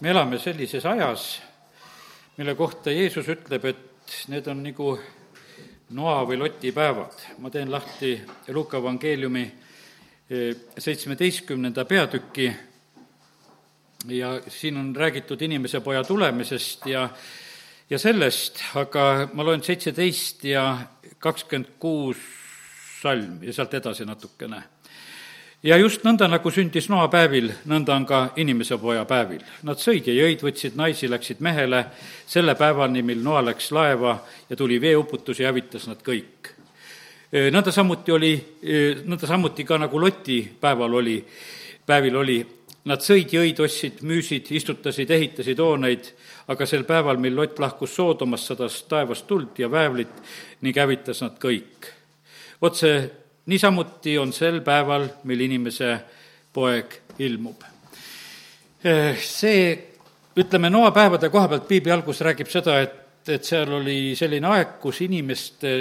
me 0.00 0.10
elame 0.10 0.38
sellises 0.38 0.86
ajas, 0.86 1.42
mille 2.36 2.54
kohta 2.54 2.90
Jeesus 2.90 3.28
ütleb, 3.28 3.64
et 3.68 4.14
need 4.32 4.46
on 4.48 4.62
nagu 4.64 4.94
noa 5.96 6.22
või 6.28 6.38
loti 6.40 6.72
päevad. 6.72 7.18
ma 7.38 7.50
teen 7.50 7.70
lahti 7.70 8.14
Luuka 8.48 8.78
evangeeliumi 8.78 9.42
eh, 10.30 10.56
seitsmeteistkümnenda 10.78 11.84
peatüki 11.84 12.52
ja 14.08 14.40
siin 14.48 14.76
on 14.76 14.96
räägitud 14.96 15.42
inimese 15.42 15.80
poja 15.80 16.04
tulemisest 16.04 16.86
ja 16.86 17.08
ja 17.90 17.98
sellest, 17.98 18.62
aga 18.74 19.28
ma 19.32 19.44
loen 19.44 19.62
seitseteist 19.62 20.44
ja 20.44 20.78
kakskümmend 21.18 21.74
kuus 21.78 22.16
salm 23.02 23.42
ja 23.42 23.52
sealt 23.52 23.74
edasi 23.74 24.04
natukene 24.04 24.62
ja 25.62 25.76
just 25.76 26.04
nõnda, 26.06 26.28
nagu 26.30 26.50
sündis 26.52 26.88
Noa 26.88 27.08
päevil, 27.12 27.50
nõnda 27.68 27.94
on 27.96 28.06
ka 28.08 28.20
inimese 28.40 28.78
poja 28.80 29.04
päevil. 29.08 29.42
Nad 29.68 29.80
sõid 29.82 30.08
ja 30.08 30.14
jõid, 30.16 30.44
võtsid 30.44 30.78
naisi, 30.78 31.08
läksid 31.10 31.42
mehele 31.44 31.84
selle 32.28 32.54
päevani, 32.58 33.02
mil 33.04 33.20
Noa 33.24 33.42
läks 33.50 33.70
laeva 33.76 34.16
ja 34.48 34.56
tuli 34.56 34.80
veeuputus 34.80 35.40
ja 35.40 35.50
hävitas 35.50 35.86
nad 35.90 36.00
kõik. 36.06 36.54
nõnda 37.30 37.72
samuti 37.72 38.12
oli, 38.12 38.32
nõnda 39.04 39.26
samuti 39.26 39.64
ka 39.64 39.78
nagu 39.78 40.00
Loti 40.00 40.40
päeval 40.60 40.94
oli, 40.94 41.24
päevil 41.86 42.16
oli, 42.16 42.40
nad 42.84 43.04
sõid, 43.04 43.30
jõid, 43.32 43.60
ostsid, 43.60 44.00
müüsid, 44.02 44.48
istutasid, 44.50 45.10
ehitasid 45.10 45.58
hooneid, 45.60 46.12
aga 46.48 46.66
sel 46.66 46.84
päeval, 46.88 47.20
mil 47.20 47.36
Lott 47.36 47.58
lahkus 47.58 47.94
Soodomast, 47.94 48.48
sadas 48.48 48.82
taevast 48.88 49.26
tuld 49.26 49.58
ja 49.58 49.70
väävlit 49.70 50.22
ning 50.60 50.76
hävitas 50.76 51.20
nad 51.22 51.36
kõik. 51.38 51.92
vot 52.60 52.76
see 52.76 53.19
niisamuti 53.50 54.16
on 54.18 54.32
sel 54.32 54.60
päeval, 54.64 55.08
mil 55.28 55.40
inimese 55.46 55.92
poeg 56.54 56.96
ilmub. 57.18 57.66
See, 59.20 59.64
ütleme, 60.40 60.70
Noa 60.70 60.90
päevade 60.94 61.28
koha 61.30 61.48
pealt 61.50 61.66
piibli 61.68 61.92
algus 61.92 62.22
räägib 62.24 62.48
seda, 62.50 62.78
et, 62.80 62.94
et 63.28 63.44
seal 63.44 63.72
oli 63.80 64.14
selline 64.16 64.48
aeg, 64.54 64.78
kus 64.80 65.02
inimeste 65.04 65.74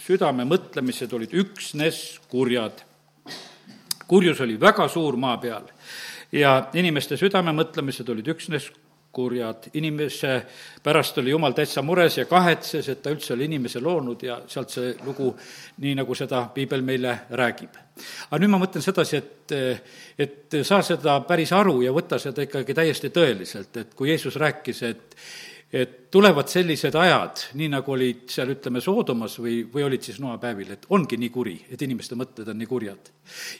südame 0.00 0.46
mõtlemised 0.48 1.12
olid 1.16 1.34
üksnes 1.42 2.20
kurjad. 2.30 2.84
kurjus 4.06 4.40
oli 4.40 4.56
väga 4.60 4.88
suur 4.88 5.16
maa 5.16 5.36
peal 5.38 5.66
ja 6.32 6.68
inimeste 6.74 7.16
südame 7.16 7.52
mõtlemised 7.54 8.08
olid 8.10 8.28
üksnes 8.32 8.70
kurjad. 9.12 9.70
inimese 9.74 10.46
pärast 10.82 11.18
oli 11.18 11.30
jumal 11.30 11.52
täitsa 11.52 11.82
mures 11.82 12.18
ja 12.18 12.24
kahetses, 12.30 12.88
et 12.88 13.02
ta 13.02 13.10
üldse 13.10 13.34
oli 13.34 13.48
inimese 13.50 13.80
loonud 13.80 14.22
ja 14.22 14.40
sealt 14.46 14.70
see 14.70 14.94
lugu, 15.04 15.32
nii 15.82 15.94
nagu 15.98 16.14
seda 16.14 16.44
piibel 16.54 16.82
meile 16.86 17.18
räägib. 17.30 17.76
aga 18.30 18.40
nüüd 18.40 18.54
ma 18.54 18.62
mõtlen 18.62 18.84
sedasi, 18.84 19.16
et, 19.16 19.54
et 20.18 20.58
saa 20.62 20.82
seda 20.82 21.20
päris 21.26 21.52
aru 21.52 21.80
ja 21.82 21.92
võta 21.92 22.18
seda 22.22 22.46
ikkagi 22.46 22.74
täiesti 22.74 23.10
tõeliselt, 23.10 23.76
et 23.76 23.94
kui 23.94 24.12
Jeesus 24.12 24.36
rääkis, 24.36 24.82
et 24.82 25.16
et 25.72 26.10
tulevad 26.10 26.48
sellised 26.50 26.94
ajad, 26.98 27.44
nii 27.54 27.68
nagu 27.70 27.92
olid 27.94 28.24
seal, 28.30 28.50
ütleme, 28.56 28.80
Soodomas 28.82 29.36
või, 29.38 29.60
või 29.70 29.84
olid 29.86 30.02
siis 30.02 30.18
Noa 30.18 30.34
päevil, 30.42 30.72
et 30.74 30.88
ongi 30.90 31.18
nii 31.20 31.30
kuri, 31.30 31.54
et 31.70 31.82
inimeste 31.86 32.18
mõtted 32.18 32.48
on 32.50 32.58
nii 32.58 32.70
kurjad. 32.70 33.12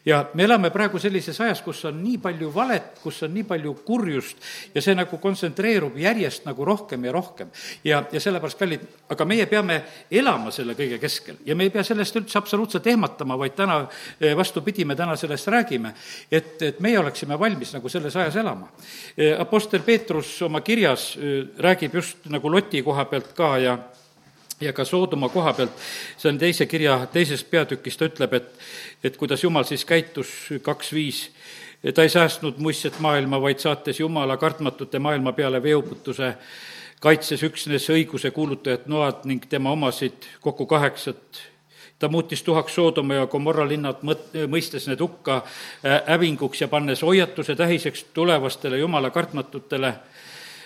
Ja 0.05 0.23
me 0.35 0.45
elame 0.45 0.71
praegu 0.71 0.99
sellises 0.99 1.41
ajas, 1.41 1.63
kus 1.65 1.85
on 1.89 2.01
nii 2.03 2.19
palju 2.23 2.51
valet, 2.55 2.99
kus 3.03 3.23
on 3.27 3.35
nii 3.35 3.45
palju 3.49 3.75
kurjust 3.87 4.41
ja 4.75 4.83
see 4.83 4.95
nagu 4.97 5.19
kontsentreerub 5.23 5.97
järjest 6.01 6.47
nagu 6.49 6.65
rohkem 6.65 7.05
ja 7.05 7.13
rohkem. 7.13 7.51
ja, 7.85 8.03
ja 8.13 8.21
sellepärast, 8.21 8.59
kallid, 8.59 8.87
aga 9.11 9.25
meie 9.29 9.47
peame 9.51 9.81
elama 10.11 10.51
selle 10.55 10.75
kõige 10.79 11.01
keskel 11.03 11.41
ja 11.47 11.57
me 11.57 11.69
ei 11.69 11.75
pea 11.75 11.85
sellest 11.87 12.17
üldse 12.21 12.39
absoluutselt 12.39 12.87
ehmatama, 12.87 13.39
vaid 13.39 13.57
täna 13.59 13.81
eh, 14.21 14.37
vastupidi, 14.37 14.85
me 14.85 14.97
täna 14.97 15.17
sellest 15.17 15.49
räägime, 15.53 15.95
et, 16.31 16.57
et 16.63 16.81
meie 16.81 16.99
oleksime 17.01 17.39
valmis 17.39 17.75
nagu 17.77 17.89
selles 17.89 18.17
ajas 18.17 18.37
elama. 18.41 18.71
Eh, 19.17 19.35
Apostel 19.41 19.85
Peetrus 19.87 20.37
oma 20.47 20.61
kirjas 20.67 21.15
eh, 21.17 21.47
räägib 21.59 21.95
just 22.01 22.29
nagu 22.31 22.51
Loti 22.51 22.83
koha 22.83 23.05
pealt 23.11 23.33
ka 23.37 23.57
ja 23.59 23.79
ja 24.61 24.73
ka 24.73 24.85
Soodoma 24.85 25.29
koha 25.29 25.53
pealt, 25.57 25.73
see 26.19 26.29
on 26.31 26.39
teise 26.39 26.67
kirja 26.67 26.99
teises 27.13 27.45
peatükis, 27.45 27.97
ta 27.97 28.09
ütleb, 28.11 28.35
et 28.37 28.51
et 29.05 29.17
kuidas 29.17 29.45
Jumal 29.45 29.65
siis 29.65 29.85
käitus 29.89 30.29
kaks 30.63 30.93
viis, 30.93 31.31
ta 31.95 32.03
ei 32.03 32.09
säästnud 32.13 32.59
muistset 32.59 32.99
maailma, 33.01 33.41
vaid 33.41 33.59
saates 33.59 34.01
Jumala 34.01 34.37
kartmatute 34.37 34.99
maailma 34.99 35.33
peale 35.33 35.63
veeuputuse, 35.63 36.35
kaitses 37.01 37.43
üksnes 37.43 37.89
õiguse 37.91 38.31
kuulutajat 38.31 38.87
Noad 38.87 39.25
ning 39.25 39.47
tema 39.49 39.73
omasid 39.73 40.29
kokku 40.41 40.67
kaheksat. 40.67 41.41
Ta 41.99 42.09
muutis 42.09 42.43
tuhaks 42.43 42.75
Soodoma 42.75 43.15
ja 43.15 43.27
Gomorra 43.27 43.67
linnad, 43.69 44.01
mõt-, 44.05 44.33
mõistes 44.49 44.87
need 44.89 45.01
hukka 45.01 45.43
hävinguks 46.07 46.61
ja 46.61 46.69
pannes 46.69 47.03
hoiatuse 47.05 47.57
tähiseks 47.57 48.05
tulevastele 48.17 48.79
jumala 48.79 49.11
kartmatutele 49.11 49.95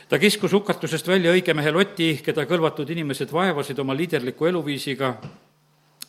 ta 0.08 0.18
kiskus 0.18 0.52
hukatusest 0.52 1.08
välja 1.08 1.32
õige 1.32 1.54
mehe 1.54 1.72
Loti, 1.72 2.10
keda 2.24 2.46
kõlvatud 2.48 2.90
inimesed 2.90 3.32
vaevasid 3.32 3.78
oma 3.78 3.96
liiderliku 3.96 4.46
eluviisiga, 4.46 5.14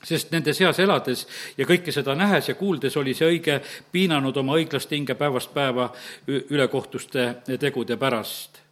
sest 0.06 0.32
nende 0.32 0.54
seas 0.54 0.80
elades 0.80 1.26
ja 1.58 1.66
kõike 1.66 1.92
seda 1.92 2.16
nähes 2.16 2.50
ja 2.50 2.56
kuuldes 2.56 2.98
oli 2.98 3.14
see 3.18 3.30
õige 3.38 3.62
piinanud 3.92 4.38
oma 4.38 4.60
õiglast 4.60 4.92
hinge 4.94 5.16
päevast 5.16 5.54
päeva 5.54 5.90
ülekohtuste 6.28 7.58
tegude 7.60 7.98
pärast 7.98 8.66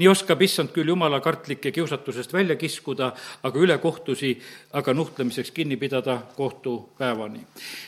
nii 0.00 0.08
oskab 0.10 0.42
issand 0.44 0.72
küll 0.74 0.90
jumala 0.92 1.20
kartlike 1.24 1.72
kiusatusest 1.72 2.32
välja 2.32 2.56
kiskuda, 2.60 3.12
aga 3.42 3.58
ülekohtusi 3.58 4.34
aga 4.76 4.94
nuhtlemiseks 4.94 5.50
kinni 5.56 5.76
pidada 5.76 6.20
kohtupäevani. 6.36 7.40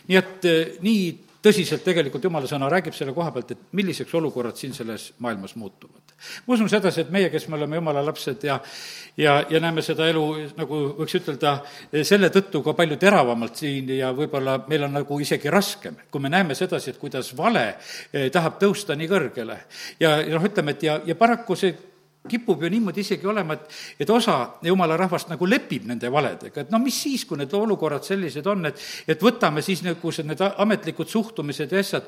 nii 0.08 0.16
et 0.16 0.44
eh, 0.44 0.72
nii 0.80 1.31
tõsiselt 1.42 1.82
tegelikult 1.84 2.24
jumala 2.24 2.48
sõna 2.50 2.68
räägib 2.70 2.94
selle 2.96 3.14
koha 3.16 3.32
pealt, 3.34 3.50
et 3.54 3.62
milliseks 3.78 4.14
olukorrad 4.14 4.58
siin 4.58 4.74
selles 4.76 5.10
maailmas 5.18 5.56
muutuvad. 5.56 6.14
ma 6.46 6.54
usun 6.54 6.68
sedasi, 6.70 7.00
et 7.00 7.10
meie, 7.10 7.30
kes 7.30 7.48
me 7.48 7.56
oleme 7.58 7.76
jumala 7.76 8.04
lapsed 8.06 8.44
ja 8.46 8.60
ja, 9.16 9.44
ja 9.50 9.60
näeme 9.60 9.82
seda 9.82 10.06
elu, 10.08 10.24
nagu 10.56 10.80
võiks 10.98 11.16
ütelda, 11.18 11.56
selle 12.06 12.30
tõttu 12.32 12.62
ka 12.64 12.76
palju 12.78 12.96
teravamalt 13.00 13.58
siin 13.58 13.90
ja 13.96 14.12
võib-olla 14.16 14.58
meil 14.68 14.86
on 14.86 14.98
nagu 15.00 15.20
isegi 15.20 15.50
raskem, 15.50 15.96
kui 16.10 16.22
me 16.22 16.30
näeme 16.32 16.54
sedasi, 16.54 16.92
et 16.92 17.00
kuidas 17.00 17.32
vale 17.36 17.66
eh, 18.12 18.30
tahab 18.32 18.60
tõusta 18.62 18.96
nii 18.96 19.10
kõrgele. 19.10 19.58
ja, 20.00 20.18
ja 20.22 20.36
noh, 20.36 20.46
ütleme, 20.46 20.76
et 20.76 20.86
ja, 20.86 21.00
ja 21.06 21.18
paraku 21.18 21.58
see 21.58 21.74
kipub 22.28 22.62
ju 22.62 22.68
niimoodi 22.70 23.02
isegi 23.02 23.26
olema, 23.26 23.56
et, 23.56 23.72
et 24.04 24.10
osa 24.10 24.36
jumala 24.62 24.94
rahvast 24.98 25.30
nagu 25.32 25.46
lepib 25.48 25.88
nende 25.90 26.06
valedega, 26.12 26.62
et 26.62 26.70
no 26.70 26.78
mis 26.78 26.94
siis, 27.02 27.24
kui 27.26 27.38
need 27.40 27.50
olukorrad 27.58 28.06
sellised 28.06 28.46
on, 28.46 28.68
et 28.70 28.78
et 29.10 29.22
võtame 29.22 29.62
siis 29.64 29.82
nagu 29.82 30.12
need 30.22 30.44
ametlikud 30.46 31.10
suhtumised 31.10 31.72
ja 31.72 31.80
asjad. 31.82 32.06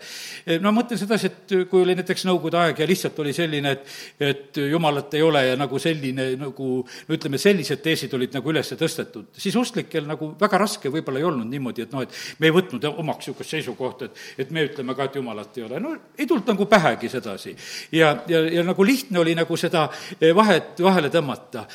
no 0.60 0.70
ma 0.70 0.76
mõtlen 0.78 1.00
sedasi, 1.00 1.26
et 1.26 1.54
kui 1.70 1.82
oli 1.82 1.96
näiteks 1.98 2.24
Nõukogude 2.24 2.60
aeg 2.60 2.78
ja 2.78 2.86
lihtsalt 2.86 3.18
oli 3.24 3.32
selline, 3.34 3.72
et 3.74 4.30
et 4.30 4.60
jumalat 4.70 5.14
ei 5.18 5.22
ole 5.22 5.42
ja 5.48 5.56
nagu 5.58 5.78
selline 5.82 6.28
nagu 6.38 6.68
no 6.84 7.18
ütleme, 7.18 7.38
sellised 7.38 7.82
teesid 7.82 8.14
olid 8.14 8.38
nagu 8.38 8.54
üles 8.54 8.70
tõstetud, 8.70 9.32
siis 9.34 9.56
usklikel 9.58 10.06
nagu 10.06 10.30
väga 10.40 10.62
raske 10.62 10.94
võib-olla 10.94 11.18
ei 11.18 11.26
olnud 11.26 11.50
niimoodi, 11.50 11.88
et 11.88 11.92
noh, 11.92 12.06
et 12.06 12.38
me 12.38 12.48
ei 12.48 12.54
võtnud 12.54 12.86
omaks 12.92 13.26
niisugust 13.26 13.56
seisukohta, 13.56 14.06
et 14.06 14.46
et 14.46 14.54
me 14.54 14.62
ütleme 14.68 14.94
ka, 14.94 15.10
et 15.10 15.18
jumalat 15.18 15.58
ei 15.58 15.66
ole, 15.66 15.82
no 15.82 15.96
ei 16.14 16.26
tulnud 16.26 16.46
nagu 16.54 16.70
pähegi 16.70 17.10
sedasi. 17.10 17.56
ja, 17.92 18.14
ja, 18.28 18.46
ja 18.60 18.62
nagu 18.62 18.86
lihtne 18.86 19.18
oli 19.18 19.34
nagu 19.34 19.56
seda 19.58 19.88
Eh, 20.03 20.03
vahet 20.34 20.80
vahele 20.84 21.10
tõmmata. 21.12 21.66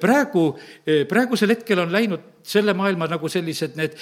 Praegu, 0.00 0.48
praegusel 1.08 1.54
hetkel 1.56 1.84
on 1.84 1.92
läinud 1.92 2.35
selle 2.46 2.74
maailma 2.76 3.08
nagu 3.10 3.28
sellised 3.30 3.76
need 3.78 3.96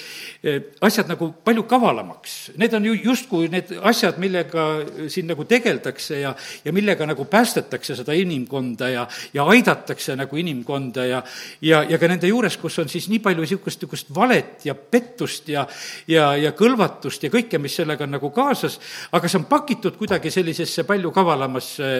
asjad 0.85 1.09
nagu 1.09 1.31
palju 1.45 1.65
kavalamaks. 1.69 2.35
Need 2.61 2.73
on 2.77 2.85
ju 2.85 2.93
justkui 3.09 3.49
need 3.51 3.71
asjad, 3.81 4.19
millega 4.21 4.65
siin 5.11 5.27
nagu 5.29 5.45
tegeldakse 5.49 6.19
ja, 6.21 6.33
ja 6.65 6.73
millega 6.75 7.07
nagu 7.09 7.25
päästetakse 7.29 7.97
seda 7.99 8.13
inimkonda 8.17 8.89
ja, 8.89 9.07
ja 9.33 9.45
aidatakse 9.49 10.15
nagu 10.17 10.37
inimkonda 10.37 11.05
ja, 11.09 11.23
ja, 11.61 11.83
ja 11.89 11.99
ka 12.01 12.09
nende 12.11 12.29
juures, 12.29 12.57
kus 12.61 12.79
on 12.83 12.91
siis 12.91 13.09
nii 13.11 13.21
palju 13.25 13.45
niisugust, 13.45 13.81
niisugust 13.81 14.13
valet 14.15 14.65
ja 14.65 14.75
pettust 14.75 15.49
ja, 15.49 15.65
ja, 16.07 16.31
ja 16.39 16.53
kõlvatust 16.57 17.25
ja 17.25 17.31
kõike, 17.33 17.59
mis 17.61 17.75
sellega 17.77 18.05
on 18.05 18.15
nagu 18.17 18.29
kaasas, 18.35 18.77
aga 19.15 19.29
see 19.29 19.41
on 19.41 19.47
pakitud 19.49 19.97
kuidagi 19.99 20.31
sellisesse 20.33 20.85
palju 20.87 21.11
kavalamasse 21.15 21.91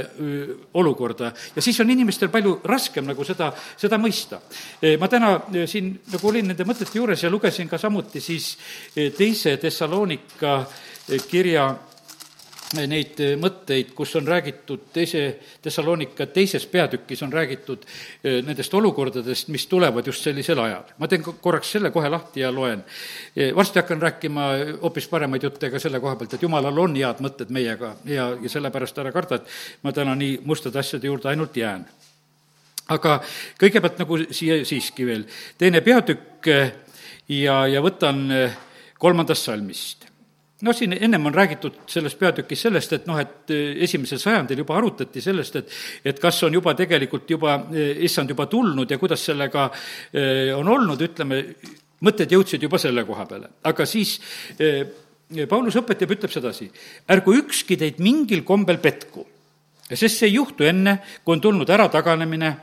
olukorda 0.77 1.31
ja 1.55 1.61
siis 1.61 1.79
on 1.81 1.91
inimestel 1.93 2.29
palju 2.33 2.59
raskem 2.65 3.05
nagu 3.07 3.25
seda, 3.25 3.51
seda 3.77 3.99
mõista. 4.01 4.41
ma 4.99 5.09
täna 5.11 5.35
siin 5.69 5.93
nagu 6.13 6.34
olin 6.35 6.51
nende 6.51 6.67
mõtete 6.67 6.99
juures 6.99 7.23
ja 7.23 7.31
lugesin 7.31 7.69
ka 7.71 7.79
samuti 7.79 8.21
siis 8.23 8.55
eh, 8.95 9.11
teise 9.15 9.55
Thessalonika 9.61 10.57
eh, 10.61 11.21
kirja 11.29 11.67
eh, 12.75 12.87
neid 12.89 13.21
mõtteid, 13.39 13.93
kus 13.95 14.15
on 14.19 14.27
räägitud 14.27 14.89
teise, 14.93 15.23
Thessalonika 15.63 16.27
teises 16.35 16.65
peatükis 16.67 17.21
on 17.23 17.31
räägitud 17.31 17.85
nendest 18.25 18.73
olukordadest, 18.75 19.47
mis 19.53 19.67
tulevad 19.71 20.07
just 20.07 20.25
sellisel 20.25 20.59
ajal. 20.59 20.89
ma 20.99 21.07
teen 21.07 21.23
korraks 21.23 21.71
selle 21.77 21.91
kohe 21.95 22.09
lahti 22.09 22.43
ja 22.43 22.51
loen. 22.51 22.83
varsti 23.55 23.79
hakkan 23.79 24.01
rääkima 24.01 24.49
hoopis 24.81 25.07
paremaid 25.07 25.43
jutte 25.47 25.69
ka 25.71 25.79
selle 25.79 26.01
koha 26.03 26.17
pealt, 26.19 26.33
et 26.33 26.43
jumalal 26.43 26.83
on 26.83 26.97
head 26.99 27.21
mõtted 27.23 27.53
meiega 27.53 27.95
ja, 28.05 28.33
ja 28.41 28.49
sellepärast 28.49 28.97
ära 28.97 29.13
karda, 29.15 29.39
et 29.39 29.55
ma 29.83 29.95
täna 29.95 30.17
nii 30.19 30.41
mustade 30.43 30.81
asjade 30.81 31.07
juurde 31.07 31.31
ainult 31.31 31.55
jään 31.55 31.87
aga 32.93 33.19
kõigepealt 33.59 34.01
nagu 34.01 34.19
siia 34.29 34.59
siiski 34.67 35.05
veel. 35.07 35.23
Teine 35.57 35.81
peatükk 35.85 36.49
eh, 36.53 36.73
ja, 37.33 37.63
ja 37.69 37.83
võtan 37.85 38.25
eh, 38.33 38.57
kolmandast 39.01 39.49
salmist. 39.49 40.05
noh, 40.65 40.73
siin 40.73 40.95
ennem 40.95 41.25
on 41.27 41.33
räägitud 41.35 41.81
selles 41.91 42.15
peatükis 42.15 42.61
sellest, 42.65 42.93
et 42.95 43.07
noh, 43.09 43.17
et 43.19 43.51
esimesel 43.85 44.17
sajandil 44.17 44.61
juba 44.63 44.77
arutati 44.77 45.21
sellest, 45.21 45.55
et 45.55 45.73
et 46.11 46.19
kas 46.19 46.43
on 46.47 46.53
juba 46.53 46.73
tegelikult 46.73 47.29
juba, 47.29 47.57
issand 48.01 48.29
juba 48.29 48.45
tulnud 48.47 48.89
ja 48.89 48.97
kuidas 48.97 49.25
sellega 49.25 49.67
on 50.55 50.67
olnud, 50.67 51.01
ütleme, 51.01 51.41
mõtted 52.01 52.31
jõudsid 52.31 52.63
juba 52.63 52.79
selle 52.81 53.03
koha 53.05 53.25
peale, 53.29 53.51
aga 53.67 53.85
siis 53.85 54.15
Paulus 55.49 55.75
õpetab, 55.75 56.15
ütleb 56.15 56.33
sedasi, 56.33 56.69
ärgu 57.09 57.35
ükski 57.41 57.77
teid 57.81 57.99
mingil 58.03 58.43
kombel 58.47 58.77
petku, 58.81 59.25
sest 59.89 60.21
see 60.21 60.29
ei 60.29 60.37
juhtu 60.37 60.67
enne, 60.69 60.99
kui 61.23 61.35
on 61.35 61.43
tulnud 61.43 61.69
ära 61.69 61.87
taganemine 61.91 62.53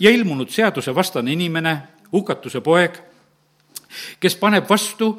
ja 0.00 0.10
ilmunud 0.10 0.50
seadusevastane 0.50 1.32
inimene, 1.32 1.78
hukatuse 2.12 2.60
poeg, 2.60 2.98
kes 4.20 4.36
paneb 4.36 4.68
vastu 4.70 5.14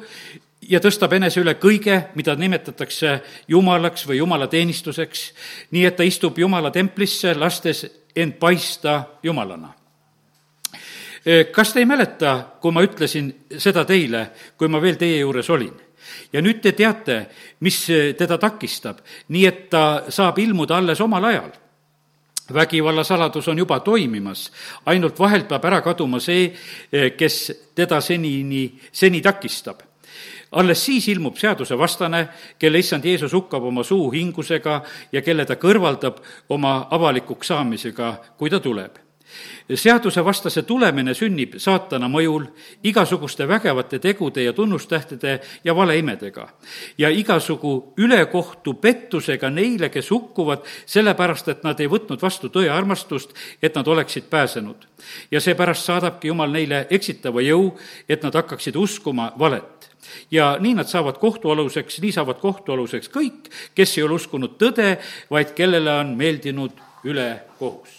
ja 0.68 0.80
tõstab 0.82 1.14
enese 1.16 1.40
üle 1.40 1.56
kõige, 1.60 1.98
mida 2.18 2.34
nimetatakse 2.36 3.20
jumalaks 3.48 4.06
või 4.08 4.20
jumalateenistuseks, 4.20 5.24
nii 5.70 5.84
et 5.88 5.96
ta 5.96 6.06
istub 6.06 6.38
Jumala 6.38 6.70
templisse, 6.70 7.34
lastes 7.34 7.84
end 8.16 8.38
paista 8.40 9.02
jumalana. 9.22 9.74
kas 11.52 11.72
te 11.72 11.80
ei 11.80 11.86
mäleta, 11.86 12.46
kui 12.60 12.72
ma 12.72 12.82
ütlesin 12.82 13.32
seda 13.58 13.84
teile, 13.84 14.30
kui 14.56 14.68
ma 14.68 14.80
veel 14.82 14.96
teie 14.96 15.18
juures 15.18 15.50
olin? 15.50 15.74
ja 16.32 16.42
nüüd 16.42 16.60
te 16.62 16.72
teate, 16.72 17.26
mis 17.60 17.86
teda 18.18 18.38
takistab, 18.38 18.98
nii 19.28 19.46
et 19.46 19.70
ta 19.70 20.04
saab 20.08 20.38
ilmuda 20.38 20.76
alles 20.76 21.00
omal 21.00 21.24
ajal 21.24 21.50
vägivalla 22.54 23.04
saladus 23.04 23.48
on 23.48 23.58
juba 23.58 23.80
toimimas, 23.80 24.50
ainult 24.86 25.18
vahelt 25.18 25.48
peab 25.48 25.64
ära 25.64 25.80
kaduma 25.80 26.20
see, 26.20 26.50
kes 27.16 27.38
teda 27.74 28.00
senini, 28.00 28.68
seni 28.92 29.22
takistab. 29.22 29.82
Alles 30.52 30.84
siis 30.84 31.08
ilmub 31.08 31.36
seadusevastane, 31.36 32.26
kelle 32.58 32.78
issand 32.78 33.04
Jeesus 33.04 33.32
hukkab 33.34 33.64
oma 33.66 33.82
suu 33.84 34.10
hingusega 34.14 34.82
ja 35.12 35.22
kelle 35.22 35.44
ta 35.44 35.58
kõrvaldab 35.60 36.22
oma 36.54 36.78
avalikuks 36.90 37.50
saamisega, 37.50 38.14
kui 38.38 38.50
ta 38.50 38.60
tuleb 38.60 39.05
seadusevastase 39.74 40.62
tulemine 40.62 41.14
sünnib 41.14 41.56
saatana 41.62 42.08
mõjul, 42.10 42.46
igasuguste 42.86 43.48
vägevate 43.48 43.98
tegude 44.02 44.44
ja 44.44 44.52
tunnustähtede 44.52 45.40
ja 45.64 45.76
valeimedega. 45.76 46.48
ja 46.98 47.08
igasugu 47.08 47.92
ülekohtu 47.96 48.74
pettusega 48.74 49.50
neile, 49.50 49.88
kes 49.88 50.10
hukkuvad, 50.10 50.64
sellepärast 50.86 51.48
et 51.48 51.64
nad 51.64 51.80
ei 51.80 51.90
võtnud 51.90 52.22
vastu 52.22 52.48
tõe 52.48 52.70
armastust, 52.70 53.34
et 53.62 53.74
nad 53.74 53.86
oleksid 53.86 54.30
pääsenud. 54.30 54.86
ja 55.30 55.40
seepärast 55.40 55.84
saadabki 55.84 56.28
Jumal 56.28 56.50
neile 56.50 56.86
eksitava 56.90 57.40
jõu, 57.40 57.78
et 58.08 58.22
nad 58.22 58.34
hakkaksid 58.34 58.76
uskuma 58.76 59.32
valet 59.38 59.90
ja 60.30 60.56
nii 60.60 60.74
nad 60.74 60.86
saavad 60.86 61.18
kohtualuseks, 61.18 62.00
nii 62.00 62.12
saavad 62.12 62.38
kohtualuseks 62.40 63.10
kõik, 63.10 63.50
kes 63.74 63.98
ei 63.98 64.04
ole 64.06 64.14
uskunud 64.20 64.54
tõde, 64.58 64.96
vaid 65.30 65.54
kellele 65.58 65.90
on 66.00 66.16
meeldinud 66.16 66.78
ülekohus 67.04 67.95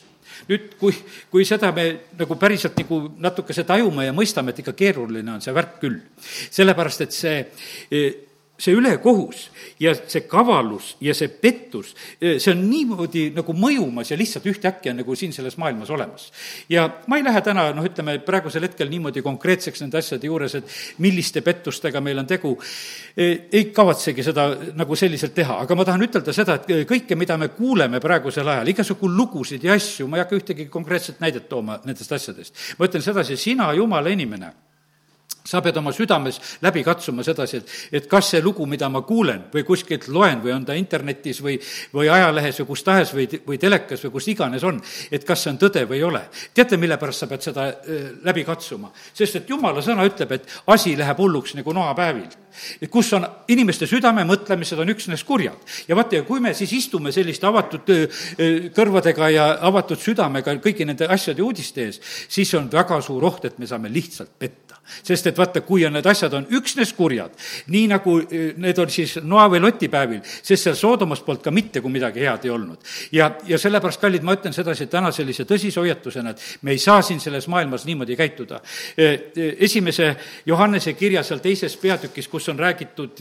nüüd, 0.50 0.70
kui, 0.80 0.96
kui 1.32 1.46
seda 1.48 1.72
me 1.76 1.88
nagu 2.20 2.38
päriselt 2.40 2.78
nagu 2.82 3.02
natukese 3.24 3.66
tajume 3.68 4.08
ja 4.08 4.16
mõistame, 4.16 4.54
et 4.54 4.64
ikka 4.64 4.76
keeruline 4.78 5.38
on 5.38 5.44
see 5.44 5.56
värk 5.56 5.80
küll. 5.82 6.00
sellepärast, 6.52 7.06
et 7.08 7.16
see 7.16 7.38
see 8.58 8.74
ülekohus 8.74 9.48
ja 9.80 9.94
see 9.96 10.24
kavalus 10.30 10.96
ja 11.02 11.14
see 11.18 11.30
pettus, 11.30 11.94
see 12.20 12.52
on 12.52 12.64
niimoodi 12.66 13.28
nagu 13.36 13.54
mõjumas 13.54 14.12
ja 14.12 14.18
lihtsalt 14.18 14.48
ühtäkki 14.50 14.92
on 14.92 15.00
nagu 15.04 15.16
siin 15.16 15.34
selles 15.34 15.58
maailmas 15.62 15.92
olemas. 15.94 16.32
ja 16.70 16.88
ma 17.08 17.20
ei 17.20 17.26
lähe 17.26 17.42
täna, 17.46 17.70
noh, 17.78 17.86
ütleme 17.86 18.18
praegusel 18.26 18.66
hetkel 18.66 18.90
niimoodi 18.90 19.22
konkreetseks 19.26 19.84
nende 19.86 20.02
asjade 20.02 20.28
juures, 20.28 20.58
et 20.58 20.78
milliste 21.06 21.42
pettustega 21.46 22.02
meil 22.02 22.18
on 22.18 22.28
tegu, 22.28 22.56
ei 23.18 23.66
kavatsegi 23.74 24.26
seda 24.26 24.50
nagu 24.76 24.98
selliselt 24.98 25.36
teha, 25.38 25.62
aga 25.64 25.78
ma 25.78 25.86
tahan 25.86 26.08
ütelda 26.10 26.34
seda, 26.34 26.58
et 26.58 26.88
kõike, 26.90 27.18
mida 27.20 27.38
me 27.38 27.52
kuuleme 27.54 28.02
praegusel 28.02 28.48
ajal, 28.56 28.74
igasugu 28.74 29.10
lugusid 29.12 29.64
ja 29.64 29.78
asju, 29.78 30.10
ma 30.10 30.18
ei 30.18 30.26
hakka 30.26 30.42
ühtegi 30.42 30.70
konkreetset 30.74 31.22
näidet 31.22 31.50
tooma 31.50 31.78
nendest 31.86 32.12
asjadest. 32.12 32.56
ma 32.80 32.90
ütlen 32.90 33.06
sedasi, 33.06 33.38
sina, 33.38 33.70
jumala 33.78 34.10
inimene 34.10 34.54
sa 35.48 35.62
pead 35.64 35.78
oma 35.80 35.94
südames 35.96 36.40
läbi 36.64 36.84
katsuma 36.84 37.24
sedasi, 37.26 37.62
et, 37.62 37.76
et 38.02 38.08
kas 38.12 38.34
see 38.34 38.42
lugu, 38.44 38.66
mida 38.70 38.90
ma 38.92 39.02
kuulen 39.08 39.48
või 39.54 39.64
kuskilt 39.68 40.10
loen 40.12 40.42
või 40.44 40.54
on 40.56 40.66
ta 40.68 40.76
internetis 40.78 41.40
või, 41.44 41.56
või 41.94 42.10
ajalehes 42.12 42.62
või 42.62 42.70
kus 42.74 42.84
tahes 42.88 43.14
või, 43.16 43.28
või 43.48 43.60
telekas 43.62 44.04
või 44.06 44.16
kus 44.18 44.28
iganes 44.34 44.66
on, 44.68 44.82
et 45.12 45.24
kas 45.28 45.46
see 45.46 45.54
on 45.54 45.62
tõde 45.62 45.86
või 45.88 46.02
ei 46.02 46.08
ole. 46.08 46.24
teate, 46.54 46.78
mille 46.78 46.98
pärast 47.00 47.24
sa 47.24 47.30
pead 47.32 47.48
seda 47.48 47.70
äh, 47.70 48.10
läbi 48.28 48.44
katsuma? 48.48 48.92
sest 49.14 49.40
et 49.42 49.50
jumala 49.50 49.84
sõna 49.86 50.06
ütleb, 50.08 50.36
et 50.36 50.60
asi 50.74 50.98
läheb 51.00 51.24
hulluks 51.24 51.56
nagu 51.56 51.74
noapäevil. 51.74 52.28
kus 52.90 53.14
on 53.14 53.26
inimeste 53.54 53.88
südame 53.88 54.26
mõtlemised 54.28 54.80
on 54.82 54.92
üksnes 54.92 55.24
kurjad. 55.24 55.58
ja 55.88 55.96
vaata, 55.96 56.20
ja 56.20 56.28
kui 56.28 56.44
me 56.44 56.54
siis 56.58 56.74
istume 56.74 57.12
selliste 57.16 57.48
avatud 57.48 57.94
äh, 57.96 58.70
kõrvadega 58.76 59.32
ja 59.32 59.50
avatud 59.62 60.00
südamega 60.02 60.60
kõigi 60.60 60.86
nende 60.86 61.08
asjade 61.08 61.44
uudiste 61.44 61.88
ees, 61.88 62.02
siis 62.28 62.54
on 62.60 62.68
väga 62.72 63.00
suur 63.02 63.24
oht, 63.24 63.46
et 63.46 63.60
me 63.60 63.68
saame 63.68 63.94
lihtsalt 63.94 64.36
petta 64.40 64.67
sest 65.04 65.28
et 65.28 65.38
vaata, 65.38 65.62
kui 65.66 65.86
on 65.86 65.96
need 65.98 66.08
asjad 66.08 66.34
on 66.38 66.48
üksnes 66.58 66.94
kurjad, 66.98 67.34
nii 67.74 67.88
nagu 67.92 68.18
eh, 68.24 68.54
need 68.60 68.80
on 68.82 68.92
siis 68.92 69.18
Noa 69.28 69.48
või 69.52 69.62
Loti 69.64 69.90
päevil, 69.92 70.22
sest 70.26 70.68
seal 70.68 70.78
Soodomas 70.78 71.22
polnud 71.26 71.44
ka 71.44 71.54
mitte 71.54 71.82
kui 71.84 71.94
midagi 71.94 72.24
head 72.26 72.48
ei 72.48 72.54
olnud. 72.54 72.84
ja, 73.12 73.30
ja 73.48 73.60
sellepärast, 73.60 74.02
kallid, 74.02 74.26
ma 74.26 74.38
ütlen 74.38 74.56
sedasi 74.56 74.88
täna 74.92 75.12
sellise 75.16 75.46
tõsise 75.48 75.82
hoiatusena, 75.82 76.34
et 76.34 76.64
me 76.68 76.76
ei 76.76 76.82
saa 76.82 77.02
siin 77.02 77.20
selles 77.24 77.48
maailmas 77.48 77.86
niimoodi 77.86 78.16
käituda. 78.20 78.62
Eh, 78.98 79.32
eh, 79.36 79.56
esimese 79.68 80.16
Johannese 80.46 80.94
kirja 80.94 81.24
seal 81.24 81.42
teises 81.44 81.78
peatükis, 81.78 82.28
kus 82.28 82.50
on 82.50 82.60
räägitud 82.60 83.20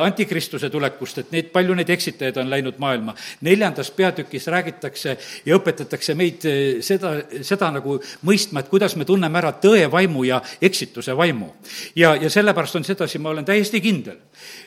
antikristuse 0.00 0.70
tulekust, 0.70 1.18
et 1.18 1.32
neid, 1.32 1.50
palju 1.52 1.74
neid 1.74 1.90
eksitajaid 1.90 2.36
on 2.42 2.50
läinud 2.50 2.78
maailma, 2.82 3.14
neljandas 3.40 3.90
peatükis 3.90 4.46
räägitakse 4.52 5.16
ja 5.46 5.56
õpetatakse 5.58 6.14
meid 6.18 6.44
seda, 6.84 7.14
seda 7.42 7.70
nagu 7.74 7.98
mõistma, 8.26 8.62
et 8.62 8.70
kuidas 8.70 8.96
me 8.96 9.06
tunneme 9.08 9.38
ära 9.38 9.52
tõe 9.62 9.84
vaimu 9.90 10.24
ja 10.28 10.40
eksituse 10.62 10.91
eksituse 10.92 11.16
vaimu. 11.16 11.48
ja, 11.96 12.14
ja 12.16 12.30
sellepärast 12.30 12.76
on 12.76 12.84
sedasi, 12.84 13.18
ma 13.18 13.30
olen 13.30 13.44
täiesti 13.44 13.80
kindel, 13.80 14.16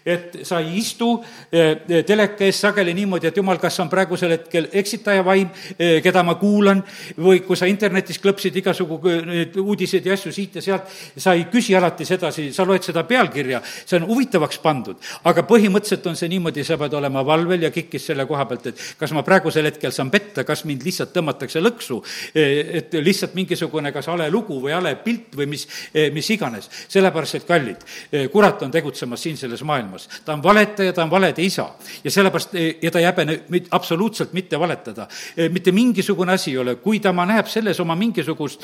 et 0.06 0.39
sa 0.44 0.60
ei 0.60 0.77
istu 0.80 1.24
eh, 1.51 2.04
teleka 2.06 2.45
ees 2.45 2.60
sageli 2.62 2.94
niimoodi, 2.94 3.27
et 3.27 3.38
jumal, 3.38 3.60
kas 3.62 3.80
on 3.80 3.89
praegusel 3.89 4.31
hetkel 4.33 4.68
eksitaja 4.74 5.24
vaim, 5.25 5.50
eh, 5.77 6.01
keda 6.04 6.24
ma 6.24 6.36
kuulan, 6.36 6.81
või 7.18 7.44
kui 7.45 7.57
sa 7.57 7.69
internetis 7.69 8.19
klõpsid 8.24 8.56
igasugu 8.62 9.00
neid 9.25 9.57
uudiseid 9.57 10.06
ja 10.06 10.13
asju 10.13 10.31
siit 10.31 10.56
ja 10.56 10.62
sealt, 10.62 10.89
sa 11.18 11.33
ei 11.33 11.45
küsi 11.51 11.75
alati 11.75 12.06
sedasi, 12.06 12.51
sa 12.54 12.66
loed 12.66 12.83
seda 12.83 13.04
pealkirja, 13.04 13.62
see 13.86 14.00
on 14.00 14.07
huvitavaks 14.10 14.60
pandud, 14.63 14.98
aga 15.24 15.45
põhimõtteliselt 15.45 16.10
on 16.10 16.18
see 16.18 16.31
niimoodi, 16.31 16.66
sa 16.66 16.80
pead 16.81 16.94
olema 16.98 17.25
valvel 17.25 17.68
ja 17.68 17.74
kikkis 17.74 18.10
selle 18.12 18.25
koha 18.25 18.48
pealt, 18.50 18.72
et 18.72 18.83
kas 18.98 19.13
ma 19.13 19.24
praegusel 19.25 19.69
hetkel 19.69 19.94
saan 19.94 20.12
petta, 20.13 20.46
kas 20.48 20.65
mind 20.65 20.86
lihtsalt 20.86 21.13
tõmmatakse 21.13 21.62
lõksu, 21.62 22.01
eh, 22.34 22.82
et 22.82 22.98
lihtsalt 22.98 23.38
mingisugune 23.38 23.94
kas 23.96 24.10
hale 24.10 24.29
lugu 24.34 24.58
või 24.63 24.74
hale 24.74 24.96
pilt 25.05 25.36
või 25.38 25.50
mis, 25.53 25.67
mis 26.15 26.29
iganes. 26.34 26.69
sellepärast, 26.88 27.36
et 27.36 27.48
kallid, 27.48 27.84
eh, 28.12 28.27
kurat 28.31 28.62
on 28.63 28.72
tegutsemas 28.72 29.22
siin 29.22 29.38
selles 29.38 29.63
maailmas. 29.63 30.07
ta 30.25 30.34
on 30.34 30.43
valetaja, 30.43 30.93
ta 30.93 31.03
on 31.03 31.12
valede 31.12 31.43
isa. 31.43 31.69
ja 32.03 32.12
sellepärast, 32.12 32.55
eh, 32.55 32.75
ja 32.81 32.91
ta 32.91 33.00
ei 33.00 33.05
häbene 33.05 33.39
absoluutselt 33.72 34.34
mitte 34.34 34.60
valetada. 34.60 35.07
Eh, 35.38 35.50
mitte 35.50 35.72
mingisugune 35.72 36.34
asi 36.34 36.51
ei 36.51 36.57
ole, 36.57 36.75
kui 36.75 37.00
tema 37.00 37.25
näeb 37.25 37.48
selles 37.48 37.79
oma 37.79 37.95
mingisugust 37.95 38.62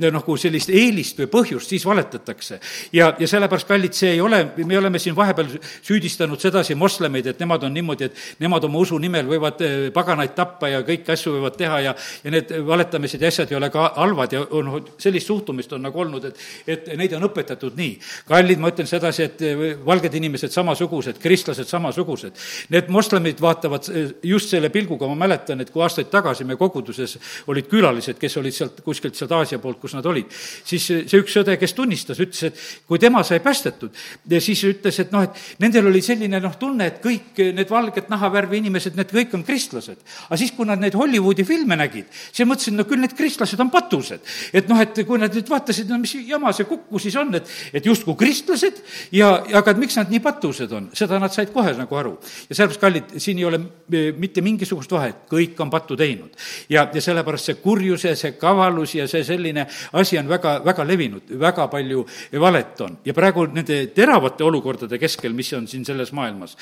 nagu 0.00 0.36
sellist 0.36 0.70
eelist 0.70 1.18
või 1.18 1.26
põhjust, 1.26 1.68
siis 1.68 1.84
valetatakse. 1.86 2.60
ja, 2.92 3.14
ja 3.18 3.28
sellepärast, 3.28 3.66
kallid, 3.66 3.92
see 3.92 4.10
ei 4.10 4.20
ole, 4.20 4.52
me 4.56 4.78
oleme 4.78 4.98
siin 4.98 5.16
vahepeal 5.16 5.46
süüdistanud 5.82 6.40
sedasi 6.40 6.74
moslemeid, 6.74 7.26
et 7.26 7.40
nemad 7.40 7.62
on 7.64 7.74
niimoodi, 7.74 8.04
et 8.04 8.40
nemad 8.40 8.64
oma 8.64 8.78
usu 8.78 8.98
nimel 8.98 9.26
võivad 9.26 9.62
paganaid 9.92 10.34
tappa 10.34 10.68
ja 10.68 10.82
kõiki 10.82 11.12
asju 11.12 11.32
võivad 11.36 11.56
teha 11.56 11.80
ja, 11.80 11.94
ja 12.24 12.30
need 12.30 12.52
valetamised 12.66 13.22
ja 13.22 13.28
asjad 13.28 13.50
ei 13.50 13.56
ole 13.56 13.70
ka 13.70 13.92
halvad 13.96 14.32
ja 14.32 14.44
noh, 14.50 14.78
sellist 14.98 15.26
suhtumist 15.26 15.72
on 15.72 15.84
nagu 15.86 16.00
olnud, 16.00 16.24
et, 16.28 16.40
et 16.66 16.75
et 16.76 16.92
neid 16.98 17.14
on 17.16 17.26
õpetatud 17.28 17.76
nii. 17.78 17.96
kallid, 18.28 18.60
ma 18.62 18.70
ütlen 18.72 18.88
sedasi, 18.88 19.26
et 19.26 19.42
eh, 19.46 19.64
valged 19.86 20.14
inimesed 20.20 20.52
samasugused, 20.54 21.20
kristlased 21.22 21.68
samasugused. 21.70 22.36
Need 22.74 22.90
moslemid 22.92 23.40
vaatavad 23.42 23.88
eh, 23.92 24.12
just 24.32 24.52
selle 24.52 24.70
pilguga, 24.74 25.08
ma 25.10 25.26
mäletan, 25.26 25.60
et 25.62 25.72
kui 25.72 25.84
aastaid 25.84 26.10
tagasi 26.12 26.46
me 26.48 26.58
koguduses 26.60 27.16
olid 27.50 27.68
külalised, 27.70 28.18
kes 28.20 28.38
olid 28.40 28.56
sealt 28.56 28.82
kuskilt 28.86 29.16
sealt 29.18 29.34
Aasia 29.36 29.60
poolt, 29.62 29.80
kus 29.82 29.96
nad 29.96 30.06
olid, 30.06 30.30
siis 30.66 30.86
see 30.86 31.20
üks 31.20 31.36
õde, 31.40 31.56
kes 31.60 31.74
tunnistas, 31.76 32.20
ütles, 32.22 32.42
et 32.48 32.86
kui 32.88 33.00
tema 33.02 33.22
sai 33.26 33.40
päästetud, 33.44 33.94
siis 34.42 34.62
ütles, 34.68 35.00
et 35.02 35.12
noh, 35.14 35.26
et 35.26 35.62
nendel 35.62 35.90
oli 35.90 36.02
selline 36.04 36.40
noh, 36.42 36.56
tunne, 36.60 36.90
et 36.90 37.00
kõik 37.02 37.40
need 37.56 37.70
valget 37.70 38.10
nahavärvi 38.12 38.60
inimesed, 38.62 38.96
need 38.98 39.12
kõik 39.12 39.34
on 39.38 39.44
kristlased. 39.46 40.02
aga 40.28 40.40
siis, 40.40 40.52
kui 40.56 40.68
nad 40.68 40.80
neid 40.82 40.96
Hollywoodi 40.98 41.46
filme 41.46 41.78
nägid, 41.78 42.10
siis 42.30 42.48
mõtlesid, 42.48 42.76
no 42.76 42.86
küll 42.88 43.02
need 43.02 43.16
kristlased 43.16 43.60
on 43.62 43.70
patused. 43.72 44.20
et 44.52 44.68
noh, 44.68 44.80
et 44.80 45.02
kui 45.06 45.20
nad 45.20 45.34
nüüd 45.34 45.50
vaatasid, 45.50 45.90
no 45.90 45.98
mis 46.02 46.16
jama 46.26 46.52
see 46.56 46.68
kukku 46.68 47.00
siis 47.02 47.16
on, 47.20 47.34
et, 47.38 47.50
et 47.72 47.86
justkui 47.86 48.16
kristlased 48.18 48.82
ja, 49.14 49.30
aga 49.60 49.74
et 49.74 49.80
miks 49.82 49.96
nad 50.00 50.10
nii 50.12 50.22
patused 50.24 50.72
on, 50.76 50.90
seda 50.96 51.20
nad 51.22 51.34
said 51.34 51.52
kohe 51.54 51.74
nagu 51.76 52.00
aru. 52.00 52.16
ja 52.48 52.58
sellepärast, 52.58 52.82
kallid, 52.82 53.16
siin 53.22 53.38
ei 53.38 53.48
ole 53.48 53.60
e, 53.92 54.04
mitte 54.16 54.42
mingisugust 54.44 54.92
vahet, 54.92 55.24
kõik 55.30 55.60
on 55.62 55.70
pattu 55.70 55.96
teinud. 55.96 56.34
ja, 56.72 56.88
ja 56.92 57.04
sellepärast 57.04 57.52
see 57.52 57.60
kurjus 57.62 58.08
ja 58.08 58.16
see 58.18 58.34
kavalus 58.40 58.96
ja 58.98 59.08
see 59.10 59.24
selline 59.24 59.66
asi 59.92 60.18
on 60.18 60.28
väga, 60.28 60.58
väga 60.64 60.84
levinud, 60.88 61.30
väga 61.40 61.68
palju 61.72 62.06
valet 62.42 62.80
on. 62.84 62.98
ja 63.06 63.14
praegu 63.14 63.46
nende 63.46 63.84
terav 63.94 64.16
teravate 64.16 64.44
olukordade 64.44 64.98
keskel, 64.98 65.34
mis 65.36 65.52
on 65.52 65.66
siin 65.68 65.84
selles 65.84 66.12
maailmas, 66.16 66.56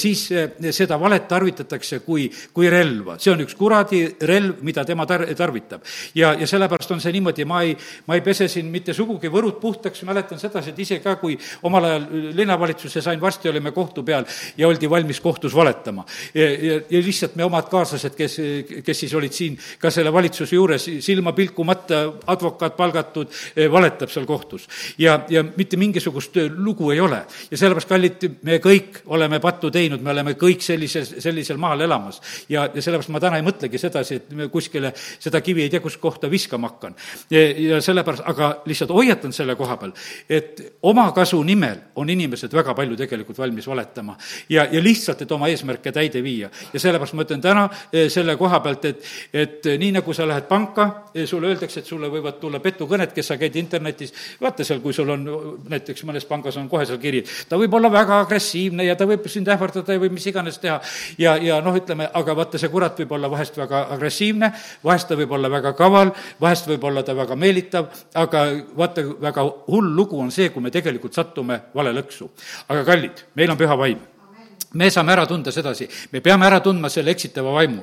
siis 0.00 0.26
seda 0.72 0.98
valet 1.00 1.26
tarvitatakse 1.28 2.00
kui, 2.04 2.30
kui 2.52 2.70
relva. 2.70 3.18
see 3.18 3.32
on 3.32 3.42
üks 3.44 3.56
kuradi 3.58 4.16
relv, 4.22 4.62
mida 4.62 4.84
tema 4.84 5.04
tar-, 5.06 5.26
tarvitab. 5.36 5.84
ja, 6.14 6.34
ja 6.34 6.46
sellepärast 6.46 6.94
on 6.96 7.00
see 7.00 7.12
niimoodi, 7.12 7.44
ma 7.44 7.62
ei, 7.62 7.76
ma 8.06 8.14
ei 8.14 8.24
pese 8.24 8.48
siin 8.48 8.70
mitte 8.72 8.94
sugugi 8.94 9.28
võrud 9.34 9.58
puhtaks, 9.60 10.02
mäletan 10.06 10.40
sedasi, 10.40 10.72
et 10.72 10.78
ise 10.84 11.00
ka, 11.04 11.16
kui 11.20 11.36
omal 11.66 11.88
ajal 11.88 12.06
linnavalitsuse 12.38 13.02
sain, 13.04 13.20
varsti 13.20 13.50
olime 13.50 13.72
kohtu 13.74 14.04
peal 14.06 14.26
ja 14.58 14.68
oldi 14.68 14.90
valmis 14.90 15.20
kohtus 15.20 15.54
valetama. 15.54 16.04
ja, 16.34 16.48
ja, 16.50 16.80
ja 16.90 17.02
lihtsalt 17.04 17.36
me 17.36 17.44
omad 17.44 17.68
kaaslased, 17.72 18.14
kes, 18.18 18.38
kes 18.84 19.00
siis 19.04 19.14
olid 19.14 19.32
siin 19.34 19.58
ka 19.78 19.90
selle 19.94 20.12
valitsuse 20.12 20.56
juures, 20.56 20.88
silma 21.04 21.32
pilkumata, 21.32 22.04
advokaat 22.26 22.76
palgatud, 22.76 23.32
valetab 23.72 24.12
seal 24.12 24.26
kohtus. 24.26 24.68
ja, 24.98 25.20
ja 25.28 25.44
mitte 25.56 25.76
mingisugust 25.80 26.36
lugu 26.56 26.90
ei 26.90 27.00
ole. 27.00 27.22
ja 27.50 27.58
sellepärast, 27.58 27.88
kallid, 27.88 28.28
me 28.42 28.58
kõik 28.62 29.02
oleme 29.06 29.40
pattu 29.40 29.70
teinud, 29.70 30.02
me 30.02 30.14
oleme 30.14 30.36
kõik 30.40 30.62
sellises, 30.62 31.14
sellisel 31.24 31.60
maal 31.60 31.80
elamas. 31.80 32.20
ja, 32.48 32.68
ja 32.74 32.82
sellepärast 32.82 33.12
ma 33.14 33.22
täna 33.22 33.40
ei 33.40 33.46
mõtlegi 33.46 33.80
sedasi, 33.80 34.20
et 34.20 34.30
me 34.36 34.48
kuskile 34.52 34.92
seda 34.96 35.40
kivi 35.44 35.64
ei 35.66 35.72
tea, 35.72 35.82
kus 35.84 35.96
kohta 36.00 36.30
viskama 36.30 36.70
hakkan. 36.72 36.96
ja 37.30 37.80
sellepärast, 37.84 38.24
aga 38.26 38.50
lihtsalt 38.68 38.94
hoiatan 39.24 39.32
selle 39.32 39.56
koha 39.56 39.76
peal, 39.76 39.92
et 40.28 40.60
omakasu 40.82 41.42
nimel 41.44 41.78
on 41.96 42.10
inimesed 42.10 42.52
väga 42.52 42.74
palju 42.74 42.96
tegelikult 42.96 43.38
valmis 43.38 43.66
valetama. 43.66 44.16
ja, 44.48 44.66
ja 44.70 44.82
lihtsalt, 44.82 45.22
et 45.22 45.32
oma 45.32 45.48
eesmärke 45.48 45.92
täide 45.92 46.22
viia. 46.22 46.50
ja 46.72 46.80
sellepärast 46.80 47.14
ma 47.14 47.24
ütlen 47.24 47.40
täna 47.40 47.68
eh, 47.92 48.08
selle 48.10 48.36
koha 48.36 48.60
pealt, 48.60 48.84
et, 48.84 49.04
et 49.32 49.64
nii, 49.78 49.92
nagu 49.98 50.12
sa 50.14 50.26
lähed 50.26 50.48
panka, 50.48 51.10
eh, 51.14 51.26
sulle 51.26 51.48
öeldakse, 51.48 51.80
et 51.80 51.86
sulle 51.86 52.08
võivad 52.08 52.38
tulla 52.40 52.60
petukõned, 52.60 53.12
kes 53.14 53.32
sa 53.32 53.36
käid 53.36 53.56
internetis, 53.56 54.12
vaata 54.40 54.64
seal, 54.64 54.80
kui 54.80 54.92
sul 54.92 55.10
on 55.10 55.24
näiteks 55.68 56.04
mõnes 56.04 56.26
pangas 56.28 56.56
on 56.56 56.68
kohe 56.68 56.86
seal 56.86 56.98
kiri, 56.98 57.24
ta 57.48 57.56
võib 57.56 57.74
olla 57.74 57.90
väga 57.92 58.20
agressiivne 58.26 58.84
ja 58.84 58.96
ta 58.96 59.06
võib 59.08 59.26
sind 59.28 59.48
ähvardada 59.48 59.96
ja 59.96 60.02
võib 60.02 60.12
mis 60.12 60.26
iganes 60.26 60.58
teha. 60.58 60.80
ja, 61.18 61.36
ja 61.36 61.60
noh, 61.64 61.76
ütleme, 61.76 62.08
aga 62.12 62.36
vaata, 62.36 62.60
see 62.60 62.72
kurat 62.72 62.98
võib 63.00 63.16
olla 63.16 63.30
vahest 63.30 63.56
väga 63.58 63.86
agressiivne, 63.96 64.52
vahest 64.84 65.08
ta 65.08 65.18
võib 65.18 65.32
olla 65.32 65.50
väga 65.50 65.72
kaval, 65.78 66.12
vahest 66.40 66.68
võib 66.68 66.84
olla 66.84 67.02
ta 67.02 67.14
väga 67.16 67.36
meelitav, 67.38 67.88
aga 68.14 68.44
vaata, 68.76 69.04
väga 69.20 69.44
hull 69.68 69.94
lugu 69.96 70.18
on 70.20 70.30
see, 70.34 70.50
kui 70.50 70.62
me 70.62 70.70
tegelikult 70.74 71.14
satume 71.14 71.60
vale 71.74 71.92
lõksu. 71.94 72.28
aga 72.68 72.84
kallid, 72.84 73.24
meil 73.34 73.50
on 73.50 73.60
püha 73.60 73.78
vaim 73.78 74.13
me 74.74 74.90
saame 74.90 75.12
ära 75.14 75.26
tunda 75.26 75.52
sedasi, 75.54 75.88
me 76.12 76.20
peame 76.24 76.46
ära 76.46 76.60
tundma 76.64 76.90
selle 76.92 77.14
eksitava 77.14 77.52
vaimu. 77.54 77.82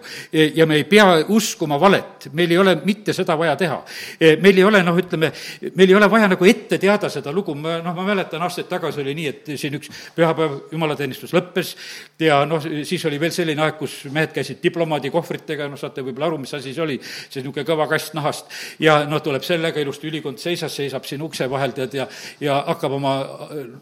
Ja 0.56 0.66
me 0.68 0.78
ei 0.80 0.86
pea 0.90 1.06
uskuma 1.32 1.80
valet, 1.82 2.30
meil 2.38 2.52
ei 2.52 2.60
ole 2.62 2.76
mitte 2.86 3.14
seda 3.14 3.36
vaja 3.40 3.56
teha. 3.60 3.82
meil 4.42 4.58
ei 4.58 4.64
ole, 4.64 4.84
noh, 4.84 4.98
ütleme, 4.98 5.32
meil 5.76 5.90
ei 5.90 5.96
ole 5.96 6.10
vaja 6.12 6.28
nagu 6.32 6.46
ette 6.46 6.78
teada 6.78 7.10
seda 7.10 7.32
lugu, 7.32 7.56
ma, 7.56 7.78
noh, 7.84 7.96
ma 7.96 8.06
mäletan, 8.08 8.42
aastaid 8.42 8.70
tagasi 8.70 9.02
oli 9.02 9.16
nii, 9.18 9.28
et 9.28 9.52
siin 9.56 9.78
üks 9.80 9.92
pühapäev 10.16 10.72
jumalateenistus 10.72 11.34
lõppes 11.36 11.76
ja 12.20 12.42
noh, 12.46 12.62
siis 12.62 13.06
oli 13.10 13.20
veel 13.22 13.34
selline 13.36 13.64
aeg, 13.66 13.78
kus 13.80 14.02
mehed 14.12 14.34
käisid 14.36 14.62
diplomaadikohvritega, 14.64 15.70
noh, 15.72 15.80
saate 15.80 16.06
võib-olla 16.06 16.32
aru, 16.32 16.42
mis 16.44 16.54
asi 16.58 16.74
see 16.74 16.84
oli, 16.84 17.00
see 17.02 17.42
niisugune 17.42 17.66
kõva 17.68 17.88
kast 17.92 18.16
nahast, 18.18 18.52
ja 18.80 19.02
noh, 19.10 19.24
tuleb 19.24 19.46
sellega, 19.46 19.82
ilusti 19.82 20.10
ülikond 20.12 20.42
seisas, 20.42 20.76
seisab 20.76 21.08
siin 21.08 21.24
ukse 21.26 21.50
vahel, 21.52 21.76
tead, 21.76 21.96
ja 21.98 22.08
ja 22.42 22.64
hakkab 22.68 22.92
oma 22.98 23.14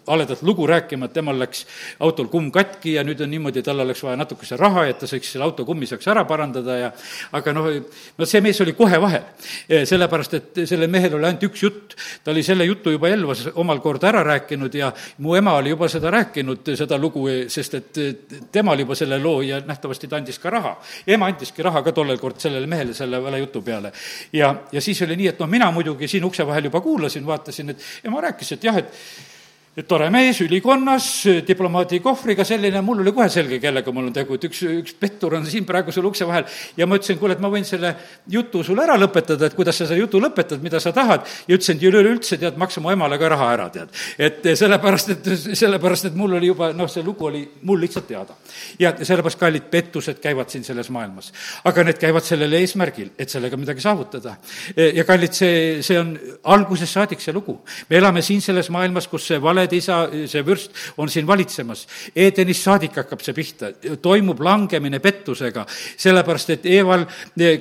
haledat 0.08 0.42
lugu 0.42 0.68
rääkima, 0.68 1.08
et 1.10 1.14
temal 1.14 1.40
läks 1.40 1.66
autol 2.00 2.30
kumm 2.32 2.52
katki 2.52 2.98
ja 3.00 3.06
nüüd 3.08 3.22
on 3.24 3.32
niimoodi, 3.32 3.64
tal 3.66 3.80
oleks 3.84 4.04
vaja 4.04 4.20
natukese 4.20 4.58
raha, 4.60 4.86
et 4.90 5.00
ta 5.02 5.08
saaks 5.10 5.34
selle 5.34 5.48
auto 5.48 5.66
kummi 5.68 5.88
saaks 5.90 6.08
ära 6.12 6.26
parandada 6.28 6.78
ja 6.78 6.90
aga 7.38 7.54
noh, 7.56 7.70
no 8.18 8.28
see 8.30 8.42
mees 8.44 8.60
oli 8.64 8.76
kohe 8.78 9.00
vahel. 9.02 9.26
sellepärast, 9.68 10.36
et 10.40 10.62
sellel 10.70 10.92
mehel 10.92 11.16
oli 11.18 11.30
ainult 11.30 11.46
üks 11.50 11.64
jutt. 11.64 11.96
ta 12.24 12.32
oli 12.32 12.44
selle 12.44 12.68
jutu 12.68 12.94
juba 12.94 13.10
Elvas 13.10 13.46
omal 13.56 13.82
kord 13.84 14.04
ära 14.04 14.24
rääkinud 14.28 14.76
ja 14.76 14.92
mu 15.26 15.36
ema 15.40 15.56
oli 15.60 15.74
juba 15.74 15.90
seda 15.90 16.12
rääkinud, 16.14 16.74
seda 16.78 16.98
lugu, 16.98 17.28
sest 17.48 17.80
et 17.80 18.02
tema 18.52 18.76
oli 18.76 18.86
juba 18.88 18.96
selle 19.00 19.20
loo 19.22 19.42
ja 19.46 19.62
nähtavasti 19.66 20.08
ta 20.08 20.20
andis 20.20 20.40
ka 20.40 20.54
raha. 20.54 20.76
ema 21.08 21.32
andiski 21.32 21.64
raha 21.64 21.84
ka 21.84 21.96
tollel 21.96 22.20
kord 22.20 22.40
sellele 22.40 22.68
mehele 22.68 22.94
selle 22.94 23.22
vale 23.24 23.40
jutu 23.40 23.62
peale. 23.62 23.92
ja, 24.34 24.54
ja 24.72 24.82
siis 24.82 25.02
oli 25.08 25.16
nii, 25.16 25.34
et 25.34 25.40
noh, 25.40 25.50
mina 25.50 25.72
muidugi 25.72 26.08
siin 26.08 26.26
ukse 26.26 26.46
vahel 26.48 26.70
juba 26.70 26.82
kuulasin, 26.82 27.26
vaatasin, 27.26 27.70
et 27.76 27.84
ema 28.04 28.22
rääkis, 28.22 28.56
et 28.58 28.64
jah, 28.64 28.78
et 28.78 29.38
tore 29.88 30.10
mees, 30.12 30.40
ülikonnas, 30.44 31.06
diplomaadi 31.48 32.00
kohvriga, 32.04 32.44
selline, 32.48 32.82
mul 32.86 33.04
oli 33.04 33.12
kohe 33.16 33.28
selge, 33.32 33.60
kellega 33.62 33.92
mul 33.94 34.10
on 34.10 34.16
tegu, 34.16 34.36
et 34.36 34.48
üks, 34.50 34.62
üks 34.82 34.96
pettur 35.00 35.36
on 35.38 35.46
siin 35.48 35.66
praegu 35.68 35.94
sul 35.94 36.08
ukse 36.10 36.26
vahel. 36.28 36.46
ja 36.78 36.88
ma 36.90 36.98
ütlesin, 36.98 37.20
kuule, 37.22 37.36
et 37.38 37.44
ma 37.44 37.52
võin 37.54 37.68
selle 37.68 37.94
jutu 38.28 38.64
sulle 38.66 38.84
ära 38.84 38.98
lõpetada, 39.00 39.48
et 39.48 39.56
kuidas 39.56 39.78
sa 39.78 39.88
selle 39.88 40.02
jutu 40.02 40.20
lõpetad, 40.22 40.62
mida 40.66 40.82
sa 40.84 40.92
tahad. 40.96 41.28
ja 41.48 41.56
ütlesin, 41.56 41.78
et 41.78 41.86
üleüldse, 41.92 42.40
tead, 42.42 42.58
maksa 42.58 42.82
mu 42.82 42.92
emale 42.92 43.20
ka 43.22 43.30
raha 43.36 43.52
ära, 43.54 43.68
tead. 43.76 43.94
et 44.18 44.50
sellepärast, 44.60 45.14
et, 45.16 45.30
sellepärast, 45.62 46.10
et 46.10 46.18
mul 46.18 46.36
oli 46.40 46.50
juba, 46.52 46.72
noh, 46.74 46.90
see 46.90 47.06
lugu 47.06 47.30
oli 47.30 47.46
mul 47.62 47.80
lihtsalt 47.86 48.10
teada. 48.10 48.36
ja 48.80 48.96
sellepärast, 48.98 49.40
kallid 49.40 49.70
pettused 49.72 50.20
käivad 50.20 50.50
siin 50.50 50.66
selles 50.68 50.90
maailmas. 50.90 51.32
aga 51.64 51.86
need 51.88 52.02
käivad 52.02 52.26
sellel 52.26 52.58
eesmärgil, 52.60 53.14
et 53.18 53.30
sellega 53.30 53.58
midagi 53.58 53.86
saavutada. 53.86 54.36
ja 54.76 55.06
kallid, 55.06 55.34
see, 55.38 55.80
see 55.86 56.00
on 56.00 56.18
algusest 56.44 56.98
saadik 56.98 57.22
see 57.22 57.34
lugu. 57.34 57.60
me 57.90 58.02
elame 58.02 58.26
siin 58.26 58.42
selles 58.42 58.70
maailmas, 58.74 59.08
kus 59.08 59.30
see 59.30 59.42
vale 59.42 59.69
oled 59.70 59.78
isa, 59.78 60.28
see 60.30 60.44
vürst 60.46 60.74
on 60.98 61.10
siin 61.10 61.28
valitsemas. 61.28 61.86
Edenist 62.16 62.66
saadik 62.66 62.98
hakkab 63.00 63.22
see 63.24 63.36
pihta, 63.38 63.72
toimub 64.02 64.42
langemine 64.44 65.00
pettusega, 65.04 65.66
sellepärast 66.00 66.56
et 66.56 66.66
Eeval, 66.70 67.06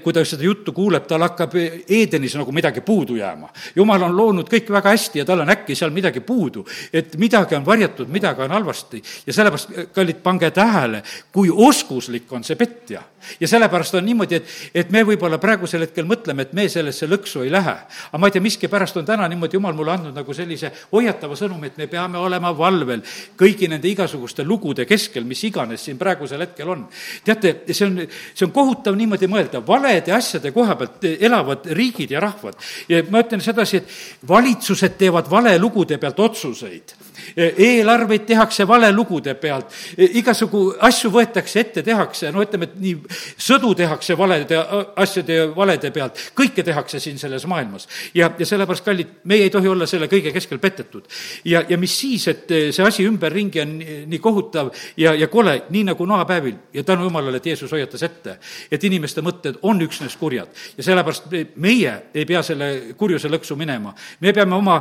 kui 0.03 0.17
ta 0.17 0.25
seda 0.27 0.47
juttu 0.47 0.73
kuuleb, 0.77 1.07
tal 1.09 1.25
hakkab 1.27 1.55
Edenis 1.59 2.37
nagu 2.39 2.53
midagi 2.55 2.81
puudu 2.81 3.19
jääma. 3.19 3.49
jumal 3.77 4.03
on 4.03 4.17
loonud 4.17 4.49
kõik 4.49 4.71
väga 4.73 4.95
hästi 4.95 5.23
ja 5.23 5.25
tal 5.25 5.45
on 5.45 5.51
äkki 5.51 5.75
seal 5.75 5.91
midagi 5.91 6.21
puudu, 6.21 6.65
et 6.93 7.17
midagi 7.19 7.57
on 7.57 7.67
varjatud, 7.67 8.09
midagi 8.09 8.43
on 8.43 8.51
halvasti 8.51 9.03
ja 9.27 9.33
sellepärast, 9.33 9.93
kallid, 9.93 10.23
pange 10.23 10.51
tähele, 10.51 11.03
kui 11.33 11.51
oskuslik 11.51 12.33
on 12.33 12.45
see 12.45 12.57
petja 12.57 13.03
ja 13.41 13.49
sellepärast 13.49 13.95
on 13.95 14.07
niimoodi, 14.07 14.39
et, 14.39 14.53
et 14.75 14.91
me 14.95 15.03
võib-olla 15.07 15.39
praegusel 15.43 15.85
hetkel 15.87 16.07
mõtleme, 16.09 16.47
et 16.47 16.53
me 16.57 16.69
sellesse 16.71 17.09
lõksu 17.09 17.45
ei 17.45 17.53
lähe. 17.53 17.75
aga 18.11 18.19
ma 18.21 18.29
ei 18.29 18.37
tea, 18.37 18.43
miskipärast 18.45 18.97
on 18.97 19.07
täna 19.07 19.29
niimoodi 19.29 19.59
Jumal 19.59 19.75
mulle 19.75 19.93
andnud 19.97 20.15
nagu 20.15 20.35
sellise 20.35 20.71
hoiatava 20.93 21.37
sõnumi, 21.37 21.73
et 21.73 21.79
me 21.81 21.87
peame 21.87 21.98
olema 22.07 22.53
valvel 22.57 23.03
kõigi 23.39 23.69
nende 23.71 23.89
igasuguste 23.89 24.45
lugude 24.45 24.87
keskel, 24.89 25.25
mis 25.25 25.43
iganes 25.49 25.85
siin 25.85 25.99
praegusel 25.99 26.45
hetkel 26.47 26.71
on. 26.75 26.87
teate, 27.25 27.55
see 27.73 27.87
on, 27.87 27.99
see 28.35 28.47
on 28.47 28.55
kohutav 28.55 28.97
niimoodi 28.99 29.29
mõelda, 29.31 29.63
valede 29.67 30.13
asjade 30.15 30.53
koha 30.53 30.77
pealt 30.79 31.05
elavad 31.11 31.67
riigid 31.79 32.11
ja 32.15 32.21
rahvad. 32.21 32.57
ja 32.89 33.03
ma 33.11 33.25
ütlen 33.25 33.43
sedasi, 33.45 33.83
et 33.83 34.29
valitsused 34.29 34.99
teevad 34.99 35.31
valelugude 35.31 35.99
pealt 35.99 36.21
otsuseid 36.21 37.08
eelarveid 37.37 38.27
tehakse 38.27 38.67
valelugude 38.69 39.35
pealt, 39.41 39.73
igasugu 39.99 40.63
asju 40.89 41.11
võetakse 41.13 41.61
ette, 41.61 41.83
tehakse, 41.83 42.33
no 42.33 42.43
ütleme, 42.45 42.69
et 42.69 42.77
nii, 42.83 42.95
sõdu 43.41 43.75
tehakse 43.79 44.17
valede 44.19 44.59
asjade 44.97 45.39
ja 45.39 45.47
valede 45.57 45.91
pealt, 45.95 46.21
kõike 46.39 46.65
tehakse 46.65 47.01
siin 47.01 47.19
selles 47.19 47.47
maailmas. 47.47 47.89
ja, 48.15 48.31
ja 48.39 48.47
sellepärast, 48.47 48.85
kallid, 48.85 49.15
meie 49.25 49.49
ei 49.49 49.51
tohi 49.51 49.69
olla 49.69 49.87
selle 49.87 50.09
kõige 50.09 50.33
keskel 50.33 50.59
petetud. 50.59 51.09
ja, 51.45 51.63
ja 51.69 51.79
mis 51.79 51.99
siis, 52.01 52.29
et 52.29 52.47
see 52.49 52.85
asi 52.85 53.07
ümberringi 53.07 53.61
on 53.63 53.77
nii, 53.79 53.99
nii 54.07 54.23
kohutav 54.23 54.73
ja, 54.97 55.15
ja 55.15 55.29
kole, 55.29 55.63
nii 55.71 55.85
nagu 55.91 56.07
noapäevil 56.07 56.55
ja 56.75 56.85
tänu 56.85 57.09
jumalale, 57.09 57.37
et 57.37 57.47
Jeesus 57.47 57.73
hoiatas 57.73 58.03
ette, 58.03 58.39
et 58.71 58.85
inimeste 58.85 59.23
mõtted 59.25 59.61
on 59.63 59.81
üksnes 59.83 60.17
kurjad 60.17 60.49
ja 60.77 60.85
sellepärast 60.85 61.31
meie 61.57 61.95
ei 62.15 62.27
pea 62.29 62.43
selle 62.43 62.95
kurjuse 62.97 63.29
lõksu 63.29 63.57
minema. 63.57 63.95
me 64.21 64.33
peame 64.33 64.55
oma 64.57 64.79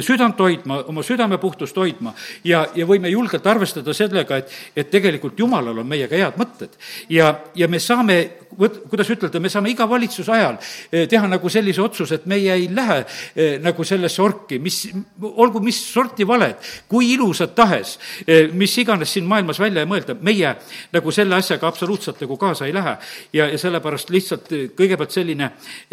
südant 0.00 0.38
hoidma, 0.40 0.82
oma 0.88 1.02
südame 1.02 1.38
puhtust 1.38 1.76
hoidma, 1.78 1.98
hoidma 1.98 2.14
ja, 2.44 2.66
ja 2.74 2.86
võime 2.86 3.10
julgelt 3.12 3.46
arvestada 3.46 3.94
sellega, 3.94 4.38
et, 4.38 4.52
et 4.76 4.90
tegelikult 4.90 5.38
Jumalal 5.38 5.78
on 5.78 5.88
meiega 5.88 6.16
head 6.16 6.38
mõtted. 6.38 6.76
ja, 7.08 7.32
ja 7.54 7.68
me 7.68 7.78
saame, 7.78 8.18
kuidas 8.56 9.10
ütelda, 9.10 9.40
me 9.40 9.50
saame 9.52 9.70
iga 9.72 9.86
valitsuse 9.88 10.32
ajal 10.32 10.58
eh, 10.92 11.06
teha 11.08 11.28
nagu 11.28 11.50
sellise 11.52 11.82
otsuse, 11.82 12.18
et 12.18 12.26
meie 12.26 12.52
ei 12.54 12.68
lähe 12.72 12.98
eh, 13.34 13.58
nagu 13.62 13.84
sellesse 13.84 14.22
orki, 14.22 14.58
mis, 14.58 14.88
olgu 15.20 15.60
mis 15.64 15.78
sorti 15.92 16.26
valed, 16.26 16.56
kui 16.88 17.12
ilusad 17.14 17.54
tahes, 17.58 17.98
eh, 18.26 18.48
mis 18.52 18.76
iganes 18.78 19.12
siin 19.12 19.28
maailmas 19.28 19.60
välja 19.60 19.84
ei 19.84 19.90
mõelda, 19.90 20.16
meie 20.22 20.54
nagu 20.94 21.14
selle 21.14 21.38
asjaga 21.38 21.68
absoluutselt 21.68 22.20
nagu 22.24 22.36
kaasa 22.36 22.66
ei 22.66 22.74
lähe. 22.74 22.96
ja, 23.32 23.48
ja 23.48 23.58
sellepärast 23.58 24.10
lihtsalt 24.10 24.48
kõigepealt 24.76 25.12
selline, 25.12 25.50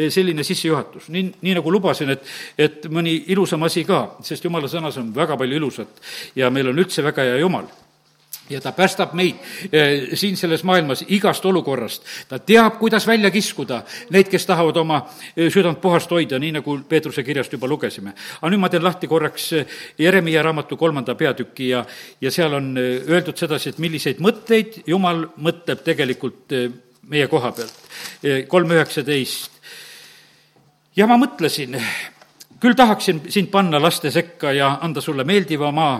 selline 0.09 0.43
sissejuhatus, 0.43 1.09
nii, 1.13 1.27
nii 1.41 1.55
nagu 1.57 1.71
lubasin, 1.71 2.09
et, 2.15 2.23
et 2.57 2.87
mõni 2.91 3.17
ilusam 3.33 3.63
asi 3.67 3.83
ka, 3.85 4.17
sest 4.25 4.45
jumala 4.45 4.69
sõnas 4.71 4.97
on 5.01 5.11
väga 5.15 5.37
palju 5.37 5.59
ilusat 5.59 5.74
ilusat 5.75 6.05
ja 6.35 6.49
meil 6.49 6.69
on 6.71 6.79
üldse 6.79 7.03
väga 7.03 7.23
hea 7.23 7.41
Jumal 7.41 7.67
ja 8.49 8.61
ta 8.61 8.71
päästab 8.71 9.13
meid 9.17 9.35
eh, 9.71 10.13
siin 10.13 10.37
selles 10.37 10.63
maailmas 10.63 11.03
igast 11.07 11.45
olukorrast. 11.45 12.03
ta 12.29 12.39
teab, 12.39 12.77
kuidas 12.79 13.07
välja 13.07 13.31
kiskuda 13.31 13.81
neid, 14.09 14.29
kes 14.29 14.45
tahavad 14.45 14.77
oma 14.77 15.01
eh, 15.35 15.49
südant 15.51 15.81
puhast 15.81 16.11
hoida, 16.11 16.39
nii 16.39 16.51
nagu 16.59 16.77
Peetruse 16.89 17.23
kirjast 17.23 17.53
juba 17.53 17.67
lugesime. 17.67 18.13
aga 18.41 18.51
nüüd 18.51 18.61
ma 18.61 18.69
teen 18.69 18.83
lahti 18.83 19.07
korraks 19.07 19.51
eh, 19.53 19.65
Jeremiah 19.97 20.43
raamatu 20.43 20.77
kolmanda 20.77 21.15
peatüki 21.15 21.69
ja, 21.69 21.85
ja 22.21 22.31
seal 22.31 22.53
on 22.53 22.75
öeldud 22.77 23.37
sedasi, 23.37 23.69
et 23.69 23.81
milliseid 23.81 24.21
mõtteid 24.21 24.83
Jumal 24.87 25.25
mõtleb 25.37 25.81
tegelikult 25.83 26.53
meie 27.09 27.27
koha 27.27 27.51
pealt. 27.51 27.81
kolm 28.47 28.71
üheksateist. 28.71 29.51
ja 30.95 31.07
ma 31.07 31.17
mõtlesin 31.17 31.81
küll 32.65 32.77
tahaksin 32.77 33.21
sind 33.29 33.51
panna 33.53 33.77
laste 33.81 34.11
sekka 34.11 34.51
ja 34.51 34.77
anda 34.81 35.01
sulle 35.01 35.23
meeldiva 35.23 35.71
maa, 35.71 35.99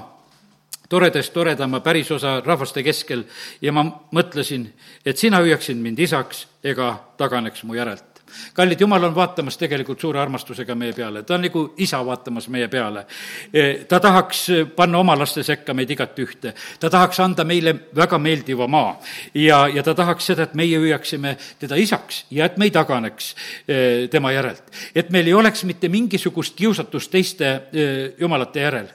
toredast 0.90 1.34
toredama 1.34 1.80
pärisosa 1.86 2.40
rahvaste 2.46 2.84
keskel. 2.84 3.24
Ja 3.62 3.74
ma 3.76 3.86
mõtlesin, 3.86 4.68
et 5.06 5.18
sina 5.22 5.44
hüüaksid 5.46 5.78
mind 5.78 6.00
isaks 6.02 6.48
ega 6.64 6.96
taganeks 7.18 7.64
mu 7.64 7.78
järelt 7.78 8.15
kallid, 8.54 8.82
jumal 8.82 9.04
on 9.04 9.16
vaatamas 9.16 9.58
tegelikult 9.58 10.02
suure 10.02 10.20
armastusega 10.20 10.76
meie 10.76 10.94
peale, 10.94 11.24
ta 11.24 11.36
on 11.36 11.46
nagu 11.46 11.66
isa 11.78 12.00
vaatamas 12.06 12.48
meie 12.54 12.68
peale. 12.72 13.06
E, 13.54 13.86
ta 13.90 14.00
tahaks 14.00 14.46
panna 14.76 15.00
oma 15.00 15.16
laste 15.18 15.44
sekka 15.44 15.74
meid 15.74 15.92
igat 15.92 16.20
ühte, 16.20 16.54
ta 16.80 16.90
tahaks 16.90 17.20
anda 17.24 17.46
meile 17.48 17.76
väga 17.96 18.20
meeldiva 18.20 18.68
maa 18.68 18.96
ja, 19.34 19.66
ja 19.68 19.84
ta 19.84 19.96
tahaks 19.96 20.32
seda, 20.32 20.48
et 20.50 20.56
meie 20.56 20.80
hüüaksime 20.80 21.36
teda 21.60 21.80
isaks 21.80 22.26
ja 22.32 22.46
et 22.50 22.58
me 22.58 22.70
ei 22.70 22.74
taganeks 22.76 23.32
e, 23.68 23.78
tema 24.12 24.32
järelt. 24.32 24.64
et 24.96 25.10
meil 25.10 25.28
ei 25.28 25.34
oleks 25.34 25.64
mitte 25.64 25.90
mingisugust 25.90 26.56
kiusatust 26.56 27.12
teiste 27.12 27.52
e, 27.72 27.88
jumalate 28.20 28.62
järel. 28.62 28.88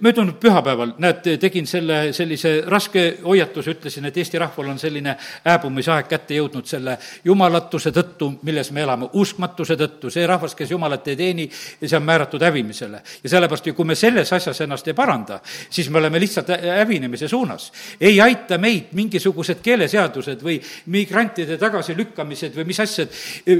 möödunud 0.00 0.38
pühapäeval, 0.40 0.94
näed, 0.98 1.26
tegin 1.40 1.66
selle 1.66 2.12
sellise 2.12 2.62
raske 2.66 3.18
hoiatuse, 3.24 3.70
ütlesin, 3.76 4.06
et 4.08 4.16
Eesti 4.16 4.38
rahval 4.38 4.72
on 4.72 4.78
selline 4.78 5.16
hääbumisaeg 5.44 6.08
kätte 6.08 6.36
jõudnud 6.38 6.66
selle 6.68 6.98
jumalatuse 7.24 7.92
tõttu, 7.94 8.32
milles 8.48 8.70
me 8.74 8.82
elame, 8.84 9.08
uskmatuse 9.20 9.76
tõttu, 9.78 10.10
see 10.12 10.26
rahvas, 10.28 10.54
kes 10.58 10.72
Jumalat 10.72 11.06
ei 11.12 11.18
teeni, 11.18 11.46
see 11.52 11.96
on 11.96 12.06
määratud 12.06 12.42
hävimisele. 12.42 13.02
ja 13.22 13.30
sellepärast 13.30 13.70
kui 13.76 13.86
me 13.86 13.94
selles 13.98 14.32
asjas 14.32 14.60
ennast 14.64 14.88
ei 14.88 14.96
paranda, 14.96 15.40
siis 15.44 15.90
me 15.90 16.00
oleme 16.00 16.20
lihtsalt 16.20 16.50
hävinemise 16.80 17.28
suunas. 17.28 17.72
ei 18.00 18.20
aita 18.20 18.58
meid 18.58 18.92
mingisugused 18.92 19.60
keeleseadused 19.62 20.42
või 20.42 20.58
migrantide 20.86 21.58
tagasilükkamised 21.58 22.56
või 22.56 22.68
mis 22.72 22.80
asjad, 22.80 23.14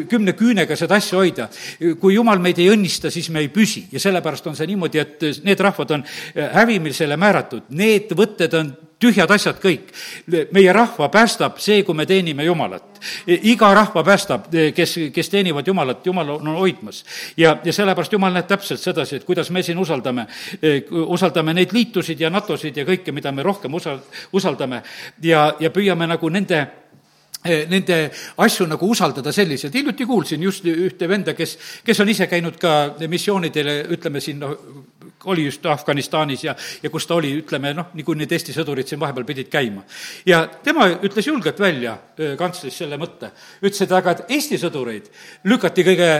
kümne 0.08 0.32
küünega 0.32 0.76
seda 0.76 0.98
asja 0.98 1.18
hoida. 1.18 1.48
kui 2.00 2.14
Jumal 2.14 2.38
meid 2.38 2.58
ei 2.58 2.70
õnnista, 2.72 3.10
siis 3.10 3.30
me 3.30 3.44
ei 3.44 3.48
püsi 3.48 3.86
ja 3.92 4.00
sellepärast 4.00 4.46
on 4.46 4.56
see 4.56 4.66
niimoodi, 4.66 4.98
et 4.98 5.44
need 5.44 5.60
rahvad 5.60 5.96
on 5.98 6.04
hävimisele 6.34 7.16
määratud, 7.16 7.68
need 7.70 8.12
võtted 8.16 8.54
on 8.58 8.76
tühjad 8.98 9.30
asjad 9.30 9.58
kõik. 9.62 9.92
meie 10.52 10.72
rahva 10.72 11.08
päästab 11.08 11.58
see, 11.62 11.82
kui 11.82 11.94
me 11.94 12.06
teenime 12.06 12.44
Jumalat. 12.44 13.00
iga 13.26 13.74
rahva 13.74 14.04
päästab, 14.04 14.48
kes, 14.74 14.94
kes 15.14 15.28
teenivad 15.28 15.66
Jumalat, 15.66 16.06
Jumal 16.06 16.30
on 16.30 16.46
hoidmas. 16.46 17.04
ja, 17.36 17.58
ja 17.64 17.72
sellepärast 17.72 18.12
Jumal 18.12 18.32
näeb 18.32 18.46
täpselt 18.46 18.80
sedasi, 18.80 19.16
et 19.16 19.24
kuidas 19.24 19.50
me 19.50 19.62
siin 19.62 19.78
usaldame, 19.78 20.26
usaldame 20.90 21.54
neid 21.54 21.72
liitusid 21.72 22.20
ja 22.20 22.30
NATO-sid 22.30 22.76
ja 22.76 22.84
kõike, 22.84 23.12
mida 23.12 23.32
me 23.32 23.42
rohkem 23.42 23.74
usal-, 23.74 24.02
usaldame 24.32 24.82
ja, 25.22 25.54
ja 25.60 25.70
püüame 25.70 26.06
nagu 26.06 26.28
nende 26.28 26.66
nende 27.44 28.10
asju 28.42 28.66
nagu 28.66 28.88
usaldada 28.90 29.32
selliselt, 29.32 29.74
hiljuti 29.74 30.06
kuulsin 30.06 30.42
just 30.42 30.64
ühte 30.66 31.08
venda, 31.08 31.34
kes, 31.38 31.56
kes 31.86 32.00
on 32.00 32.08
ise 32.10 32.26
käinud 32.26 32.58
ka 32.58 32.96
missioonidele, 33.08 33.84
ütleme 33.94 34.20
siin 34.20 34.40
noh, 34.42 34.56
oli 35.24 35.44
just 35.44 35.66
Afganistanis 35.66 36.44
ja, 36.44 36.54
ja 36.82 36.90
kus 36.90 37.06
ta 37.06 37.16
oli, 37.18 37.32
ütleme 37.40 37.72
noh, 37.74 37.90
nagu 37.98 38.14
need 38.14 38.32
Eesti 38.32 38.54
sõdurid 38.54 38.86
siin 38.86 39.00
vahepeal 39.00 39.26
pidid 39.26 39.48
käima. 39.50 39.82
ja 40.26 40.44
tema 40.64 40.86
ütles 40.94 41.26
julgelt 41.26 41.58
välja 41.60 41.96
kantslis 42.38 42.76
selle 42.78 42.98
mõtte, 43.00 43.32
ütles, 43.62 43.80
et 43.82 43.92
aga, 43.92 44.14
et 44.14 44.30
Eesti 44.36 44.58
sõdureid 44.62 45.08
lükati 45.50 45.84
kõige 45.86 46.10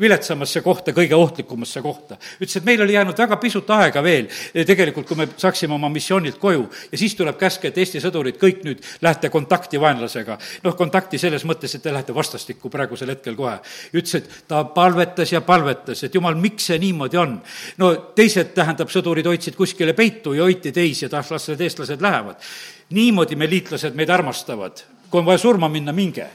viletsamasse 0.00 0.60
kohta, 0.64 0.92
kõige 0.96 1.16
ohtlikumasse 1.16 1.82
kohta. 1.82 2.18
ütles, 2.40 2.56
et 2.56 2.64
meil 2.64 2.82
oli 2.82 2.92
jäänud 2.92 3.18
väga 3.18 3.38
pisut 3.40 3.70
aega 3.70 4.02
veel 4.02 4.28
tegelikult, 4.52 5.08
kui 5.08 5.16
me 5.16 5.28
saaksime 5.36 5.74
oma 5.74 5.88
missioonilt 5.88 6.38
koju 6.38 6.68
ja 6.92 6.98
siis 6.98 7.16
tuleb 7.16 7.40
käsk, 7.40 7.64
et 7.64 7.78
Eesti 7.78 8.04
sõdurid 8.04 8.36
kõik 8.42 8.62
nüüd 8.68 8.84
lähete 9.00 9.32
kontakti 9.32 9.80
vaenlasega. 9.80 10.38
noh, 10.64 10.76
kontakti 10.76 11.18
selles 11.18 11.44
mõttes, 11.44 11.74
et 11.74 11.82
te 11.82 11.92
lähete 11.92 12.14
vastastikku 12.14 12.70
praegusel 12.70 13.14
hetkel 13.16 13.36
kohe. 13.36 13.58
ütles, 13.94 14.14
et 14.14 14.30
ta 14.48 14.64
palvetas 14.64 15.32
ja 15.32 15.40
palvetas, 15.40 16.04
et 16.04 16.14
jumal, 16.14 16.34
miks 16.34 16.66
see 16.66 16.78
niimoodi 16.78 17.16
on. 17.16 17.40
no 17.78 17.94
te 18.14 18.25
teised, 18.26 18.54
tähendab, 18.56 18.90
sõdurid 18.92 19.26
hoidsid 19.28 19.56
kuskile 19.56 19.94
peitu 19.96 20.34
ja 20.36 20.46
hoiti 20.46 20.72
teisi, 20.74 21.06
et 21.06 21.14
ah, 21.14 21.26
las 21.30 21.48
need 21.52 21.62
eestlased 21.66 22.02
lähevad. 22.02 22.42
niimoodi 22.90 23.36
me, 23.36 23.48
liitlased, 23.50 23.94
meid 23.94 24.10
armastavad. 24.10 24.82
kui 25.10 25.20
on 25.20 25.26
vaja 25.26 25.38
surma 25.38 25.68
minna, 25.68 25.92
minge 25.92 26.26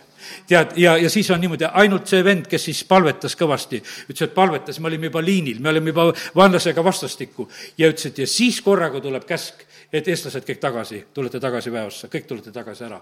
tead, 0.48 0.78
ja, 0.78 0.96
ja 0.98 1.10
siis 1.10 1.30
on 1.32 1.42
niimoodi, 1.42 1.66
ainult 1.66 2.08
see 2.08 2.24
vend, 2.24 2.46
kes 2.48 2.70
siis 2.70 2.84
palvetas 2.88 3.36
kõvasti, 3.36 3.82
ütles, 4.08 4.22
et 4.30 4.34
palvetas, 4.34 4.80
me 4.80 4.88
olime 4.88 5.10
juba 5.10 5.22
liinil, 5.22 5.60
me 5.60 5.70
olime 5.70 5.92
juba 5.92 6.06
vaenlasega 6.36 6.84
vastastikku 6.84 7.50
ja 7.78 7.90
ütles, 7.92 8.06
et 8.12 8.22
ja 8.24 8.28
siis 8.28 8.62
korraga 8.62 9.02
tuleb 9.04 9.26
käsk 9.28 9.66
et 9.92 10.08
eestlased 10.08 10.46
kõik 10.48 10.60
tagasi, 10.62 11.02
tulete 11.14 11.40
tagasi 11.44 11.72
väeossa, 11.72 12.08
kõik 12.12 12.28
tulete 12.28 12.52
tagasi 12.56 12.86
ära. 12.88 13.02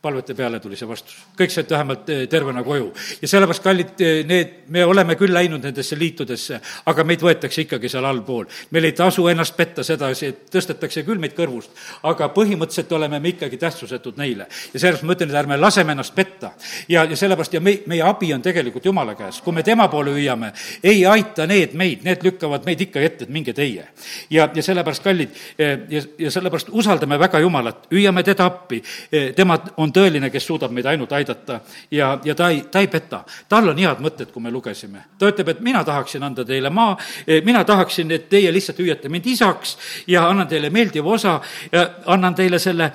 palvete 0.00 0.34
peale 0.34 0.60
tuli 0.60 0.76
see 0.76 0.88
vastus, 0.88 1.16
kõik 1.36 1.52
said 1.52 1.68
vähemalt 1.70 2.08
eh, 2.08 2.22
tervena 2.28 2.62
koju. 2.64 2.92
ja 3.22 3.28
sellepärast, 3.28 3.62
kallid, 3.62 4.00
eh, 4.00 4.24
need, 4.24 4.54
me 4.68 4.84
oleme 4.84 5.16
küll 5.20 5.34
läinud 5.34 5.62
nendesse 5.62 5.98
liitudesse, 5.98 6.60
aga 6.86 7.04
meid 7.04 7.20
võetakse 7.20 7.60
ikkagi 7.66 7.88
seal 7.88 8.04
allpool. 8.04 8.46
meil 8.70 8.84
ei 8.84 8.92
tasu 8.92 9.26
ennast 9.28 9.56
petta 9.56 9.84
sedasi, 9.84 10.26
et 10.26 10.50
tõstetakse 10.50 11.04
küll 11.04 11.20
meid 11.20 11.36
kõrvust, 11.36 11.76
aga 12.02 12.30
põhimõtteliselt 12.32 12.92
oleme 12.96 13.20
me 13.20 13.34
ikkagi 13.34 13.56
tähtsusetud 13.56 14.16
neile. 14.16 14.46
ja 14.72 14.80
sellepärast 14.80 15.04
ma 15.04 15.12
ütlen, 15.12 15.30
et 15.30 15.36
ärme 15.42 15.60
laseme 15.60 15.92
ennast 15.92 16.14
petta. 16.14 16.54
ja, 16.88 17.04
ja 17.04 17.16
sellepärast 17.16 17.54
ja 17.54 17.60
me, 17.60 17.76
meie 17.86 18.02
abi 18.02 18.32
on 18.32 18.42
tegelikult 18.42 18.84
Jumala 18.84 19.14
käes, 19.14 19.42
kui 19.44 19.52
me 19.52 19.62
tema 19.62 19.88
poole 19.88 20.16
hüüame, 20.16 20.52
ei 20.82 21.04
aita 21.06 21.46
need 21.46 21.76
meid, 21.76 22.00
need 22.04 22.24
lükkavad 22.24 22.64
meid 22.64 22.80
ikka 22.80 23.00
ette, 23.00 23.28
et 23.28 23.30
minge 23.30 23.52
teie. 23.52 23.88
ja, 24.30 24.48
ja 24.54 24.62
sellepärast, 24.62 25.04
kallid, 25.04 25.36
eh, 25.58 25.78
ja, 25.90 26.02
ja 26.18 26.29
ja 26.30 26.34
sellepärast 26.34 26.68
usaldame 26.72 27.18
väga 27.18 27.38
Jumalat, 27.42 27.86
hüüame 27.90 28.22
teda 28.22 28.46
appi. 28.46 28.82
Eh, 29.12 29.32
tema 29.34 29.58
on 29.76 29.92
tõeline, 29.92 30.30
kes 30.30 30.46
suudab 30.46 30.72
meid 30.72 30.86
ainult 30.86 31.12
aidata 31.12 31.60
ja, 31.90 32.12
ja 32.24 32.34
ta 32.34 32.50
ei, 32.50 32.62
ta 32.70 32.80
ei 32.80 32.88
peta. 32.88 33.24
tal 33.48 33.68
on 33.68 33.78
head 33.78 34.00
mõtted, 34.00 34.30
kui 34.32 34.42
me 34.42 34.50
lugesime. 34.50 35.04
ta 35.18 35.30
ütleb, 35.30 35.48
et 35.48 35.60
mina 35.60 35.84
tahaksin 35.84 36.22
anda 36.22 36.44
teile 36.44 36.70
maa, 36.70 36.96
eh, 37.26 37.42
mina 37.44 37.64
tahaksin, 37.64 38.10
et 38.10 38.28
teie 38.28 38.52
lihtsalt 38.52 38.78
hüüate 38.78 39.08
mind 39.08 39.26
isaks 39.26 39.76
ja 40.06 40.28
annan 40.28 40.48
teile 40.48 40.70
meeldiva 40.70 41.10
osa 41.10 41.40
ja 41.72 41.88
annan 42.06 42.34
teile 42.34 42.58
selle 42.58 42.92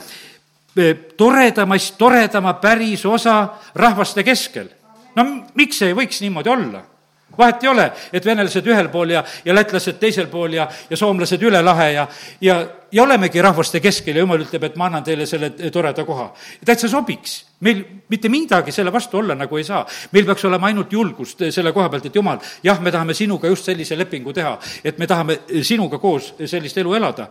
eh, 0.78 0.96
toredamast, 1.18 1.98
toredama 1.98 2.54
päris 2.54 3.06
osa 3.06 3.50
rahvaste 3.76 4.24
keskel. 4.24 4.70
no 5.16 5.26
miks 5.56 5.82
ei 5.82 5.94
võiks 5.94 6.22
niimoodi 6.22 6.50
olla? 6.50 6.95
Vahet 7.38 7.64
ei 7.64 7.70
ole, 7.70 7.90
et 8.14 8.26
venelased 8.26 8.68
ühel 8.68 8.90
pool 8.94 9.14
ja, 9.16 9.24
ja 9.46 9.56
lätlased 9.56 10.00
teisel 10.00 10.28
pool 10.32 10.54
ja, 10.54 10.68
ja 10.90 10.98
soomlased 10.98 11.42
üle 11.44 11.62
lahe 11.64 11.92
ja, 11.94 12.08
ja, 12.42 12.58
ja 12.92 13.04
olemegi 13.04 13.42
rahvaste 13.42 13.80
keskel 13.84 14.16
ja 14.16 14.24
jumal 14.24 14.42
ütleb, 14.46 14.64
et 14.70 14.80
ma 14.80 14.88
annan 14.90 15.04
teile 15.04 15.26
selle 15.30 15.52
toreda 15.72 16.06
koha. 16.06 16.32
täitsa 16.66 16.90
sobiks. 16.90 17.44
meil 17.60 17.84
mitte 18.10 18.30
midagi 18.30 18.72
selle 18.72 18.92
vastu 18.94 19.18
olla 19.18 19.36
nagu 19.36 19.58
ei 19.58 19.64
saa. 19.64 19.86
meil 20.12 20.26
peaks 20.26 20.46
olema 20.46 20.68
ainult 20.68 20.94
julgust 20.94 21.44
selle 21.50 21.74
koha 21.74 21.90
pealt, 21.90 22.06
et 22.06 22.16
jumal, 22.16 22.40
jah, 22.64 22.82
me 22.82 22.92
tahame 22.92 23.14
sinuga 23.14 23.48
just 23.48 23.66
sellise 23.66 23.98
lepingu 23.98 24.34
teha, 24.34 24.58
et 24.84 24.98
me 24.98 25.08
tahame 25.08 25.40
sinuga 25.62 26.00
koos 26.00 26.34
sellist 26.46 26.78
elu 26.78 26.96
elada. 26.96 27.30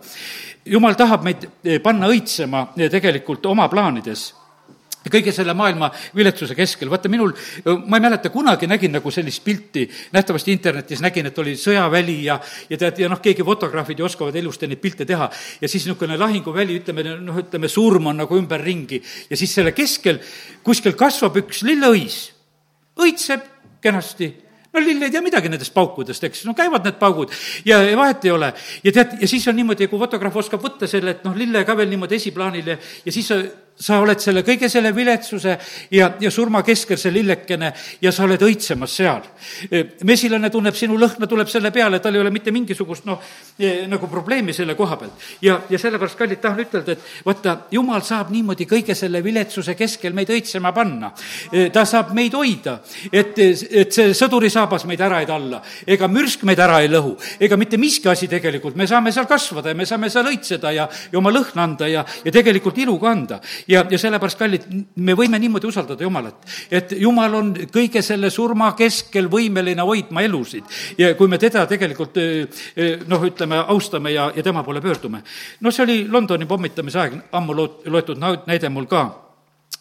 jumal 0.64 0.94
tahab 0.94 1.24
meid 1.24 1.48
panna 1.82 2.08
õitsema 2.08 2.68
tegelikult 2.90 3.46
oma 3.46 3.68
plaanides 3.68 4.32
kõige 5.12 5.32
selle 5.34 5.54
maailma 5.56 5.90
viletsuse 6.16 6.56
keskel, 6.56 6.90
vaata 6.92 7.10
minul, 7.12 7.34
ma 7.86 7.98
ei 7.98 8.04
mäleta, 8.06 8.30
kunagi 8.32 8.68
nägin 8.70 8.94
nagu 8.96 9.10
sellist 9.14 9.44
pilti, 9.44 9.84
nähtavasti 10.14 10.52
internetis 10.54 11.02
nägin, 11.04 11.28
et 11.30 11.38
oli 11.38 11.56
sõjaväli 11.60 12.18
ja, 12.28 12.38
ja 12.70 12.80
tead, 12.80 13.02
ja 13.04 13.10
noh, 13.12 13.20
keegi 13.24 13.44
fotograafid 13.46 14.00
ju 14.00 14.08
oskavad 14.08 14.36
ilusti 14.40 14.68
neid 14.70 14.82
pilte 14.82 15.06
teha. 15.08 15.30
ja 15.60 15.68
siis 15.68 15.84
niisugune 15.86 16.18
lahinguväli, 16.20 16.78
ütleme, 16.82 17.06
noh, 17.24 17.40
ütleme, 17.44 17.68
surm 17.68 18.12
on 18.12 18.22
nagu 18.24 18.38
ümberringi. 18.38 19.02
Ja 19.30 19.36
siis 19.36 19.54
selle 19.54 19.74
keskel 19.76 20.20
kuskil 20.64 20.96
kasvab 20.98 21.36
üks 21.42 21.62
lilleõis, 21.66 22.22
õitseb 23.00 23.52
kenasti. 23.84 24.30
No 24.74 24.82
lill 24.82 25.04
ei 25.06 25.12
tea 25.14 25.22
midagi 25.22 25.50
nendest 25.50 25.70
paukudest, 25.74 26.24
eks, 26.26 26.40
no 26.48 26.54
käivad 26.58 26.82
need 26.82 26.96
paugud. 26.98 27.30
Ja, 27.66 27.78
vahet 27.94 28.24
ei 28.26 28.32
ole. 28.34 28.48
ja 28.82 28.92
tead, 28.92 29.12
ja 29.22 29.28
siis 29.30 29.46
on 29.46 29.54
niimoodi, 29.54 29.86
kui 29.90 30.00
fotograaf 30.00 30.40
oskab 30.42 30.64
võtta 30.64 30.88
selle, 30.90 31.14
et 31.14 31.22
noh, 31.26 31.36
lille 31.38 31.62
ka 31.66 31.76
veel 31.78 31.92
niimoodi 31.92 32.18
esiplaanil 32.18 32.72
ja, 32.72 32.76
ja 33.06 33.14
siis 33.14 33.30
sa 33.74 33.98
oled 33.98 34.20
selle 34.22 34.44
kõige 34.46 34.68
selle 34.70 34.92
viletsuse 34.94 35.56
ja, 35.90 36.12
ja 36.20 36.30
surma 36.30 36.62
keskel, 36.66 36.98
see 37.00 37.10
lillekene, 37.14 37.72
ja 38.02 38.12
sa 38.14 38.22
oled 38.24 38.42
õitsemas 38.46 38.92
seal. 38.94 39.24
mesilane 40.06 40.50
tunneb 40.50 40.76
sinu 40.78 40.94
lõhna, 40.98 41.26
tuleb 41.26 41.50
selle 41.50 41.72
peale, 41.74 41.98
tal 42.00 42.14
ei 42.14 42.22
ole 42.22 42.30
mitte 42.30 42.52
mingisugust 42.54 43.04
noh, 43.08 43.18
nagu 43.90 44.08
probleemi 44.10 44.54
selle 44.54 44.76
koha 44.78 44.96
pealt. 45.00 45.24
ja, 45.42 45.58
ja 45.70 45.78
sellepärast, 45.78 46.18
kallid, 46.18 46.40
tahan 46.40 46.62
ütelda, 46.62 46.94
et 46.94 47.26
vaata, 47.26 47.56
jumal 47.74 48.04
saab 48.06 48.30
niimoodi 48.34 48.66
kõige 48.70 48.94
selle 48.94 49.22
viletsuse 49.24 49.74
keskel 49.74 50.14
meid 50.14 50.30
õitsema 50.30 50.72
panna. 50.72 51.10
ta 51.72 51.84
saab 51.84 52.14
meid 52.14 52.34
hoida, 52.38 52.78
et, 53.10 53.34
et 53.38 53.92
see 53.92 54.14
sõdurisaabas 54.14 54.86
meid 54.86 55.02
ära 55.02 55.18
ei 55.24 55.28
talla, 55.28 55.60
ega 55.86 56.08
mürsk 56.08 56.46
meid 56.46 56.62
ära 56.62 56.78
ei 56.84 56.92
lõhu, 56.92 57.16
ega 57.42 57.58
mitte 57.58 57.80
miski 57.82 58.08
asi 58.08 58.30
tegelikult, 58.30 58.78
me 58.78 58.86
saame 58.86 59.10
seal 59.12 59.26
kasvada 59.26 59.74
ja 59.74 59.78
me 59.78 59.86
saame 59.86 60.12
seal 60.14 60.30
õitseda 60.30 60.72
ja, 60.78 60.88
ja 61.10 61.18
oma 61.18 61.34
lõhna 61.34 61.66
anda 61.66 61.90
ja, 61.90 62.06
ja 62.24 62.32
tegelikult 62.34 62.78
ilu 62.78 62.96
ka 63.02 63.10
anda 63.10 63.42
ja, 63.68 63.84
ja 63.90 63.98
sellepärast, 63.98 64.38
kallid, 64.38 64.68
me 64.96 65.16
võime 65.18 65.38
niimoodi 65.40 65.68
usaldada 65.68 66.04
Jumalat, 66.04 66.44
et 66.70 66.94
Jumal 67.00 67.34
on 67.34 67.52
kõige 67.72 68.02
selle 68.02 68.30
surma 68.30 68.72
keskel 68.78 69.28
võimeline 69.32 69.84
hoidma 69.86 70.24
elusid 70.26 70.98
ja 70.98 71.14
kui 71.18 71.28
me 71.30 71.38
teda 71.38 71.66
tegelikult 71.70 72.20
noh, 73.08 73.26
ütleme, 73.30 73.60
austame 73.74 74.14
ja, 74.14 74.30
ja 74.36 74.42
tema 74.42 74.64
poole 74.64 74.82
pöördume. 74.84 75.22
no 75.60 75.70
see 75.70 75.84
oli 75.84 75.98
Londoni 76.08 76.46
pommitamise 76.46 77.00
aeg, 77.00 77.20
ammu 77.32 77.56
loot-, 77.56 77.84
loetud 77.90 78.20
näide 78.46 78.68
mul 78.68 78.88
ka 78.90 79.23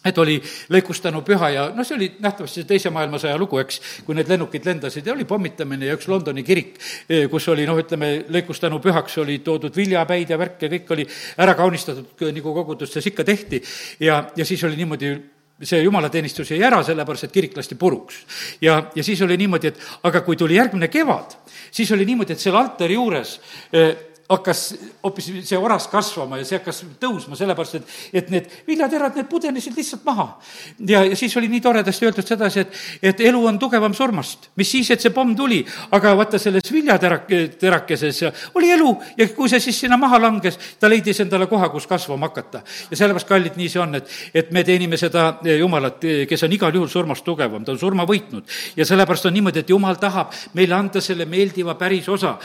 et 0.04 0.18
oli 0.18 0.36
lõikustanu 0.72 1.22
püha 1.24 1.50
ja 1.54 1.66
noh, 1.74 1.86
see 1.86 1.96
oli 1.96 2.10
nähtavasti 2.22 2.64
Teise 2.68 2.92
maailmasõja 2.94 3.36
lugu, 3.40 3.58
eks, 3.62 3.80
kui 4.06 4.16
need 4.16 4.28
lennukid 4.30 4.66
lendasid 4.68 5.06
ja 5.06 5.14
oli 5.14 5.26
pommitamine 5.28 5.88
ja 5.88 5.98
üks 5.98 6.08
Londoni 6.10 6.44
kirik, 6.46 6.76
eh, 7.08 7.26
kus 7.30 7.48
oli 7.52 7.66
noh, 7.68 7.78
ütleme, 7.80 8.12
lõikustanu 8.32 8.80
pühaks 8.84 9.18
oli 9.22 9.40
toodud 9.44 9.76
viljapäid 9.76 10.30
ja 10.30 10.40
värk 10.40 10.66
ja 10.66 10.72
kõik 10.76 10.96
oli 10.96 11.06
ära 11.40 11.56
kaunistatud, 11.58 12.12
nagu 12.34 12.56
kogudustes 12.60 13.12
ikka 13.12 13.24
tehti. 13.24 13.62
ja, 14.00 14.24
ja 14.36 14.44
siis 14.44 14.64
oli 14.64 14.76
niimoodi 14.76 15.14
see 15.62 15.84
jumalateenistus 15.84 16.50
jäi 16.50 16.62
ära, 16.66 16.80
sellepärast 16.84 17.28
et 17.28 17.34
kirik 17.34 17.56
lasti 17.56 17.76
puruks. 17.78 18.24
ja, 18.60 18.90
ja 18.94 19.04
siis 19.04 19.22
oli 19.22 19.36
niimoodi, 19.40 19.70
et 19.70 19.80
aga 20.02 20.20
kui 20.26 20.36
tuli 20.36 20.58
järgmine 20.58 20.88
kevad, 20.88 21.38
siis 21.70 21.92
oli 21.92 22.04
niimoodi, 22.04 22.34
et 22.34 22.42
selle 22.42 22.58
altari 22.58 22.98
juures 22.98 23.38
eh, 23.72 23.94
hakkas 24.28 24.74
hoopis 25.02 25.26
see 25.44 25.58
oras 25.58 25.86
kasvama 25.92 26.38
ja 26.40 26.46
see 26.48 26.56
hakkas 26.56 26.80
tõusma, 27.00 27.36
sellepärast 27.36 27.76
et, 27.76 27.90
et 28.20 28.30
need 28.32 28.46
viljaterad, 28.66 29.18
need 29.18 29.28
pudenesid 29.28 29.76
lihtsalt 29.76 30.04
maha. 30.06 30.26
ja, 30.88 31.02
ja 31.04 31.16
siis 31.16 31.36
oli 31.36 31.50
nii 31.52 31.60
toredasti 31.60 32.08
öeldud 32.08 32.26
sedasi, 32.26 32.64
et, 32.64 32.78
et 33.10 33.20
elu 33.28 33.42
on 33.46 33.58
tugevam 33.60 33.94
surmast. 33.94 34.48
mis 34.56 34.70
siis, 34.70 34.90
et 34.90 35.04
see 35.04 35.12
pomm 35.12 35.34
tuli, 35.36 35.60
aga 35.92 36.14
vaata, 36.16 36.40
selles 36.40 36.72
viljaterak-, 36.72 37.34
terakeses 37.60 38.22
oli 38.54 38.70
elu 38.72 38.94
ja 39.18 39.28
kui 39.36 39.52
see 39.52 39.60
siis 39.60 39.82
sinna 39.84 39.98
maha 40.00 40.22
langes, 40.22 40.56
ta 40.80 40.88
leidis 40.88 41.20
endale 41.20 41.46
koha, 41.50 41.68
kus 41.74 41.86
kasvama 41.90 42.30
hakata. 42.30 42.62
ja 42.90 42.96
sellepärast, 42.96 43.28
kallid, 43.28 43.60
nii 43.60 43.68
see 43.68 43.82
on, 43.84 43.94
et, 44.00 44.08
et 44.34 44.50
me 44.56 44.64
teenime 44.64 44.96
seda 45.00 45.26
Jumalat, 45.44 46.00
kes 46.28 46.46
on 46.48 46.56
igal 46.56 46.72
juhul 46.72 46.88
surmast 46.88 47.24
tugevam, 47.28 47.64
ta 47.64 47.76
on 47.76 47.82
surma 47.82 48.08
võitnud. 48.08 48.48
ja 48.76 48.88
sellepärast 48.88 49.28
on 49.28 49.36
niimoodi, 49.36 49.60
et 49.60 49.76
Jumal 49.76 50.00
tahab 50.00 50.32
meile 50.56 50.80
anda 50.80 51.04
selle 51.04 51.28
meeldiva 51.28 51.76
päris 51.76 52.08
osa 52.08 52.38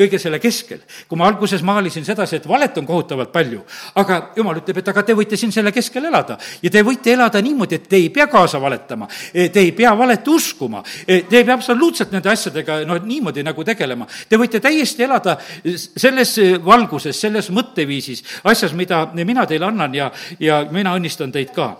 kõige 0.00 0.18
selle 0.22 0.40
keskel. 0.40 0.80
kui 1.08 1.18
ma 1.18 1.25
ma 1.26 1.32
alguses 1.32 1.62
maalisin 1.66 2.04
sedasi, 2.06 2.38
et 2.38 2.46
valet 2.48 2.78
on 2.78 2.86
kohutavalt 2.86 3.32
palju, 3.34 3.62
aga 3.98 4.18
jumal 4.36 4.60
ütleb, 4.60 4.78
et 4.80 4.90
aga 4.92 5.02
te 5.06 5.14
võite 5.16 5.38
siin 5.38 5.52
selle 5.54 5.72
keskel 5.74 6.06
elada. 6.06 6.36
Ja 6.62 6.70
te 6.70 6.82
võite 6.86 7.12
elada 7.14 7.42
niimoodi, 7.42 7.80
et 7.80 7.88
te 7.90 7.98
ei 7.98 8.10
pea 8.14 8.28
kaasa 8.30 8.60
valetama, 8.62 9.08
te 9.32 9.62
ei 9.62 9.72
pea 9.76 9.92
valet 9.98 10.28
uskuma, 10.30 10.82
te 11.06 11.40
ei 11.40 11.44
pea 11.44 11.56
absoluutselt 11.56 12.14
nende 12.14 12.30
asjadega 12.30 12.78
noh, 12.86 13.00
niimoodi 13.02 13.42
nagu 13.46 13.64
tegelema. 13.66 14.06
Te 14.28 14.38
võite 14.38 14.60
täiesti 14.62 15.06
elada 15.06 15.36
selles 15.74 16.36
valguses, 16.64 17.18
selles 17.18 17.50
mõtteviisis, 17.54 18.22
asjas, 18.46 18.76
mida 18.78 19.02
mina 19.16 19.46
teile 19.48 19.70
annan 19.70 19.94
ja, 19.96 20.10
ja 20.42 20.60
mina 20.70 20.94
õnnistan 20.96 21.34
teid 21.34 21.52
ka. 21.56 21.72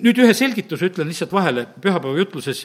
nüüd 0.00 0.18
ühe 0.22 0.32
selgituse 0.34 0.88
ütlen 0.88 1.10
lihtsalt 1.10 1.32
vahele, 1.32 1.66
pühapäeva 1.80 2.16
jutluses 2.18 2.64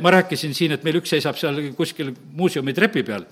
ma 0.00 0.14
rääkisin 0.14 0.54
siin, 0.56 0.74
et 0.76 0.84
meil 0.84 1.00
üks 1.00 1.12
seisab 1.12 1.36
seal 1.40 1.60
kuskil 1.76 2.12
muuseumi 2.36 2.74
trepi 2.76 3.02
peal, 3.06 3.26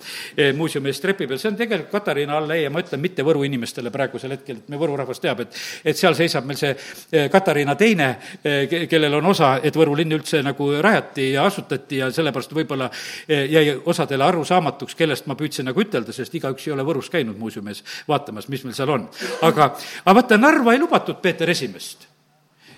muuseumi 0.57 0.93
ees 0.93 1.01
trepi 1.01 1.29
peal, 1.31 1.41
see 1.41 1.53
on 1.53 1.59
tegelikult 1.59 1.93
Katariina 1.93 2.42
alla 2.43 2.57
ei 2.59 2.67
ja 2.67 2.71
ma 2.71 2.83
ütlen 2.83 3.01
mitte 3.03 3.25
Võru 3.27 3.45
inimestele 3.47 3.91
praegusel 3.95 4.37
hetkel, 4.37 4.61
et 4.61 4.69
meie 4.73 4.81
Võru 4.81 4.97
rahvas 4.99 5.23
teab, 5.23 5.41
et 5.45 5.57
et 5.85 5.99
seal 5.99 6.17
seisab 6.19 6.47
meil 6.49 6.59
see 6.61 6.73
eh, 6.75 7.29
Katariina 7.33 7.75
teine, 7.79 8.09
eh, 8.45 8.87
kellel 8.91 9.19
on 9.21 9.31
osa, 9.33 9.55
et 9.63 9.77
Võru 9.77 9.97
linn 9.99 10.13
üldse 10.19 10.43
nagu 10.45 10.69
rajati 10.83 11.33
ja 11.33 11.47
asutati 11.49 12.03
ja 12.03 12.11
sellepärast 12.13 12.55
võib-olla 12.57 12.91
eh, 13.27 13.47
jäi 13.51 13.77
osadele 13.79 14.29
arusaamatuks, 14.29 14.97
kellest 14.99 15.29
ma 15.31 15.39
püüdsin 15.39 15.69
nagu 15.71 15.83
ütelda, 15.83 16.15
sest 16.15 16.35
igaüks 16.39 16.69
ei 16.69 16.77
ole 16.77 16.87
Võrus 16.87 17.11
käinud 17.13 17.39
muuseumis 17.39 17.85
vaatamas, 18.09 18.49
mis 18.53 18.65
meil 18.67 18.77
seal 18.77 18.95
on. 18.95 19.09
aga, 19.43 19.73
aga 20.05 20.17
vaata, 20.21 20.41
Narva 20.41 20.75
ei 20.75 20.83
lubatud 20.83 21.21
Peeter 21.23 21.51
Esimest 21.51 22.12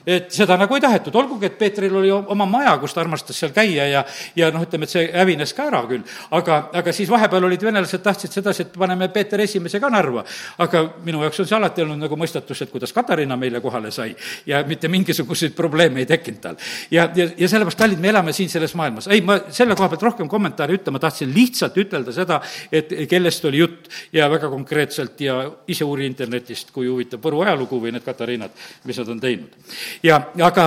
et 0.06 0.28
seda 0.34 0.56
nagu 0.60 0.76
ei 0.76 0.82
tahetud, 0.84 1.14
olgugi 1.16 1.48
et 1.48 1.56
Peetril 1.58 1.94
oli 1.96 2.10
oma 2.12 2.46
maja, 2.48 2.74
kus 2.80 2.92
ta 2.94 3.00
armastas 3.00 3.38
seal 3.40 3.54
käia 3.56 3.86
ja, 3.88 4.02
ja 4.36 4.50
noh, 4.52 4.64
ütleme, 4.66 4.84
et 4.84 4.92
see 4.92 5.04
hävines 5.12 5.54
ka 5.56 5.68
ära 5.70 5.80
küll. 5.88 6.04
aga, 6.36 6.58
aga 6.80 6.92
siis 6.92 7.08
vahepeal 7.10 7.48
olid 7.48 7.64
venelased 7.64 8.02
tahtsid 8.04 8.36
sedasi, 8.36 8.66
et 8.66 8.76
paneme 8.78 9.08
Peeter 9.12 9.40
Esimese 9.40 9.80
ka 9.80 9.88
Narva. 9.92 10.24
aga 10.58 10.84
minu 11.04 11.22
jaoks 11.24 11.40
on 11.40 11.48
see 11.48 11.56
alati 11.56 11.84
olnud 11.84 12.02
nagu 12.04 12.18
mõistatus, 12.20 12.62
et 12.62 12.72
kuidas 12.72 12.92
Katariina 12.92 13.36
meile 13.40 13.62
kohale 13.64 13.90
sai 13.94 14.12
ja 14.46 14.60
mitte 14.68 14.88
mingisuguseid 14.92 15.56
probleeme 15.56 16.04
ei 16.04 16.10
tekkinud 16.10 16.40
tal. 16.40 16.60
ja, 16.90 17.08
ja, 17.16 17.28
ja 17.38 17.48
sellepärast, 17.48 17.80
kallid, 17.80 18.02
me 18.04 18.12
elame 18.12 18.36
siin 18.36 18.52
selles 18.52 18.76
maailmas. 18.76 19.08
ei, 19.08 19.24
ma 19.24 19.38
selle 19.48 19.76
koha 19.78 19.88
pealt 19.94 20.06
rohkem 20.10 20.28
kommentaari 20.28 20.78
ütlema 20.80 21.00
tahtsin 21.00 21.32
lihtsalt 21.34 21.80
ütelda 21.80 22.12
seda, 22.12 22.40
et 22.72 22.92
kellest 23.08 23.44
oli 23.48 23.64
jutt 23.64 23.88
ja 24.12 24.28
väga 24.30 24.52
konkreetselt 24.52 25.20
ja 25.24 25.40
ise 25.66 25.88
uuri 25.88 26.06
internetist, 26.12 26.74
kui 26.74 26.90
huvitav 26.90 27.22
Võru 27.24 27.40
ajalugu 27.40 27.78
või 27.80 27.94
need 27.94 28.04
Katariinad, 28.04 28.52
mis 28.84 28.98
nad 29.00 29.08
on 29.08 29.20
teinud 29.22 29.54
ja, 30.02 30.20
aga 30.42 30.66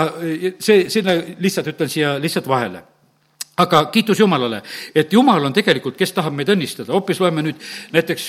see, 0.60 0.90
sinna 0.90 1.18
lihtsalt 1.40 1.68
ütlen 1.74 1.90
siia 1.92 2.16
lihtsalt 2.22 2.48
vahele 2.48 2.84
aga 3.58 3.80
kiitus 3.90 4.20
Jumalale, 4.20 4.62
et 4.94 5.14
Jumal 5.14 5.46
on 5.48 5.54
tegelikult, 5.54 5.96
kes 5.98 6.12
tahab 6.14 6.36
meid 6.38 6.50
õnnistada, 6.54 6.94
hoopis 6.94 7.18
loeme 7.22 7.42
nüüd 7.42 7.64
näiteks 7.96 8.28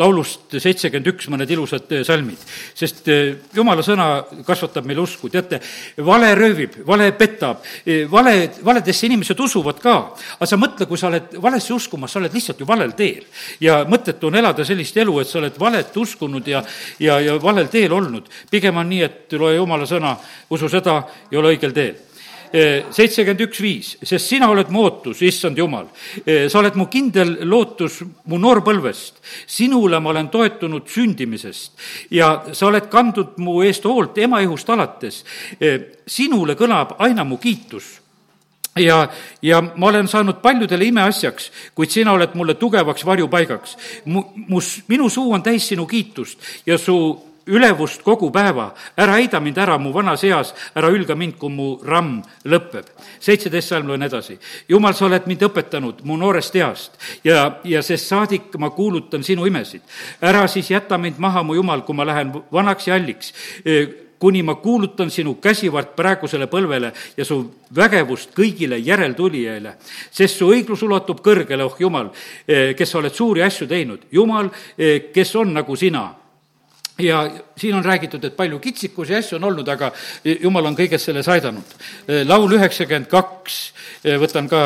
laulust 0.00 0.56
seitsekümmend 0.56 1.10
üks 1.12 1.28
mõned 1.32 1.52
ilusad 1.52 1.92
eh, 1.92 2.04
salmid. 2.06 2.40
sest 2.74 3.08
eh, 3.12 3.34
Jumala 3.56 3.84
sõna 3.84 4.08
kasvatab 4.46 4.88
meil 4.88 5.02
usku, 5.04 5.28
teate, 5.28 5.60
vale 6.06 6.32
röövib, 6.38 6.80
vale 6.88 7.10
petab, 7.12 7.60
eh, 7.84 8.06
vale, 8.08 8.34
valedesse 8.64 9.06
inimesed 9.10 9.40
usuvad 9.40 9.84
ka. 9.84 9.96
aga 10.38 10.48
sa 10.48 10.56
mõtle, 10.56 10.88
kui 10.88 10.98
sa 10.98 11.10
oled 11.12 11.36
valesse 11.36 11.76
uskumas, 11.76 12.12
sa 12.12 12.22
oled 12.22 12.32
lihtsalt 12.32 12.64
ju 12.64 12.66
valel 12.66 12.96
teel. 12.96 13.26
ja 13.60 13.82
mõttetu 13.84 14.32
on 14.32 14.40
elada 14.40 14.64
sellist 14.64 14.96
elu, 14.96 15.20
et 15.20 15.28
sa 15.28 15.42
oled 15.44 15.60
valet 15.60 15.96
uskunud 15.96 16.48
ja, 16.48 16.64
ja, 16.98 17.20
ja 17.20 17.36
valel 17.36 17.68
teel 17.68 17.92
olnud. 17.92 18.32
pigem 18.50 18.80
on 18.80 18.88
nii, 18.88 19.02
et 19.04 19.36
loe 19.36 19.58
Jumala 19.60 19.84
sõna, 19.84 20.16
usu 20.48 20.72
seda 20.72 21.02
ja 21.30 21.38
ole 21.38 21.52
õigel 21.52 21.76
teel 21.76 22.08
seitsekümmend 22.50 23.44
üks 23.46 23.60
viis, 23.62 23.92
sest 24.02 24.32
sina 24.32 24.48
oled 24.50 24.70
mu 24.74 24.82
ootus, 24.86 25.22
issand 25.22 25.58
jumal. 25.58 25.86
sa 26.24 26.58
oled 26.58 26.76
mu 26.78 26.88
kindel 26.90 27.36
lootus 27.46 28.00
mu 28.26 28.38
noorpõlvest. 28.38 29.22
sinule 29.46 30.00
ma 30.00 30.10
olen 30.10 30.28
toetunud 30.28 30.88
sündimisest 30.88 31.72
ja 32.10 32.30
sa 32.52 32.66
oled 32.66 32.90
kandnud 32.90 33.38
mu 33.38 33.62
eest 33.62 33.84
hoolt 33.84 34.18
ema 34.18 34.40
ihust 34.40 34.70
alates. 34.70 35.24
sinule 36.06 36.54
kõlab 36.54 36.96
aina 36.98 37.24
mu 37.24 37.38
kiitus 37.38 38.00
ja, 38.78 39.08
ja 39.42 39.62
ma 39.76 39.86
olen 39.86 40.08
saanud 40.08 40.40
paljudele 40.42 40.84
imeasjaks, 40.84 41.50
kuid 41.74 41.90
sina 41.90 42.12
oled 42.12 42.34
mulle 42.34 42.54
tugevaks 42.54 43.06
varjupaigaks. 43.06 43.76
mu, 44.04 44.24
mu, 44.48 44.60
minu 44.88 45.08
suu 45.08 45.32
on 45.32 45.42
täis 45.42 45.68
sinu 45.68 45.86
kiitust 45.86 46.38
ja 46.66 46.78
su 46.78 46.96
ülevust 47.50 48.02
kogu 48.06 48.30
päeva, 48.34 48.70
ära 48.96 49.18
heida 49.18 49.40
mind 49.42 49.58
ära 49.58 49.78
mu 49.78 49.92
vanas 49.94 50.24
eas, 50.24 50.54
ära 50.74 50.90
ülga 50.94 51.16
mind, 51.18 51.36
kui 51.38 51.52
mu 51.52 51.70
ramm 51.84 52.20
lõpeb. 52.44 52.90
seitseteist 53.20 53.68
salm 53.68 53.88
loen 53.88 54.02
edasi. 54.02 54.38
jumal, 54.68 54.94
sa 54.94 55.06
oled 55.06 55.26
mind 55.26 55.42
õpetanud 55.42 56.04
mu 56.04 56.16
noorest 56.16 56.56
east 56.56 56.98
ja, 57.24 57.60
ja 57.64 57.82
sest 57.82 58.06
saadik 58.06 58.54
ma 58.58 58.70
kuulutan 58.70 59.22
sinu 59.22 59.46
imesid. 59.46 59.82
ära 60.20 60.46
siis 60.48 60.70
jäta 60.70 60.98
mind 60.98 61.18
maha, 61.18 61.42
mu 61.42 61.54
jumal, 61.54 61.82
kui 61.82 61.94
ma 61.94 62.04
lähen 62.04 62.32
vanaks 62.52 62.86
ja 62.86 62.94
halliks 62.94 63.34
kuni 64.20 64.42
ma 64.42 64.54
kuulutan 64.54 65.10
sinu 65.10 65.34
käsivart 65.40 65.94
praegusele 65.96 66.44
põlvele 66.46 66.92
ja 67.16 67.24
su 67.24 67.38
vägevust 67.74 68.34
kõigile 68.36 68.76
järeltulijaile. 68.76 69.74
sest 70.10 70.36
su 70.36 70.50
õiglus 70.52 70.82
ulatub 70.84 71.22
kõrgele, 71.24 71.64
oh 71.64 71.76
Jumal, 71.78 72.10
kes 72.76 72.90
sa 72.90 72.98
oled 72.98 73.14
suuri 73.14 73.42
asju 73.42 73.66
teinud. 73.66 74.04
Jumal, 74.12 74.50
kes 75.14 75.36
on 75.36 75.54
nagu 75.54 75.76
sina 75.76 76.19
ja 77.02 77.20
siin 77.56 77.74
on 77.74 77.84
räägitud, 77.84 78.24
et 78.24 78.36
palju 78.36 78.58
kitsikusi 78.58 79.14
asju 79.18 79.38
on 79.38 79.44
olnud, 79.50 79.68
aga 79.68 79.92
jumal 80.24 80.70
on 80.70 80.76
kõiges 80.78 81.04
selles 81.10 81.28
aidanud. 81.28 81.76
laul 82.26 82.56
üheksakümmend 82.58 83.10
kaks, 83.10 83.60
võtan 84.22 84.48
ka 84.48 84.64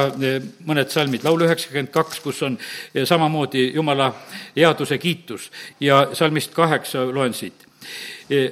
mõned 0.66 0.90
salmid, 0.90 1.24
laul 1.24 1.46
üheksakümmend 1.46 1.92
kaks, 1.94 2.20
kus 2.24 2.42
on 2.42 2.58
samamoodi 3.04 3.70
jumala 3.74 4.12
headuse 4.56 4.98
kiitus. 4.98 5.50
Ja 5.80 6.08
salmist 6.12 6.54
kaheksa 6.54 7.06
loen 7.12 7.34
siit. 7.34 7.66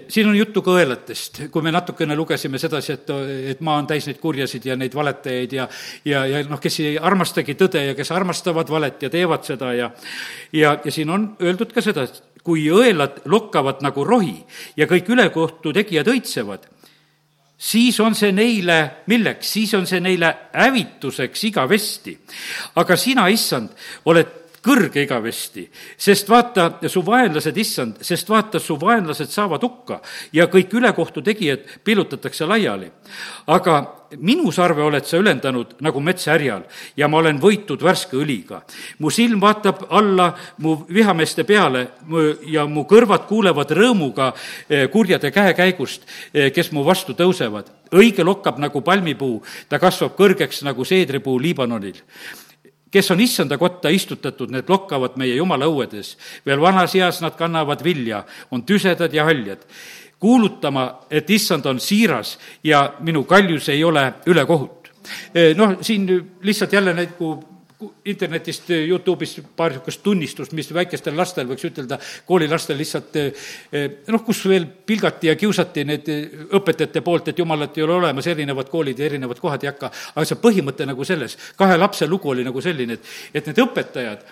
Siin 0.08 0.28
on 0.28 0.36
juttu 0.36 0.60
kõelatest, 0.60 1.46
kui 1.52 1.64
me 1.64 1.70
natukene 1.72 2.16
lugesime 2.16 2.58
sedasi, 2.60 2.92
et, 2.92 3.12
et 3.54 3.62
maa 3.64 3.78
on 3.80 3.86
täis 3.88 4.04
neid 4.04 4.18
kurjasid 4.20 4.66
ja 4.68 4.76
neid 4.76 4.92
valetajaid 4.94 5.54
ja 5.56 5.68
ja, 6.04 6.26
ja 6.28 6.42
noh, 6.48 6.60
kes 6.60 6.76
ei 6.84 6.98
armastagi 7.00 7.56
tõde 7.56 7.80
ja 7.86 7.94
kes 7.96 8.12
armastavad 8.12 8.68
valet 8.68 9.06
ja 9.06 9.10
teevad 9.10 9.48
seda 9.48 9.72
ja 9.72 9.88
ja, 10.52 10.74
ja 10.84 10.92
siin 10.92 11.10
on 11.10 11.30
öeldud 11.40 11.72
ka 11.72 11.80
seda, 11.84 12.04
et 12.04 12.20
kui 12.42 12.66
õelad 12.70 13.22
lokkavad 13.30 13.82
nagu 13.84 14.04
rohi 14.04 14.36
ja 14.76 14.88
kõik 14.90 15.10
ülekohtu 15.14 15.72
tegijad 15.72 16.08
õitsevad, 16.10 16.66
siis 17.62 18.00
on 18.02 18.16
see 18.18 18.32
neile, 18.34 18.78
milleks, 19.06 19.52
siis 19.54 19.74
on 19.78 19.86
see 19.86 20.00
neile 20.02 20.32
hävituseks 20.52 21.44
igavesti. 21.52 22.16
aga 22.74 22.96
sina, 22.96 23.28
issand, 23.30 23.70
oled 24.04 24.41
kõrge 24.62 25.02
igavesti, 25.02 25.64
sest 25.98 26.28
vaata, 26.30 26.68
su 26.90 27.02
vaenlased, 27.06 27.56
issand, 27.58 28.02
sest 28.06 28.28
vaata, 28.30 28.60
su 28.62 28.76
vaenlased 28.80 29.30
saavad 29.32 29.62
hukka 29.66 29.98
ja 30.32 30.46
kõik 30.50 30.76
ülekohtu 30.78 31.22
tegijad 31.22 31.66
pillutatakse 31.84 32.46
laiali. 32.46 32.90
aga 33.46 34.02
minu 34.18 34.52
sarve 34.52 34.82
oled 34.82 35.06
sa 35.08 35.18
ülendanud 35.18 35.74
nagu 35.80 36.00
metsahärjal 36.00 36.62
ja 36.96 37.08
ma 37.08 37.18
olen 37.18 37.40
võitud 37.40 37.82
värske 37.82 38.16
õliga. 38.16 38.62
mu 38.98 39.10
silm 39.10 39.40
vaatab 39.40 39.86
alla 39.90 40.34
mu 40.58 40.76
vihameeste 40.88 41.44
peale 41.44 41.88
ja 42.46 42.66
mu 42.66 42.84
kõrvad 42.84 43.26
kuulevad 43.26 43.70
rõõmuga 43.70 44.32
eh, 44.68 44.88
kurjade 44.90 45.30
käekäigust, 45.30 46.02
eh, 46.34 46.52
kes 46.52 46.72
mu 46.72 46.84
vastu 46.84 47.14
tõusevad. 47.14 47.66
õige 47.92 48.24
lokkab 48.24 48.58
nagu 48.58 48.80
palmipuu, 48.80 49.42
ta 49.68 49.78
kasvab 49.78 50.16
kõrgeks 50.16 50.62
nagu 50.62 50.84
seedripuu 50.84 51.38
Liibanonil 51.38 52.02
kes 52.92 53.10
on 53.10 53.20
issanda 53.20 53.58
kotta 53.58 53.88
istutatud, 53.88 54.50
need 54.52 54.68
lokkavad 54.68 55.16
meie 55.16 55.34
jumala 55.36 55.66
õuedes. 55.66 56.16
veel 56.46 56.60
vanas 56.60 56.94
eas 56.94 57.20
nad 57.20 57.36
kannavad 57.36 57.84
vilja, 57.84 58.24
on 58.50 58.62
tüsedad 58.62 59.14
ja 59.14 59.24
haljad 59.24 59.64
kuulutama, 60.22 61.00
et 61.10 61.30
issand 61.30 61.66
on 61.66 61.80
siiras 61.82 62.36
ja 62.64 62.92
minu 63.00 63.24
kaljus 63.24 63.68
ei 63.68 63.84
ole 63.84 64.04
ülekohut. 64.26 64.92
Noh, 65.58 65.80
siin 65.82 66.06
lihtsalt 66.46 66.72
jälle 66.72 66.94
nagu 66.94 67.32
internetist, 68.08 68.70
Youtube'ist 68.70 69.42
paar 69.56 69.74
niisugust 69.74 70.02
tunnistust, 70.04 70.54
mis 70.56 70.70
väikestel 70.74 71.16
lastel, 71.18 71.48
võiks 71.50 71.66
ütelda, 71.68 71.98
koolilastel 72.28 72.78
lihtsalt 72.80 73.18
noh, 74.12 74.24
kus 74.26 74.42
veel 74.50 74.66
pilgati 74.66 75.30
ja 75.30 75.36
kiusati 75.38 75.86
need 75.88 76.10
õpetajate 76.58 77.04
poolt, 77.04 77.32
et 77.32 77.38
jumalat 77.42 77.78
ei 77.78 77.86
ole 77.86 77.98
olemas, 78.00 78.26
erinevad 78.30 78.72
koolid 78.72 78.98
ja 78.98 79.08
erinevad 79.10 79.40
kohad 79.42 79.64
ei 79.64 79.72
hakka, 79.72 79.92
aga 80.14 80.26
see 80.28 80.42
põhimõte 80.42 80.88
nagu 80.88 81.06
selles, 81.06 81.38
kahe 81.58 81.78
lapse 81.80 82.08
lugu 82.10 82.34
oli 82.34 82.44
nagu 82.46 82.64
selline, 82.64 82.98
et, 82.98 83.16
et 83.34 83.50
need 83.50 83.64
õpetajad 83.66 84.28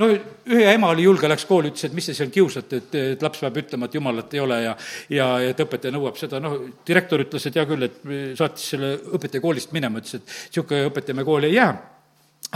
no 0.00 0.08
ühe 0.12 0.68
ema 0.72 0.90
oli 0.92 1.06
julge, 1.06 1.28
läks 1.30 1.46
kooli, 1.48 1.72
ütles, 1.72 1.88
et 1.88 1.96
mis 1.96 2.08
te 2.08 2.14
seal 2.16 2.30
kiusate, 2.32 2.80
et, 2.82 2.96
et 3.16 3.24
laps 3.24 3.42
peab 3.44 3.60
ütlema, 3.62 3.88
et 3.88 3.98
jumalat 3.98 4.36
ei 4.36 4.42
ole 4.44 4.60
ja 4.62 4.76
ja, 5.12 5.28
et 5.50 5.60
õpetaja 5.64 5.94
nõuab 5.94 6.18
seda, 6.20 6.40
noh, 6.42 6.58
direktor 6.86 7.24
ütles, 7.24 7.48
et 7.48 7.56
hea 7.56 7.66
küll, 7.68 7.88
et 7.88 8.00
saatis 8.38 8.72
selle 8.74 8.94
õpetaja 9.16 9.44
koolist 9.44 9.72
minema, 9.76 10.02
ütles, 10.02 10.18
et 10.20 10.34
niisugune 10.50 10.90
õpetaja 10.90 11.16
me 11.16 11.26
kooli 11.28 11.52
ei 11.52 11.60
jää 11.60 11.70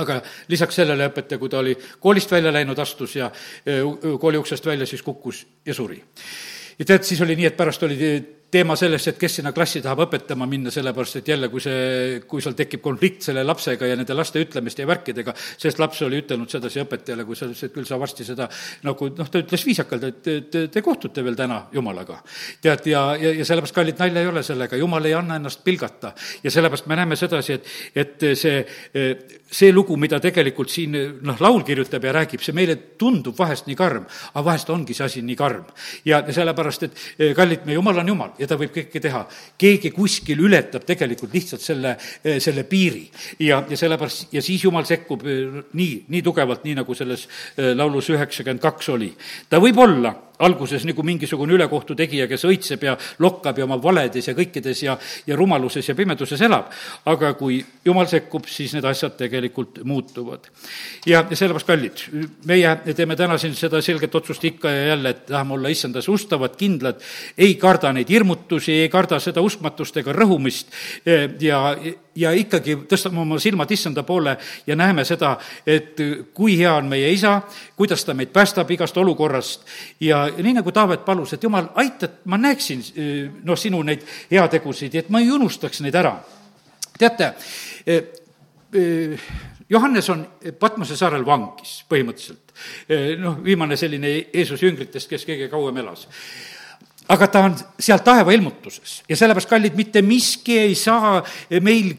aga 0.00 0.20
lisaks 0.48 0.80
sellele 0.80 1.08
õpetaja, 1.10 1.38
kui 1.38 1.52
ta 1.52 1.60
oli 1.60 1.76
koolist 2.00 2.32
välja 2.32 2.52
läinud, 2.54 2.78
astus 2.78 3.16
ja 3.16 3.30
kooli 4.20 4.40
uksest 4.40 4.66
välja, 4.66 4.88
siis 4.88 5.02
kukkus 5.06 5.44
ja 5.66 5.74
suri. 5.74 6.02
ja 6.78 6.84
tead, 6.84 7.04
siis 7.06 7.20
oli 7.20 7.36
nii, 7.36 7.50
et 7.50 7.56
pärast 7.56 7.82
oli 7.86 7.98
teema 8.50 8.74
sellest, 8.76 9.12
et 9.12 9.18
kes 9.20 9.36
sinna 9.38 9.52
klassi 9.54 9.80
tahab 9.82 10.04
õpetama 10.06 10.46
minna, 10.50 10.72
sellepärast 10.74 11.20
et 11.20 11.28
jälle, 11.30 11.48
kui 11.52 11.62
see, 11.62 12.20
kui 12.28 12.42
seal 12.42 12.56
tekib 12.58 12.82
konflikt 12.82 13.22
selle 13.28 13.44
lapsega 13.46 13.86
ja 13.86 13.96
nende 13.98 14.14
laste 14.16 14.42
ütlemiste 14.42 14.82
ja 14.82 14.88
värkidega, 14.90 15.34
sest 15.60 15.78
laps 15.78 16.02
oli 16.06 16.18
ütelnud 16.24 16.50
sedasi 16.50 16.82
õpetajale, 16.82 17.26
kui 17.28 17.38
sa 17.38 17.46
ütlesid, 17.46 17.70
et 17.70 17.76
küll 17.76 17.86
sa 17.86 17.98
varsti 18.00 18.26
seda 18.26 18.48
nagu 18.86 19.10
noh, 19.14 19.30
ta 19.30 19.42
ütles 19.42 19.66
viisakalt, 19.66 20.06
et 20.08 20.22
te, 20.24 20.36
te, 20.50 20.64
te 20.72 20.82
kohtute 20.82 21.24
veel 21.26 21.38
täna 21.38 21.60
Jumalaga. 21.74 22.18
tead, 22.62 22.88
ja, 22.90 23.04
ja, 23.20 23.34
ja 23.38 23.46
sellepärast, 23.46 23.76
kallid, 23.76 24.00
nalja 24.02 24.24
ei 24.24 24.32
ole 24.32 24.42
sellega, 24.46 24.80
Jumal 24.80 25.06
ei 25.06 25.14
anna 25.14 25.38
ennast 25.38 25.62
pilgata. 25.64 26.12
ja 26.42 26.50
sellepärast 26.50 26.90
me 26.90 26.98
näeme 26.98 27.16
sedasi, 27.16 27.52
et, 27.58 27.70
et 27.94 28.26
see, 28.34 28.64
see 29.46 29.72
lugu, 29.72 29.96
mida 29.96 30.18
tegelikult 30.20 30.70
siin 30.74 30.98
noh, 31.22 31.38
laul 31.40 31.62
kirjutab 31.66 32.04
ja 32.04 32.16
räägib, 32.18 32.42
see 32.42 32.56
meile 32.56 32.76
tundub 32.98 33.38
vahest 33.38 33.70
nii 33.70 33.78
karm, 33.78 34.10
aga 34.34 34.44
vahest 34.50 34.74
ongi 34.74 34.96
see 34.96 35.06
asi 35.06 35.22
nii 35.22 35.38
karm. 35.38 35.70
ja, 36.04 36.24
sellepärast, 36.26 36.88
et 36.88 37.34
kallid, 37.36 37.62
me 37.68 37.78
Jumal 37.78 38.02
on 38.02 38.14
Jumal 38.14 38.39
ja 38.40 38.48
ta 38.48 38.58
võib 38.60 38.72
kõike 38.74 39.02
teha. 39.02 39.24
keegi 39.60 39.92
kuskil 39.94 40.40
ületab 40.46 40.86
tegelikult 40.88 41.34
lihtsalt 41.34 41.62
selle, 41.64 41.96
eh, 42.24 42.40
selle 42.40 42.64
piiri 42.64 43.04
ja, 43.46 43.60
ja 43.68 43.76
sellepärast, 43.76 44.30
ja 44.32 44.42
siis 44.42 44.64
jumal 44.64 44.88
sekkub 44.88 45.26
eh, 45.26 45.60
nii, 45.76 45.92
nii 46.08 46.24
tugevalt, 46.24 46.64
nii 46.64 46.80
nagu 46.80 46.96
selles 46.96 47.26
eh, 47.56 47.72
laulus 47.76 48.10
üheksakümmend 48.10 48.62
kaks 48.64 48.88
oli. 48.96 49.12
ta 49.48 49.60
võib 49.62 49.78
olla 49.84 50.14
alguses 50.46 50.84
nagu 50.88 51.04
mingisugune 51.06 51.54
ülekohtu 51.56 51.96
tegija, 51.98 52.26
kes 52.30 52.44
õitseb 52.48 52.84
ja 52.86 52.96
lokkab 53.22 53.58
ja 53.60 53.66
oma 53.66 53.78
valedes 53.82 54.30
ja 54.30 54.34
kõikides 54.36 54.82
ja, 54.84 54.96
ja 55.26 55.38
rumaluses 55.38 55.88
ja 55.88 55.96
pimeduses 55.98 56.40
elab. 56.46 56.70
aga 57.10 57.32
kui 57.38 57.60
jumal 57.84 58.08
sekkub, 58.10 58.46
siis 58.48 58.74
need 58.74 58.84
asjad 58.84 59.16
tegelikult 59.18 59.82
muutuvad. 59.84 60.50
ja, 61.06 61.24
sellepärast, 61.32 61.66
kallid, 61.66 62.04
meie 62.48 62.94
teeme 62.96 63.16
täna 63.16 63.38
siin 63.38 63.54
seda 63.58 63.82
selget 63.84 64.14
otsust 64.14 64.44
ikka 64.44 64.70
ja 64.70 64.86
jälle, 64.92 65.14
et 65.14 65.26
tahame 65.26 65.54
olla 65.54 65.72
issandas 65.72 66.08
ustavad, 66.08 66.56
kindlad, 66.56 67.00
ei 67.38 67.54
karda 67.60 67.92
neid 67.92 68.08
hirmutusi, 68.10 68.72
ei 68.84 68.88
karda 68.92 69.20
seda 69.20 69.42
uskmatust 69.44 69.96
ega 70.02 70.14
rõhumist 70.16 70.72
ja 71.40 71.62
ja 72.14 72.32
ikkagi 72.36 72.76
tõstame 72.90 73.20
oma 73.22 73.38
silmad 73.40 73.70
issanda 73.70 74.02
poole 74.06 74.36
ja 74.66 74.76
näeme 74.76 75.04
seda, 75.04 75.36
et 75.66 75.98
kui 76.34 76.56
hea 76.58 76.72
on 76.74 76.88
meie 76.90 77.10
isa, 77.12 77.40
kuidas 77.76 78.04
ta 78.04 78.14
meid 78.14 78.32
päästab 78.34 78.70
igast 78.70 78.96
olukorrast 78.96 79.66
ja 80.00 80.24
nii, 80.36 80.54
nagu 80.58 80.72
Taavet 80.72 81.04
palus, 81.04 81.34
et 81.34 81.42
jumal, 81.42 81.70
aita, 81.74 82.06
et 82.06 82.26
ma 82.30 82.38
näeksin 82.40 82.84
noh, 83.44 83.58
sinu 83.58 83.82
neid 83.86 84.04
heategusid 84.30 84.94
et 85.00 85.10
ma 85.10 85.22
ei 85.22 85.30
unustaks 85.30 85.82
neid 85.84 85.94
ära. 85.94 86.14
teate, 86.98 87.32
e, 87.86 87.96
e, 88.74 89.18
Johannes 89.70 90.08
on 90.10 90.26
Patmose 90.58 90.96
saarel 90.96 91.24
vangis 91.26 91.84
põhimõtteliselt. 91.88 92.50
Noh, 93.22 93.38
viimane 93.44 93.76
selline 93.78 94.10
Jeesuse 94.34 94.66
jüngritest, 94.66 95.08
kes 95.08 95.24
kõige 95.28 95.46
kauem 95.48 95.78
elas 95.80 96.08
aga 97.10 97.26
ta 97.26 97.42
on 97.48 97.56
seal 97.80 98.02
taeva 98.06 98.34
ilmutuses 98.36 99.00
ja 99.08 99.18
sellepärast, 99.18 99.50
kallid, 99.50 99.76
mitte 99.78 100.02
miski 100.06 100.58
ei 100.68 100.74
saa 100.78 101.18
meil 101.62 101.94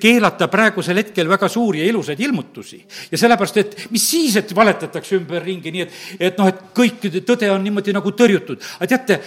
keelata 0.00 0.48
praegusel 0.48 0.98
hetkel 1.02 1.28
väga 1.28 1.48
suuri 1.48 1.82
ja 1.82 1.88
ilusaid 1.90 2.20
ilmutusi. 2.20 2.84
ja 3.10 3.18
sellepärast, 3.18 3.56
et 3.56 3.76
mis 3.90 4.10
siis, 4.10 4.36
et 4.36 4.54
valetatakse 4.56 5.16
ümberringi, 5.16 5.72
nii 5.72 5.84
et, 5.84 5.98
et 6.30 6.38
noh, 6.38 6.48
et 6.48 6.60
kõik 6.74 7.08
tõde 7.26 7.50
on 7.52 7.62
niimoodi 7.62 7.94
nagu 7.94 8.12
tõrjutud. 8.12 8.62
aga 8.78 8.86
teate, 8.86 9.20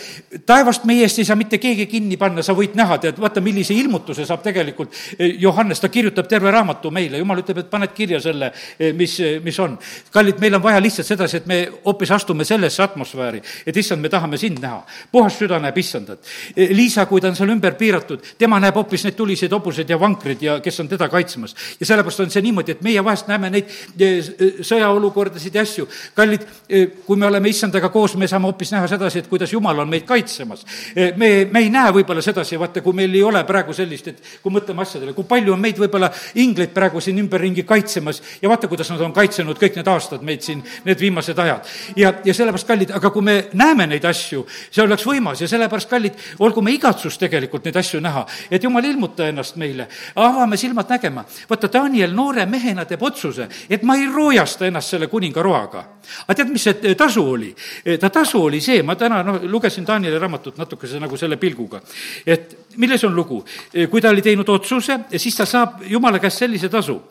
taevast 0.46 0.86
meie 0.86 1.06
eest 1.06 1.20
ei 1.20 1.28
saa 1.28 1.38
mitte 1.40 1.58
keegi 1.62 1.88
kinni 1.90 2.18
panna, 2.18 2.44
sa 2.44 2.56
võid 2.58 2.76
näha, 2.78 2.98
tead, 3.02 3.20
vaata, 3.22 3.42
millise 3.44 3.76
ilmutuse 3.78 4.26
saab 4.26 4.44
tegelikult 4.46 4.94
eh, 5.18 5.36
Johannes, 5.40 5.80
ta 5.80 5.90
kirjutab 5.94 6.28
terve 6.30 6.52
raamatu 6.52 6.92
meile, 6.94 7.22
jumal 7.22 7.42
ütleb, 7.44 7.62
et 7.64 7.72
paned 7.72 7.94
kirja 7.96 8.22
selle, 8.24 8.52
eh, 8.80 8.94
mis, 8.98 9.18
mis 9.44 9.60
on. 9.64 9.78
kallid, 10.12 10.40
meil 10.44 10.58
on 10.60 10.64
vaja 10.64 10.82
lihtsalt 10.84 11.08
sedasi, 11.08 11.42
et 11.42 11.50
me 11.50 11.60
hoopis 11.86 12.12
astume 12.16 12.46
sellesse 12.48 12.84
atmosfääri, 12.84 13.42
et 13.66 13.78
issand, 13.78 14.02
me 14.02 14.10
tahame 14.10 14.38
sind 14.38 14.62
näha. 14.64 14.84
puhas 15.12 15.38
süda 15.40 15.60
näeb 15.62 15.78
issandat. 15.78 16.20
Eh, 16.56 16.74
Liisa, 16.76 17.06
kui 17.06 17.22
ta 17.22 17.32
on 17.32 17.36
seal 17.36 17.54
ümber 17.54 17.78
piiratud, 17.80 18.24
tema 18.38 18.60
näeb 18.60 18.76
hoopis 18.76 19.06
neid 19.08 19.16
tuliseid 19.18 19.54
hobuseid 19.54 19.90
ja 19.90 20.00
vankreid 20.00 20.42
ja 20.48 20.58
kes 20.64 20.80
on 20.80 20.90
teda 20.90 21.10
kaitsmas. 21.10 21.56
ja 21.80 21.86
sellepärast 21.86 22.20
on 22.26 22.32
see 22.32 22.42
niimoodi, 22.46 22.76
et 22.78 22.82
meie 22.86 23.04
vahest 23.04 23.28
näeme 23.28 23.50
neid 23.54 23.72
eh, 24.00 24.32
sõjaolukordasid 24.66 25.56
ja 25.56 25.64
asju. 25.68 25.88
kallid, 26.16 26.48
eh, 26.70 26.88
kui 27.06 27.18
me 27.18 27.28
oleme 27.28 27.50
issandaga 27.50 27.90
koos, 27.94 28.16
me 28.18 28.28
saame 28.28 28.50
hoopis 28.50 28.72
näha 28.72 28.88
sedasi, 28.88 29.20
et 29.20 29.28
kuidas 29.28 29.54
Jumal 29.54 29.80
on 29.80 29.90
meid 29.90 30.06
kaitsemas. 30.08 30.66
Eh, 30.96 31.14
me, 31.18 31.48
me 31.52 31.64
ei 31.66 31.70
näe 31.74 31.92
võib-olla 32.00 32.22
sedasi, 32.24 32.60
vaata, 32.60 32.82
kui 32.82 32.96
meil 32.98 33.14
ei 33.16 33.24
ole 33.24 33.44
praegu 33.48 33.74
sellist, 33.74 34.08
et 34.08 34.22
kui 34.44 34.54
mõtleme 34.54 34.84
asjadele, 34.84 35.14
kui 35.18 35.28
palju 35.28 35.54
on 35.54 35.62
meid 35.62 35.80
võib-olla 35.82 36.12
ingleid 36.36 36.74
praegu 36.76 37.02
siin 37.04 37.20
ümberringi 37.24 37.66
kaitsemas 37.68 38.22
ja 38.42 38.50
vaata, 38.50 38.70
kuidas 38.72 38.92
nad 38.94 39.02
on 39.06 39.14
kaitsenud 39.16 39.60
kõik 39.60 39.80
need 39.80 39.92
aastad 39.92 40.24
meid 40.26 40.46
siin, 40.46 40.64
need 40.86 41.02
viimased 41.02 41.40
ajad. 41.40 41.68
ja, 41.96 42.14
ja 42.26 42.34
sellepärast, 42.34 42.68
kallid, 42.68 42.94
aga 42.96 43.12
kui 43.14 43.26
me 43.26 43.38
näeme 43.58 43.88
neid 43.88 44.06
asju, 44.06 44.46
see 44.72 44.84
oleks 44.84 45.06
võimas 45.08 45.42
ja 45.42 45.50
sellepärast, 45.50 45.90
kallid, 45.90 46.18
olgu 46.40 46.62
me 46.62 46.74
igatsus 46.76 47.18
tegelikult 47.18 47.66
neid 47.68 47.80
asju 47.84 48.02
näha, 48.04 48.26
et 48.52 48.64
Jumal 48.64 48.86
ilmuta 48.86 49.28
ennast 49.28 49.58
meile, 49.60 49.88
avame 50.28 50.58
silmad 50.58 50.90
nägema. 50.90 51.26
vaata, 51.50 51.70
Daniel 51.74 52.14
noore 52.16 52.46
mehena 52.46 52.86
teeb 52.86 53.04
otsuse, 53.04 53.48
et 53.70 53.84
ma 53.84 53.96
ei 53.96 54.08
roojasta 54.14 54.68
ennast 54.68 54.96
selle 54.96 55.08
kuninga 55.08 55.42
roaga. 55.42 55.84
aga 56.28 56.36
tead, 56.36 56.50
mis 56.54 56.64
see 56.64 56.96
tasu 56.96 57.24
oli? 57.32 57.54
ta 58.00 58.10
tasu 58.10 58.44
oli 58.44 58.62
see, 58.62 58.84
ma 58.84 58.96
täna 58.96 59.24
noh, 59.24 59.42
lugesin 59.44 59.86
Danieli 59.88 60.20
raamatut 60.20 60.58
natukese 60.58 61.00
nagu 61.00 61.18
selle 61.18 61.38
pilguga, 61.38 61.82
et 62.26 62.58
milles 62.78 63.04
on 63.04 63.16
lugu? 63.16 63.44
kui 63.90 64.02
ta 64.02 64.10
oli 64.10 64.22
teinud 64.22 64.50
otsuse, 64.50 65.00
siis 65.18 65.36
ta 65.36 65.46
saab 65.46 65.82
jumala 65.88 66.20
käest 66.20 66.46
sellise 66.46 66.70
tasu. 66.70 67.02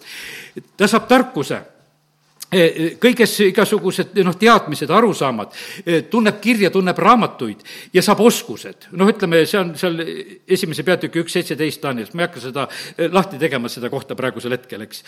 ta 0.76 0.86
saab 0.88 1.08
tarkuse 1.08 1.56
Eh, 1.56 1.62
eh, 1.62 1.75
kõiges 3.02 3.32
igasugused 3.48 4.14
noh, 4.22 4.36
teadmised, 4.38 4.90
arusaamad, 4.90 5.54
eh, 5.84 6.04
tunneb 6.10 6.38
kirja, 6.40 6.70
tunneb 6.70 6.98
raamatuid 6.98 7.64
ja 7.92 8.02
saab 8.02 8.20
oskused. 8.20 8.86
noh, 8.92 9.08
ütleme, 9.10 9.44
see 9.46 9.58
on 9.58 9.74
seal 9.76 9.98
esimese 10.46 10.84
peatüki 10.86 11.20
üks 11.24 11.32
seitseteist 11.32 11.82
Danielist, 11.82 12.14
ma 12.14 12.22
ei 12.22 12.28
hakka 12.28 12.40
seda 12.40 12.68
lahti 13.10 13.38
tegema, 13.38 13.68
seda 13.68 13.90
kohta 13.90 14.14
praegusel 14.14 14.52
hetkel, 14.52 14.86
eks. 14.86 15.02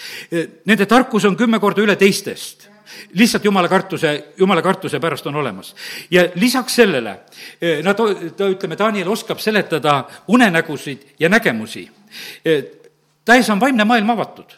Nende 0.66 0.87
tarkus 0.87 1.24
on 1.24 1.37
kümme 1.37 1.61
korda 1.61 1.83
üle 1.83 1.96
teistest 1.96 2.68
lihtsalt 3.14 3.44
jumala 3.44 3.68
kartuse, 3.68 4.33
jumala 4.38 4.62
kartuse 4.62 4.98
pärast 5.01 5.27
on 5.27 5.37
olemas. 5.37 5.74
ja 6.11 6.24
lisaks 6.35 6.74
sellele, 6.74 7.18
no 7.85 7.94
ta, 7.94 8.05
ta, 8.37 8.48
ütleme, 8.48 8.79
Daniel 8.79 9.09
oskab 9.09 9.38
seletada 9.38 10.05
unenägusid 10.29 11.14
ja 11.20 11.29
nägemusi. 11.29 11.90
ees 12.44 13.51
on 13.51 13.61
vaimne 13.61 13.85
maailm 13.85 14.11
avatud 14.11 14.57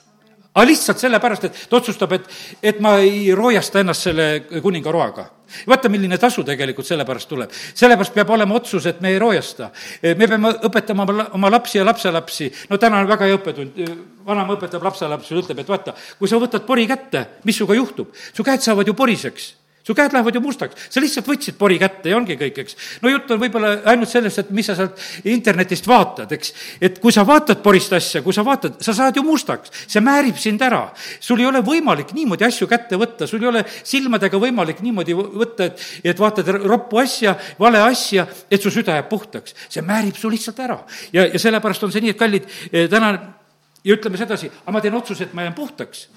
aga 0.55 0.67
lihtsalt 0.67 0.99
sellepärast, 0.99 1.45
et 1.47 1.59
ta 1.71 1.79
otsustab, 1.79 2.15
et, 2.17 2.25
et 2.63 2.81
ma 2.83 2.97
ei 3.03 3.31
roojasta 3.37 3.85
ennast 3.85 4.09
selle 4.09 4.27
kuninga 4.63 4.93
roaga. 4.93 5.29
vaata, 5.67 5.89
milline 5.91 6.19
tasu 6.19 6.45
tegelikult 6.47 6.87
selle 6.87 7.05
pärast 7.05 7.29
tuleb. 7.29 7.51
sellepärast 7.53 8.15
peab 8.15 8.31
olema 8.31 8.55
otsus, 8.55 8.87
et 8.87 9.01
me 9.01 9.13
ei 9.15 9.19
roojasta. 9.19 9.71
me 10.03 10.27
peame 10.27 10.53
õpetama 10.71 11.07
oma, 11.35 11.51
lapsi 11.51 11.79
ja 11.79 11.85
lapselapsi, 11.85 12.51
no 12.71 12.79
täna 12.79 13.01
on 13.01 13.09
väga 13.09 13.31
hea 13.31 13.39
õppetund, 13.39 13.81
vanaema 14.27 14.59
õpetab 14.59 14.83
lapselapsi, 14.91 15.35
ütleb, 15.39 15.63
et 15.63 15.71
vaata, 15.71 15.95
kui 16.19 16.29
sa 16.29 16.43
võtad 16.43 16.67
pori 16.67 16.87
kätte, 16.91 17.27
mis 17.45 17.57
sinuga 17.57 17.79
juhtub? 17.79 18.15
su 18.33 18.47
käed 18.47 18.63
saavad 18.63 18.87
ju 18.87 18.95
poriseks 18.95 19.55
su 19.87 19.95
käed 19.97 20.13
lähevad 20.13 20.35
ju 20.35 20.43
mustaks, 20.45 20.89
sa 20.93 21.01
lihtsalt 21.01 21.29
võtsid 21.29 21.57
pori 21.59 21.79
kätte 21.81 22.13
ja 22.13 22.19
ongi 22.19 22.37
kõik, 22.39 22.59
eks. 22.63 22.77
no 23.03 23.13
jutt 23.13 23.31
on 23.33 23.41
võib-olla 23.41 23.73
ainult 23.91 24.11
sellest, 24.11 24.43
et 24.43 24.51
mis 24.55 24.69
sa 24.69 24.77
sealt 24.77 25.01
internetist 25.31 25.89
vaatad, 25.89 26.33
eks. 26.37 26.53
et 26.81 27.01
kui 27.03 27.15
sa 27.15 27.25
vaatad 27.27 27.63
porist 27.65 27.93
asja, 27.97 28.23
kui 28.23 28.37
sa 28.37 28.45
vaatad, 28.47 28.77
sa 28.85 28.95
saad 28.97 29.17
ju 29.17 29.25
mustaks, 29.27 29.73
see 29.87 30.05
määrib 30.05 30.39
sind 30.41 30.63
ära. 30.63 30.83
sul 31.21 31.41
ei 31.41 31.49
ole 31.49 31.65
võimalik 31.65 32.13
niimoodi 32.17 32.45
asju 32.49 32.69
kätte 32.71 33.01
võtta, 33.01 33.29
sul 33.31 33.43
ei 33.43 33.51
ole 33.53 33.65
silmadega 33.83 34.41
võimalik 34.41 34.85
niimoodi 34.85 35.17
võtta, 35.17 35.71
et, 35.71 35.85
et 36.05 36.21
vaatad 36.21 36.53
roppu 36.61 37.01
asja, 37.01 37.37
vale 37.59 37.81
asja, 37.85 38.27
et 38.51 38.63
su 38.63 38.71
süda 38.71 39.01
jääb 39.01 39.09
puhtaks. 39.09 39.57
see 39.69 39.83
määrib 39.83 40.17
su 40.17 40.31
lihtsalt 40.31 40.61
ära. 40.61 40.81
ja, 41.13 41.27
ja 41.27 41.39
sellepärast 41.39 41.89
on 41.89 41.93
see 41.93 42.05
nii, 42.05 42.17
et 42.17 42.21
kallid, 42.21 42.49
eh, 42.73 42.89
täna 42.91 43.15
ja 43.85 43.97
ütleme 43.97 44.21
sedasi, 44.21 44.51
aga 44.63 44.73
ma 44.77 44.81
teen 44.85 44.95
otsuse, 44.95 45.25
et 45.25 45.35
ma 45.35 45.49
jään 45.49 45.57
puhtaks 45.57 46.09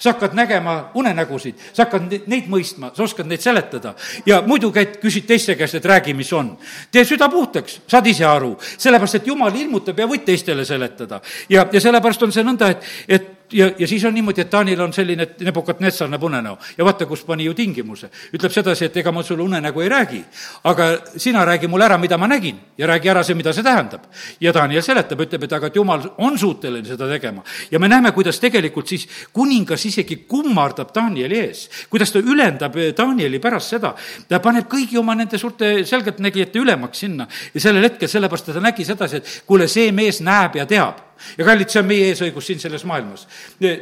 sa 0.00 0.14
hakkad 0.14 0.34
nägema 0.34 0.90
unenägusid, 0.94 1.58
sa 1.72 1.84
hakkad 1.84 2.08
neid 2.26 2.48
mõistma, 2.48 2.90
sa 2.96 3.04
oskad 3.04 3.28
neid 3.28 3.44
seletada. 3.44 3.94
ja 4.26 4.40
muidu 4.46 4.72
käid, 4.72 4.96
küsid 5.02 5.26
teiste 5.28 5.54
käest, 5.54 5.74
et 5.74 5.84
räägi, 5.84 6.14
mis 6.14 6.32
on. 6.32 6.56
tee 6.90 7.04
süda 7.04 7.28
puhtaks, 7.28 7.80
saad 7.86 8.06
ise 8.06 8.24
aru, 8.24 8.56
sellepärast 8.78 9.20
et 9.20 9.26
jumal 9.26 9.54
ilmutab 9.54 9.98
ja 9.98 10.06
võid 10.06 10.24
teistele 10.24 10.64
seletada. 10.64 11.20
ja, 11.48 11.66
ja 11.72 11.80
sellepärast 11.80 12.22
on 12.22 12.32
see 12.32 12.44
nõnda, 12.44 12.70
et, 12.70 12.88
et 13.08 13.28
ja, 13.52 13.70
ja 13.78 13.86
siis 13.86 14.04
on 14.04 14.14
niimoodi, 14.14 14.40
et 14.40 14.50
Taanil 14.50 14.80
on 14.80 14.92
selline, 14.92 15.22
et 15.22 15.40
Nebukadnetsar 15.44 16.08
näeb 16.10 16.22
unenäo 16.22 16.56
ja 16.78 16.84
vaata, 16.84 17.06
kus 17.06 17.24
pani 17.24 17.44
ju 17.44 17.54
tingimuse. 17.54 18.10
ütleb 18.34 18.52
sedasi, 18.52 18.84
et 18.84 18.96
ega 18.96 19.12
ma 19.12 19.22
sulle 19.22 19.42
unenägu 19.42 19.80
ei 19.80 19.88
räägi, 19.88 20.20
aga 20.64 20.88
sina 21.16 21.44
räägi 21.44 21.68
mulle 21.68 21.84
ära, 21.84 21.98
mida 21.98 22.18
ma 22.18 22.26
nägin. 22.28 22.60
Ja 22.78 22.86
räägi 22.86 23.08
ära 23.08 23.22
see, 23.24 23.34
mida 23.34 23.52
see 23.52 23.62
tähendab. 23.62 24.06
ja 24.40 24.52
Daniel 24.54 24.82
seletab, 24.82 25.20
ütleb, 25.20 25.44
et 25.44 25.52
aga 25.52 25.66
et 25.66 25.76
jumal 25.76 26.02
on 26.18 26.38
suuteline 26.38 26.86
seda 26.86 27.08
tegema. 27.08 27.42
ja 27.70 27.78
me 27.78 27.88
näeme, 27.88 28.12
kuidas 28.12 28.40
tegelikult 28.40 28.88
siis 28.88 29.08
kuningas 29.32 29.86
isegi 29.86 30.24
kummardab 30.28 30.94
Danieli 30.94 31.38
ees, 31.38 31.68
kuidas 31.90 32.12
ta 32.12 32.18
ülendab 32.18 32.74
Danieli 32.96 33.38
pärast 33.38 33.76
seda, 33.76 33.94
ta 34.28 34.40
paneb 34.40 34.68
kõigi 34.70 34.98
oma 34.98 35.14
nende 35.14 35.38
suurte 35.38 35.84
selgeltnägijate 35.84 36.58
ülemaks 36.58 36.98
sinna. 36.98 37.26
Ja 37.54 37.60
sellel 37.60 37.84
hetkel, 37.84 38.08
sellepärast 38.08 38.52
ta 38.52 38.60
nägi 38.60 38.84
sedasi, 38.84 39.16
et 39.16 39.42
kuule, 39.46 39.68
see 39.68 39.92
mees 39.92 40.20
näeb 40.20 40.56
ja 40.56 40.66
teab 40.66 41.09
ja 41.38 41.44
kallid, 41.44 41.70
see 41.70 41.80
on 41.82 41.88
meie 41.88 42.10
eesõigus 42.10 42.46
siin 42.50 42.60
selles 42.62 42.84
maailmas. 42.88 43.26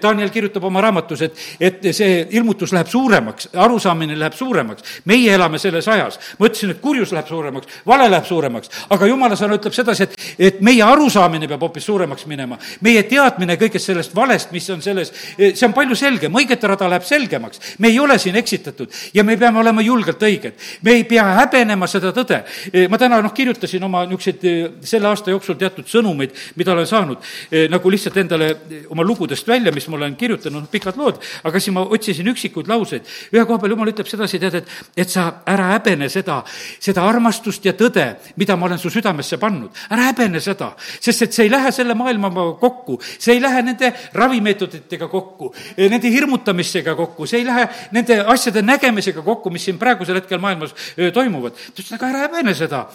Daniel 0.03 0.31
kirjutab 0.35 0.65
oma 0.69 0.83
raamatus, 0.85 1.23
et, 1.27 1.43
et 1.61 1.89
see 1.97 2.21
ilmutus 2.39 2.73
läheb 2.77 2.91
suuremaks, 2.91 3.51
arusaamine 3.57 4.17
läheb 4.19 4.37
suuremaks. 4.37 5.01
meie 5.05 5.35
elame 5.35 5.59
selles 5.59 5.89
ajas. 5.89 6.19
ma 6.39 6.47
ütlesin, 6.47 6.71
et 6.71 6.81
kurjus 6.81 7.13
läheb 7.13 7.29
suuremaks, 7.29 7.81
vale 7.87 8.11
läheb 8.11 8.27
suuremaks, 8.27 8.71
aga 8.91 9.07
jumala 9.07 9.37
sõna 9.37 9.59
ütleb 9.59 9.75
sedasi, 9.75 10.09
et, 10.09 10.17
et 10.39 10.61
meie 10.61 10.83
arusaamine 10.83 11.49
peab 11.49 11.63
hoopis 11.67 11.87
suuremaks 11.87 12.27
minema. 12.27 12.59
meie 12.81 13.03
teadmine 13.09 13.57
kõigest 13.57 13.91
sellest 13.91 14.15
valest, 14.15 14.53
mis 14.53 14.69
on 14.71 14.83
selles, 14.83 15.13
see 15.37 15.67
on 15.67 15.75
palju 15.77 15.97
selgem, 15.99 16.35
õigete 16.35 16.69
rada 16.69 16.89
läheb 16.91 17.07
selgemaks. 17.07 17.61
me 17.79 17.89
ei 17.89 17.99
ole 18.01 18.19
siin 18.19 18.37
eksitatud 18.37 18.93
ja 19.15 19.25
me 19.25 19.37
peame 19.37 19.59
olema 19.59 19.83
julgelt 19.83 20.23
õiged. 20.23 20.53
me 20.83 20.99
ei 20.99 21.05
pea 21.05 21.25
häbenema 21.43 21.87
seda 21.87 22.13
tõde. 22.13 22.43
ma 22.89 22.99
täna 22.99 23.21
noh, 23.23 23.33
kirjutasin 23.35 23.85
oma 23.85 24.05
niisuguseid 24.07 24.85
selle 24.85 25.09
aasta 25.09 25.31
jooksul 25.31 25.59
teatud 25.59 25.87
sõnumeid, 25.89 26.35
mida 26.57 26.73
olen 26.73 26.87
saanud 26.87 27.28
nagu 27.71 27.91
lihtsalt 27.91 28.17
endale 28.23 28.51
eh, 28.51 28.85
oma 28.93 29.05
lugudest 29.07 29.49
välja, 29.49 29.73
mis 29.75 29.89
ma 29.89 29.97
olen 29.97 30.17
kirjutanud, 30.17 30.69
pikad 30.71 30.99
lood, 31.01 31.21
aga 31.45 31.61
siis 31.61 31.75
ma 31.75 31.85
otsisin 31.85 32.29
üksikuid 32.33 32.69
lauseid. 32.69 33.07
ühe 33.33 33.45
koha 33.47 33.59
peal 33.63 33.75
jumal 33.75 33.91
ütleb 33.93 34.09
sedasi, 34.09 34.41
tead, 34.43 34.61
et, 34.61 34.73
et 34.97 35.11
sa 35.11 35.29
ära 35.49 35.73
häbene 35.75 36.09
seda, 36.13 36.41
seda 36.81 37.05
armastust 37.09 37.65
ja 37.65 37.75
tõde, 37.79 38.07
mida 38.37 38.57
ma 38.57 38.69
olen 38.69 38.79
su 38.79 38.91
südamesse 38.91 39.39
pannud. 39.39 39.71
ära 39.91 40.09
häbene 40.11 40.41
seda, 40.45 40.73
sest 41.01 41.29
et 41.29 41.37
see 41.37 41.49
ei 41.49 41.53
lähe 41.53 41.73
selle 41.75 41.95
maailmaga 41.99 42.53
kokku, 42.61 42.99
see 43.19 43.37
ei 43.37 43.43
lähe 43.43 43.63
nende 43.63 43.93
ravimeetoditega 44.15 45.09
kokku, 45.09 45.53
eh, 45.77 45.89
nende 45.91 46.11
hirmutamistega 46.13 46.95
kokku, 46.99 47.27
see 47.27 47.43
ei 47.43 47.49
lähe 47.49 47.69
nende 47.93 48.21
asjade 48.35 48.63
nägemisega 48.63 49.23
kokku, 49.23 49.51
mis 49.51 49.65
siin 49.69 49.79
praegusel 49.79 50.21
hetkel 50.21 50.41
maailmas 50.43 50.75
toimuvad. 51.15 51.53
ta 51.53 51.83
ütles, 51.83 51.95
aga 51.95 52.09
ära 52.13 52.25
häbene 52.27 52.55
seda. 52.55 52.87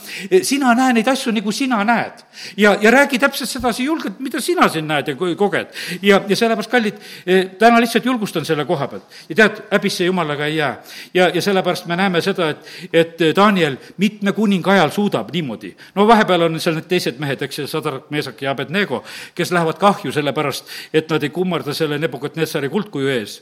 sina 0.43 0.73
näe 0.77 0.93
neid 0.99 1.07
asju, 1.07 1.33
nagu 1.35 1.51
sina 1.51 1.83
näed. 1.83 2.23
ja, 2.57 2.77
ja 2.81 2.91
räägi 2.91 3.19
täpselt 3.19 3.49
sedasi 3.49 3.85
julgelt, 3.85 4.19
mida 4.23 4.41
sina 4.41 4.67
siin 4.69 4.87
näed 4.87 5.07
ja 5.07 5.15
koged. 5.15 5.67
ja, 6.01 6.21
ja 6.27 6.35
sellepärast, 6.35 6.71
kallid, 6.71 6.99
eh, 7.25 7.45
täna 7.59 7.81
lihtsalt 7.81 8.05
julgustan 8.05 8.45
selle 8.45 8.65
koha 8.65 8.87
pealt. 8.87 9.03
ja 9.29 9.35
tead, 9.35 9.61
häbisse 9.71 10.05
jumalaga 10.05 10.45
ei 10.45 10.57
jää. 10.57 10.81
ja, 11.13 11.29
ja 11.29 11.41
sellepärast 11.41 11.85
me 11.85 11.95
näeme 11.95 12.21
seda, 12.21 12.49
et, 12.49 12.67
et 12.93 13.23
Daniel 13.35 13.77
mitme 13.97 14.31
kuninga 14.31 14.71
ajal 14.71 14.89
suudab 14.89 15.31
niimoodi. 15.33 15.75
no 15.95 16.07
vahepeal 16.07 16.49
on 16.49 16.59
seal 16.59 16.75
need 16.75 16.89
teised 16.89 17.19
mehed, 17.19 17.41
eks 17.41 17.59
ju, 17.59 17.67
Sadrak, 17.67 18.09
Meesak 18.09 18.41
ja 18.41 18.51
Abednego, 18.51 19.03
kes 19.35 19.51
lähevad 19.51 19.79
kahju 19.79 20.11
sellepärast, 20.11 20.69
et 20.93 21.09
nad 21.09 21.23
ei 21.23 21.29
kummarda 21.29 21.73
selle 21.73 21.99
Nebukadnetsari 21.99 22.69
kuldkuju 22.69 23.07
ees 23.07 23.41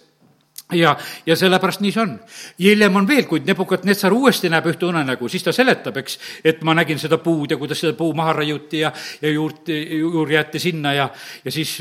ja, 0.77 0.95
ja 1.25 1.36
sellepärast 1.36 1.81
nii 1.84 1.91
see 1.91 2.03
on. 2.03 2.15
hiljem 2.60 2.95
on 2.95 3.07
veel, 3.07 3.25
kui 3.29 3.43
Nebukadnetsar 3.45 4.13
uuesti 4.13 4.49
näeb 4.51 4.67
ühte 4.71 4.88
unenägu, 4.88 5.29
siis 5.31 5.43
ta 5.43 5.53
seletab, 5.55 5.97
eks, 6.01 6.17
et 6.43 6.63
ma 6.67 6.75
nägin 6.77 6.99
seda 7.01 7.19
puud 7.21 7.51
ja 7.51 7.60
kuidas 7.62 7.81
seda 7.84 7.93
puu 7.97 8.13
maha 8.17 8.39
raiuti 8.41 8.84
ja, 8.84 8.91
ja 9.21 9.31
juurt, 9.31 9.71
juur 9.71 10.31
jäeti 10.31 10.60
sinna 10.60 10.93
ja, 10.97 11.10
ja 11.45 11.51
siis 11.51 11.77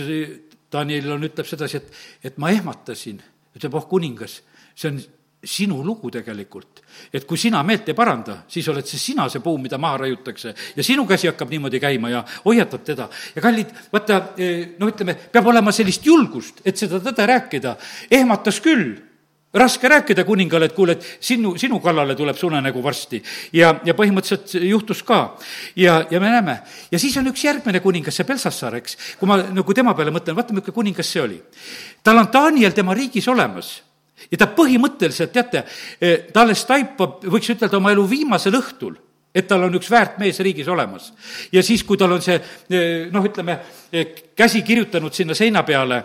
Daniel 0.72 1.10
on, 1.16 1.26
ütleb 1.26 1.48
sedasi, 1.48 1.80
et, 1.80 2.02
et 2.30 2.38
ma 2.38 2.50
ehmatasin, 2.54 3.18
ütleb, 3.56 3.74
oh 3.74 3.88
kuningas, 3.90 4.40
see 4.74 4.92
on 4.92 5.00
sinu 5.44 5.80
lugu 5.84 6.10
tegelikult. 6.14 6.79
Et 7.12 7.26
kui 7.28 7.38
sina 7.38 7.62
meelt 7.66 7.88
ei 7.88 7.94
paranda, 7.94 8.42
siis 8.48 8.68
oled 8.68 8.86
see 8.86 8.98
sina 8.98 9.28
see 9.28 9.42
puu, 9.44 9.58
mida 9.58 9.78
maha 9.78 10.04
raiutakse 10.04 10.54
ja 10.76 10.86
sinu 10.86 11.06
käsi 11.08 11.30
hakkab 11.30 11.50
niimoodi 11.50 11.80
käima 11.80 12.10
ja 12.10 12.24
hoiatad 12.44 12.84
teda. 12.84 13.08
ja 13.34 13.42
kallid, 13.42 13.74
vaata, 13.92 14.22
no 14.78 14.88
ütleme, 14.90 15.14
peab 15.32 15.46
olema 15.46 15.72
sellist 15.72 16.06
julgust, 16.06 16.64
et 16.64 16.76
seda 16.76 17.00
tõde 17.04 17.26
rääkida. 17.26 17.76
ehmatas 18.10 18.60
küll 18.60 18.98
raske 19.54 19.88
rääkida 19.88 20.24
kuningale, 20.24 20.70
et 20.70 20.74
kuule, 20.74 20.92
et 20.92 21.06
sinu, 21.20 21.56
sinu 21.58 21.80
kallale 21.82 22.14
tuleb 22.14 22.38
see 22.38 22.46
unenägu 22.46 22.82
varsti. 22.82 23.22
ja, 23.52 23.74
ja 23.84 23.94
põhimõtteliselt 23.94 24.54
juhtus 24.62 25.02
ka. 25.02 25.36
ja, 25.76 26.04
ja 26.10 26.20
me 26.20 26.30
näeme. 26.30 26.60
ja 26.90 26.98
siis 26.98 27.16
on 27.16 27.26
üks 27.32 27.44
järgmine 27.44 27.80
kuningas, 27.80 28.16
see 28.16 28.24
Belsassar, 28.24 28.76
eks. 28.78 28.96
kui 29.18 29.28
ma 29.28 29.40
nagu 29.42 29.74
tema 29.74 29.94
peale 29.94 30.14
mõtlen, 30.14 30.36
vaata, 30.36 30.54
milline 30.54 30.74
kuningas 30.74 31.12
see 31.12 31.22
oli. 31.22 31.42
tal 32.02 32.18
on 32.18 32.30
Daniel 32.32 32.72
tema 32.72 32.94
riigis 32.94 33.28
olemas 33.28 33.80
ja 34.30 34.40
ta 34.40 34.48
põhimõtteliselt, 34.56 35.32
teate, 35.32 35.64
eh, 36.00 36.26
ta 36.32 36.44
alles 36.44 36.64
taipab, 36.68 37.24
võiks 37.24 37.52
ütelda, 37.54 37.78
oma 37.78 37.94
elu 37.94 38.06
viimasel 38.08 38.58
õhtul 38.60 38.98
et 39.34 39.46
tal 39.46 39.62
on 39.62 39.76
üks 39.78 39.86
väärt 39.90 40.16
mees 40.18 40.40
riigis 40.42 40.68
olemas. 40.68 41.12
ja 41.52 41.62
siis, 41.62 41.84
kui 41.86 41.96
tal 41.96 42.12
on 42.12 42.22
see 42.22 42.36
eh, 42.36 43.10
noh, 43.12 43.24
ütleme, 43.24 43.60
eh, 43.92 44.14
käsi 44.36 44.62
kirjutanud 44.66 45.14
sinna 45.14 45.34
seina 45.34 45.62
peale 45.62 46.02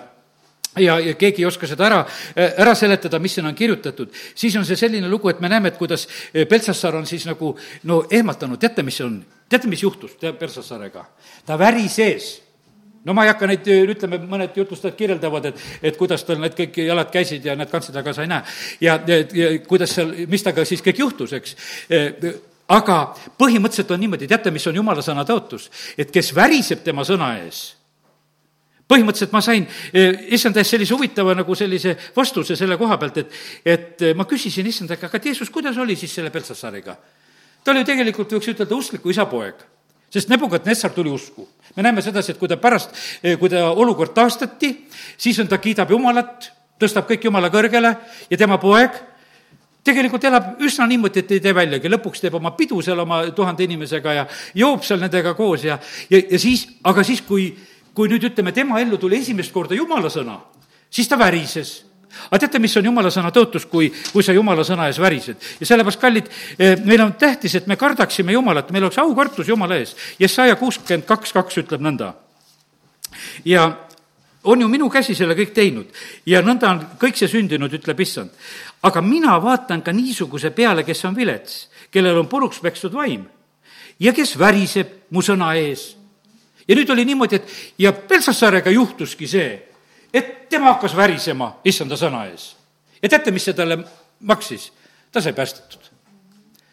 ja, 0.78 1.00
ja 1.00 1.16
keegi 1.16 1.42
ei 1.42 1.50
oska 1.50 1.68
seda 1.68 1.88
ära, 1.88 2.02
ära 2.36 2.76
seletada, 2.76 3.20
mis 3.20 3.34
sinna 3.38 3.50
on 3.50 3.56
kirjutatud, 3.56 4.12
siis 4.36 4.56
on 4.60 4.66
see 4.68 4.76
selline 4.76 5.10
lugu, 5.10 5.30
et 5.32 5.40
me 5.40 5.50
näeme, 5.50 5.72
et 5.72 5.78
kuidas 5.80 6.08
Peltsassar 6.34 6.96
on 7.00 7.08
siis 7.08 7.26
nagu 7.26 7.56
no 7.84 8.04
ehmatanud, 8.12 8.60
teate, 8.60 8.84
mis 8.84 9.00
see 9.00 9.08
on? 9.08 9.22
teate, 9.50 9.72
mis 9.72 9.84
juhtus 9.84 10.18
Peltsassarega? 10.20 11.06
ta 11.46 11.58
värises 11.60 12.45
no 13.06 13.14
ma 13.14 13.26
ei 13.26 13.32
hakka 13.32 13.50
neid, 13.50 13.70
ütleme, 13.94 14.20
mõned 14.30 14.58
jutlustajad 14.58 14.98
kirjeldavad, 14.98 15.52
et, 15.52 15.62
et 15.92 16.00
kuidas 16.00 16.26
tal 16.26 16.42
need 16.42 16.58
kõik 16.58 16.82
jalad 16.86 17.14
käisid 17.14 17.46
ja 17.46 17.56
need 17.58 17.72
kantsid, 17.72 17.96
aga 18.02 18.14
sa 18.14 18.26
ei 18.26 18.32
näe. 18.32 18.58
ja, 18.82 18.98
ja, 19.08 19.22
ja 19.38 19.54
kuidas 19.68 19.94
seal, 19.96 20.12
mis 20.32 20.44
temaga 20.46 20.66
siis 20.68 20.84
kõik 20.86 21.02
juhtus, 21.06 21.36
eks 21.38 21.56
aga 22.72 23.00
põhimõtteliselt 23.38 23.94
on 23.94 24.02
niimoodi, 24.02 24.30
teate, 24.30 24.54
mis 24.54 24.66
on 24.68 24.82
jumala 24.82 25.06
sõna 25.06 25.26
tõotus? 25.28 25.70
et 25.98 26.12
kes 26.12 26.34
väriseb 26.36 26.82
tema 26.86 27.06
sõna 27.06 27.36
ees, 27.44 27.76
põhimõtteliselt 28.90 29.34
ma 29.34 29.42
sain 29.46 29.68
issanda 30.34 30.62
eest 30.62 30.74
sellise 30.74 30.98
huvitava 30.98 31.36
nagu 31.38 31.56
sellise 31.58 31.96
vastuse 32.16 32.58
selle 32.58 32.78
koha 32.82 32.98
pealt, 33.02 33.22
et, 33.22 33.38
et 33.66 34.04
ma 34.18 34.26
küsisin 34.30 34.66
issanda 34.66 34.98
käest, 34.98 35.14
aga 35.14 35.30
Jeesus, 35.30 35.54
kuidas 35.54 35.78
oli 35.78 35.98
siis 36.00 36.14
selle 36.14 36.34
Peltsasaariga? 36.34 36.98
ta 37.66 37.74
oli 37.74 37.86
tegelikult, 37.86 38.34
võiks 38.34 38.54
ütelda, 38.54 38.76
uskliku 38.76 39.14
isa 39.14 39.30
poeg 39.30 39.62
sest 40.16 40.32
Nebukadnessar 40.32 40.94
tuli 40.96 41.12
usku. 41.12 41.48
me 41.76 41.84
näeme 41.84 42.02
sedasi, 42.02 42.32
et 42.32 42.40
kui 42.40 42.48
ta 42.48 42.58
pärast, 42.58 42.96
eh, 43.24 43.36
kui 43.40 43.50
ta 43.50 43.70
olukord 43.72 44.14
taastati, 44.16 44.88
siis 45.18 45.40
on, 45.40 45.48
ta 45.48 45.58
kiidab 45.58 45.92
Jumalat, 45.92 46.52
tõstab 46.80 47.10
kõik 47.10 47.28
Jumala 47.28 47.50
kõrgele 47.52 47.96
ja 48.30 48.38
tema 48.38 48.58
poeg 48.58 48.96
tegelikult 49.86 50.24
elab 50.26 50.62
üsna 50.66 50.88
niimoodi, 50.90 51.22
et 51.22 51.32
ei 51.36 51.42
tee 51.44 51.54
väljagi, 51.54 51.92
lõpuks 51.92 52.24
teeb 52.24 52.36
oma 52.40 52.56
pidu 52.58 52.82
seal 52.82 53.00
oma 53.04 53.22
tuhande 53.36 53.68
inimesega 53.68 54.14
ja 54.18 54.26
joob 54.58 54.86
seal 54.86 55.02
nendega 55.04 55.36
koos 55.38 55.66
ja, 55.68 55.78
ja, 56.10 56.22
ja 56.32 56.40
siis, 56.42 56.66
aga 56.84 57.04
siis, 57.06 57.22
kui, 57.22 57.52
kui 57.94 58.10
nüüd 58.10 58.32
ütleme, 58.32 58.56
tema 58.56 58.80
ellu 58.82 58.98
tuli 59.02 59.20
esimest 59.22 59.54
korda 59.54 59.78
Jumala 59.78 60.10
sõna, 60.10 60.40
siis 60.90 61.12
ta 61.12 61.20
värises 61.22 61.78
aga 62.30 62.40
teate, 62.40 62.60
mis 62.60 62.76
on 62.78 62.86
jumala 62.86 63.12
sõna 63.14 63.32
tõotus, 63.36 63.68
kui, 63.70 63.92
kui 64.12 64.24
sa 64.24 64.34
jumala 64.34 64.64
sõna 64.68 64.90
ees 64.90 65.00
värised? 65.02 65.42
ja 65.60 65.70
sellepärast, 65.70 66.02
kallid, 66.02 66.30
eh, 66.60 66.76
meil 66.86 67.02
on 67.06 67.14
tähtis, 67.20 67.56
et 67.56 67.68
me 67.68 67.76
kardaksime 67.76 68.36
Jumalat, 68.36 68.72
meil 68.72 68.88
oleks 68.88 69.00
aukartus 69.02 69.48
Jumala 69.48 69.80
ees. 69.80 69.96
Jesaja 70.20 70.56
kuuskümmend 70.56 71.06
kaks, 71.06 71.34
kaks 71.34 71.64
ütleb 71.64 71.82
nõnda. 71.82 72.14
ja 73.46 73.86
on 74.46 74.62
ju 74.62 74.68
minu 74.68 74.90
käsi 74.90 75.16
selle 75.16 75.36
kõik 75.38 75.54
teinud 75.54 75.90
ja 76.30 76.42
nõnda 76.46 76.70
on 76.70 76.82
kõik 77.02 77.18
see 77.18 77.30
sündinud, 77.30 77.74
ütleb 77.74 78.00
issand. 78.00 78.30
aga 78.84 79.02
mina 79.02 79.38
vaatan 79.42 79.82
ka 79.82 79.92
niisuguse 79.92 80.52
peale, 80.52 80.84
kes 80.84 81.06
on 81.06 81.16
vilets, 81.16 81.68
kellel 81.92 82.18
on 82.20 82.28
puruks 82.28 82.60
pekstud 82.60 82.94
vaim 82.94 83.26
ja 84.00 84.14
kes 84.14 84.38
väriseb 84.40 84.88
mu 85.10 85.22
sõna 85.22 85.54
ees. 85.58 85.96
ja 86.68 86.76
nüüd 86.76 86.90
oli 86.90 87.06
niimoodi, 87.06 87.36
et 87.36 87.50
ja 87.78 87.94
Peltsassaarega 87.94 88.70
juhtuski 88.70 89.28
see, 89.28 89.75
et 90.14 90.50
tema 90.50 90.74
hakkas 90.74 90.96
värisema 90.96 91.56
issanda 91.66 91.96
sõna 92.00 92.26
ees. 92.32 92.56
ja 93.02 93.10
teate, 93.10 93.32
mis 93.32 93.44
see 93.44 93.54
talle 93.54 93.80
maksis? 94.20 94.72
ta 95.12 95.22
sai 95.22 95.34
päästetud. 95.34 95.92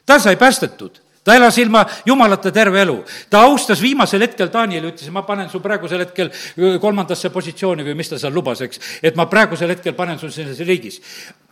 ta 0.06 0.18
sai 0.18 0.36
päästetud 0.36 1.02
ta 1.24 1.34
elas 1.34 1.58
ilma 1.58 1.86
jumalata 2.06 2.50
terve 2.52 2.82
elu. 2.82 3.04
ta 3.30 3.40
austas 3.40 3.82
viimasel 3.82 4.20
hetkel 4.26 4.50
Danieli, 4.52 4.90
ütles, 4.90 5.10
ma 5.10 5.22
panen 5.22 5.48
su 5.50 5.60
praegusel 5.60 6.02
hetkel 6.02 6.32
kolmandasse 6.80 7.30
positsiooni 7.30 7.86
või 7.86 7.94
mis 7.94 8.10
ta 8.10 8.18
seal 8.18 8.34
lubas, 8.34 8.60
eks, 8.60 8.80
et 9.02 9.16
ma 9.16 9.26
praegusel 9.30 9.70
hetkel 9.70 9.94
panen 9.94 10.18
sul 10.18 10.30
selles 10.34 10.58
riigis. 10.66 11.00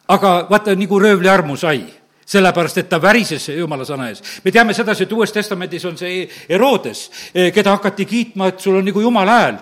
aga 0.09 0.47
vaata, 0.51 0.75
nagu 0.75 0.99
röövli 0.99 1.29
armu 1.29 1.57
sai 1.57 1.85
sellepärast, 2.31 2.79
et 2.79 2.89
ta 2.89 3.01
värises 3.03 3.49
jumala 3.49 3.85
sõna 3.85 4.11
ees. 4.11 4.23
me 4.45 4.51
teame 4.51 4.75
sedasi, 4.75 5.07
et 5.07 5.13
Uues 5.13 5.33
Testamendis 5.33 5.85
on 5.85 5.97
see 5.97 6.29
Herodes, 6.49 7.11
keda 7.55 7.77
hakati 7.79 8.07
kiitma, 8.07 8.49
et 8.49 8.61
sul 8.61 8.77
on 8.77 8.85
nagu 8.85 9.01
jumala 9.01 9.39
hääl 9.39 9.59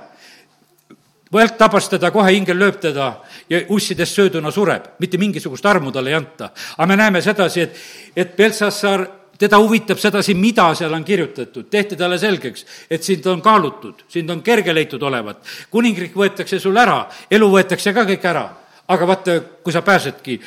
välk 1.32 1.56
tabas 1.58 1.88
teda, 1.88 2.10
kohe 2.10 2.32
ingel 2.36 2.58
lööb 2.58 2.80
teda 2.80 3.10
ja 3.50 3.60
ussidest 3.74 4.16
sööduna 4.16 4.50
sureb, 4.54 4.94
mitte 4.98 5.18
mingisugust 5.18 5.66
armu 5.66 5.92
talle 5.92 6.10
ei 6.10 6.18
anta. 6.18 6.50
aga 6.76 6.86
me 6.86 6.96
näeme 6.96 7.22
sedasi, 7.22 7.60
et, 7.60 7.76
et 8.16 8.36
Beltsassar 8.36 9.06
teda 9.38 9.58
huvitab 9.58 9.98
sedasi, 9.98 10.34
mida 10.34 10.72
seal 10.74 10.94
on 10.94 11.04
kirjutatud, 11.04 11.68
tehti 11.70 11.96
talle 11.96 12.18
selgeks, 12.18 12.64
et 12.90 13.04
sind 13.04 13.26
on 13.26 13.42
kaalutud, 13.42 14.04
sind 14.08 14.30
on 14.30 14.42
kerge 14.42 14.74
leitud 14.74 15.02
olevat. 15.02 15.44
kuningriik 15.70 16.16
võetakse 16.16 16.58
sul 16.58 16.76
ära, 16.76 17.04
elu 17.30 17.50
võetakse 17.50 17.94
ka 17.94 18.04
kõik 18.08 18.24
ära 18.24 18.48
aga 18.88 19.06
vaata, 19.06 19.40
kui 19.64 19.72
sa 19.72 19.82
pääsedki, 19.84 20.40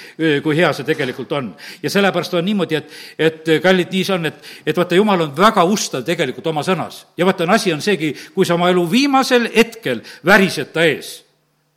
kui 0.44 0.58
hea 0.58 0.72
see 0.74 0.86
tegelikult 0.86 1.32
on. 1.38 1.52
ja 1.84 1.89
sellepärast 1.89 2.34
on 2.34 2.46
niimoodi, 2.46 2.76
et, 2.76 2.94
et 3.20 3.52
kallid, 3.64 3.92
nii 3.94 4.06
see 4.06 4.16
on, 4.16 4.26
et, 4.32 4.54
et 4.66 4.78
vaata, 4.78 4.98
jumal 4.98 5.28
on 5.28 5.34
väga 5.38 5.64
ustav 5.64 6.06
tegelikult 6.08 6.48
oma 6.50 6.66
sõnas. 6.66 7.06
ja 7.18 7.26
vaata, 7.26 7.46
asi 7.54 7.74
on 7.74 7.82
seegi, 7.82 8.14
kui 8.34 8.46
sa 8.46 8.58
oma 8.58 8.72
elu 8.74 8.86
viimasel 8.92 9.50
hetkel 9.56 10.02
värised 10.26 10.74
ta 10.74 10.86
ees, 10.89 11.20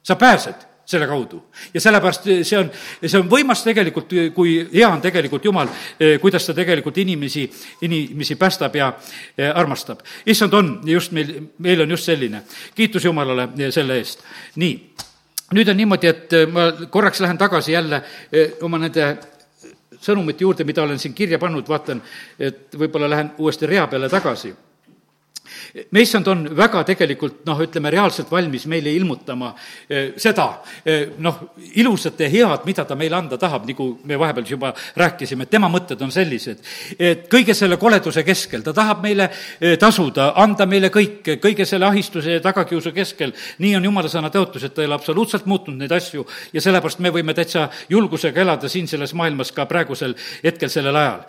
sa 0.03 0.17
pääsed 0.17 0.71
selle 0.89 1.07
kaudu. 1.07 1.43
ja 1.75 1.81
sellepärast 1.81 2.29
see 2.43 2.59
on, 2.59 2.71
see 3.05 3.21
on 3.21 3.29
võimas 3.29 3.65
tegelikult, 3.65 4.13
kui 4.35 4.57
hea 4.73 4.89
on 4.89 5.05
tegelikult 5.05 5.45
Jumal, 5.45 5.69
kuidas 6.21 6.47
ta 6.49 6.57
tegelikult 6.57 6.99
inimesi, 7.05 7.45
inimesi 7.85 8.37
päästab 8.41 8.77
ja 8.77 8.93
armastab. 9.55 10.01
issand 10.27 10.53
on 10.53 10.79
just 10.85 11.13
meil, 11.13 11.41
meil 11.59 11.85
on 11.85 11.91
just 11.91 12.09
selline. 12.09 12.43
kiitus 12.75 13.05
Jumalale 13.05 13.49
selle 13.71 14.01
eest. 14.01 14.25
nii 14.57 15.04
nüüd 15.53 15.69
on 15.69 15.77
niimoodi, 15.77 16.11
et 16.11 16.33
äh, 16.33 16.47
ma 16.51 16.71
korraks 16.91 17.21
lähen 17.21 17.39
tagasi 17.39 17.73
jälle 17.73 17.97
äh, 17.97 18.57
oma 18.63 18.79
nende 18.79 19.17
sõnumite 20.01 20.45
juurde, 20.45 20.65
mida 20.65 20.83
olen 20.83 20.99
siin 20.99 21.15
kirja 21.15 21.39
pannud, 21.39 21.69
vaatan, 21.69 22.03
et 22.39 22.77
võib-olla 22.79 23.09
lähen 23.11 23.35
uuesti 23.39 23.67
rea 23.67 23.87
peale 23.87 24.09
tagasi 24.13 24.55
meissand 25.91 26.29
on 26.29 26.45
väga 26.57 26.83
tegelikult 26.87 27.43
noh, 27.47 27.61
ütleme 27.65 27.91
reaalselt 27.93 28.31
valmis 28.31 28.67
meile 28.71 28.93
ilmutama 28.95 29.53
eh, 29.89 30.13
seda 30.21 30.47
eh, 30.85 31.15
noh, 31.19 31.41
ilusat 31.81 32.21
ja 32.25 32.29
head, 32.31 32.67
mida 32.69 32.85
ta 32.89 32.97
meile 32.99 33.19
anda 33.19 33.39
tahab, 33.41 33.67
nagu 33.69 33.89
me 34.05 34.19
vahepeal 34.21 34.47
juba 34.49 34.73
rääkisime, 35.01 35.47
tema 35.51 35.69
mõtted 35.73 36.01
on 36.05 36.13
sellised, 36.15 36.63
et 36.99 37.27
kõige 37.33 37.55
selle 37.57 37.79
koleduse 37.81 38.25
keskel 38.27 38.65
ta 38.65 38.75
tahab 38.77 39.03
meile 39.05 39.29
eh, 39.31 39.77
tasuda, 39.81 40.33
anda 40.41 40.67
meile 40.71 40.91
kõike, 40.95 41.39
kõige 41.43 41.67
selle 41.69 41.89
ahistuse 41.89 42.39
ja 42.39 42.45
tagakiusu 42.45 42.93
keskel. 42.95 43.35
nii 43.59 43.77
on 43.79 43.91
jumala 43.91 44.11
sõna 44.11 44.31
tõotus, 44.35 44.65
et 44.65 44.75
ta 44.75 44.83
ei 44.83 44.91
ole 44.91 44.99
absoluutselt 44.99 45.47
muutnud 45.51 45.79
neid 45.79 45.93
asju 45.93 46.27
ja 46.53 46.63
sellepärast 46.65 47.03
me 47.05 47.13
võime 47.15 47.35
täitsa 47.35 47.69
julgusega 47.89 48.41
elada 48.41 48.69
siin 48.69 48.89
selles 48.89 49.15
maailmas 49.15 49.53
ka 49.53 49.67
praegusel 49.67 50.15
hetkel, 50.45 50.71
sellel 50.71 50.97
ajal. 50.97 51.25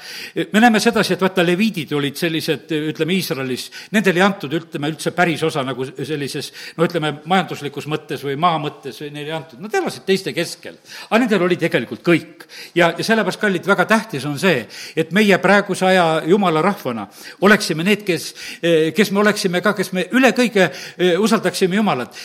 me 0.51 0.61
näeme 0.61 0.79
sedasi, 0.79 1.15
et 1.15 1.21
vaata, 1.21 1.45
leviidid 1.45 1.91
olid 1.95 2.17
sellised, 2.19 2.71
ütleme, 2.91 3.15
Iisraelis, 3.15 3.69
nendel 3.95 4.14
ei 4.19 4.25
antud, 4.25 4.53
ütleme, 4.53 4.89
üldse 4.93 5.11
päris 5.15 5.43
osa 5.45 5.63
nagu 5.65 5.85
sellises 5.85 6.51
no 6.77 6.87
ütleme, 6.87 7.11
majanduslikus 7.25 7.87
mõttes 7.91 8.23
või 8.25 8.37
maa 8.39 8.59
mõttes 8.61 8.99
või 9.03 9.11
neile 9.15 9.31
ei 9.31 9.37
antud, 9.37 9.61
nad 9.63 9.73
elasid 9.75 10.05
teiste 10.07 10.33
keskel. 10.35 10.77
aga 11.09 11.21
nendel 11.21 11.45
oli 11.47 11.57
tegelikult 11.61 12.03
kõik. 12.05 12.47
ja, 12.75 12.93
ja 12.97 13.03
sellepärast, 13.03 13.41
kallid, 13.41 13.67
väga 13.67 13.85
tähtis 13.89 14.25
on 14.25 14.39
see, 14.39 14.65
et 14.95 15.11
meie 15.15 15.37
praeguse 15.43 15.85
aja 15.85 16.21
jumala 16.25 16.61
rahvana 16.65 17.07
oleksime 17.41 17.83
need, 17.83 18.05
kes, 18.07 18.33
kes 18.95 19.11
me 19.11 19.23
oleksime 19.23 19.61
ka, 19.61 19.73
kes 19.77 19.91
me 19.93 20.07
üle 20.11 20.31
kõige 20.35 20.69
eh, 20.69 21.19
usaldaksime 21.19 21.75
Jumalat 21.75 22.15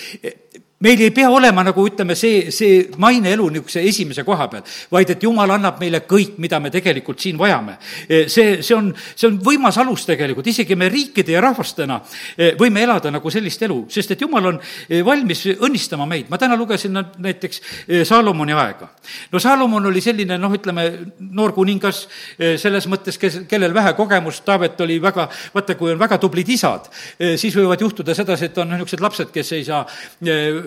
meil 0.80 1.00
ei 1.00 1.10
pea 1.12 1.28
olema 1.28 1.60
nagu 1.64 1.82
ütleme, 1.84 2.14
see, 2.16 2.46
see 2.54 2.86
maineelu 3.00 3.50
niisuguse 3.52 3.82
esimese 3.84 4.22
koha 4.24 4.46
peal, 4.48 4.64
vaid 4.92 5.10
et 5.12 5.24
jumal 5.26 5.52
annab 5.52 5.76
meile 5.82 6.00
kõik, 6.08 6.38
mida 6.40 6.56
me 6.62 6.70
tegelikult 6.72 7.20
siin 7.20 7.36
vajame. 7.40 7.74
E, 8.08 8.22
see, 8.32 8.62
see 8.64 8.76
on, 8.76 8.88
see 9.12 9.28
on 9.28 9.36
võimas 9.44 9.76
alus 9.82 10.06
tegelikult, 10.08 10.48
isegi 10.48 10.78
me 10.80 10.88
riikide 10.88 11.34
ja 11.34 11.42
rahvastena 11.44 11.98
e, 12.32 12.54
võime 12.60 12.80
elada 12.86 13.12
nagu 13.12 13.32
sellist 13.32 13.60
elu, 13.66 13.76
sest 13.92 14.14
et 14.14 14.24
jumal 14.24 14.48
on 14.54 14.60
e, 14.88 15.02
valmis 15.04 15.44
õnnistama 15.52 16.06
meid. 16.08 16.30
ma 16.32 16.38
täna 16.40 16.56
lugesin 16.56 16.96
näiteks 16.96 17.60
Saalomoni 18.08 18.56
aega. 18.56 18.88
no 19.32 19.38
Saalomon 19.42 19.90
oli 19.92 20.00
selline 20.00 20.40
noh, 20.40 20.56
ütleme, 20.56 20.86
noor 21.20 21.52
kuningas 21.52 22.06
selles 22.38 22.86
mõttes, 22.88 23.20
kes, 23.20 23.42
kellel 23.50 23.74
vähe 23.76 23.92
kogemust, 23.98 24.46
Taavet 24.48 24.80
oli 24.80 24.96
väga, 25.02 25.28
vaata, 25.52 25.76
kui 25.76 25.92
on 25.92 26.00
väga 26.00 26.16
tublid 26.22 26.48
isad, 26.48 26.88
siis 27.36 27.52
võivad 27.56 27.84
juhtuda 27.84 28.16
sedasi, 28.16 28.48
et 28.48 28.58
on 28.62 28.72
niisugused 28.72 29.04
lapsed, 29.04 29.32
kes 29.34 29.52
ei 29.58 29.66
saa 29.68 29.84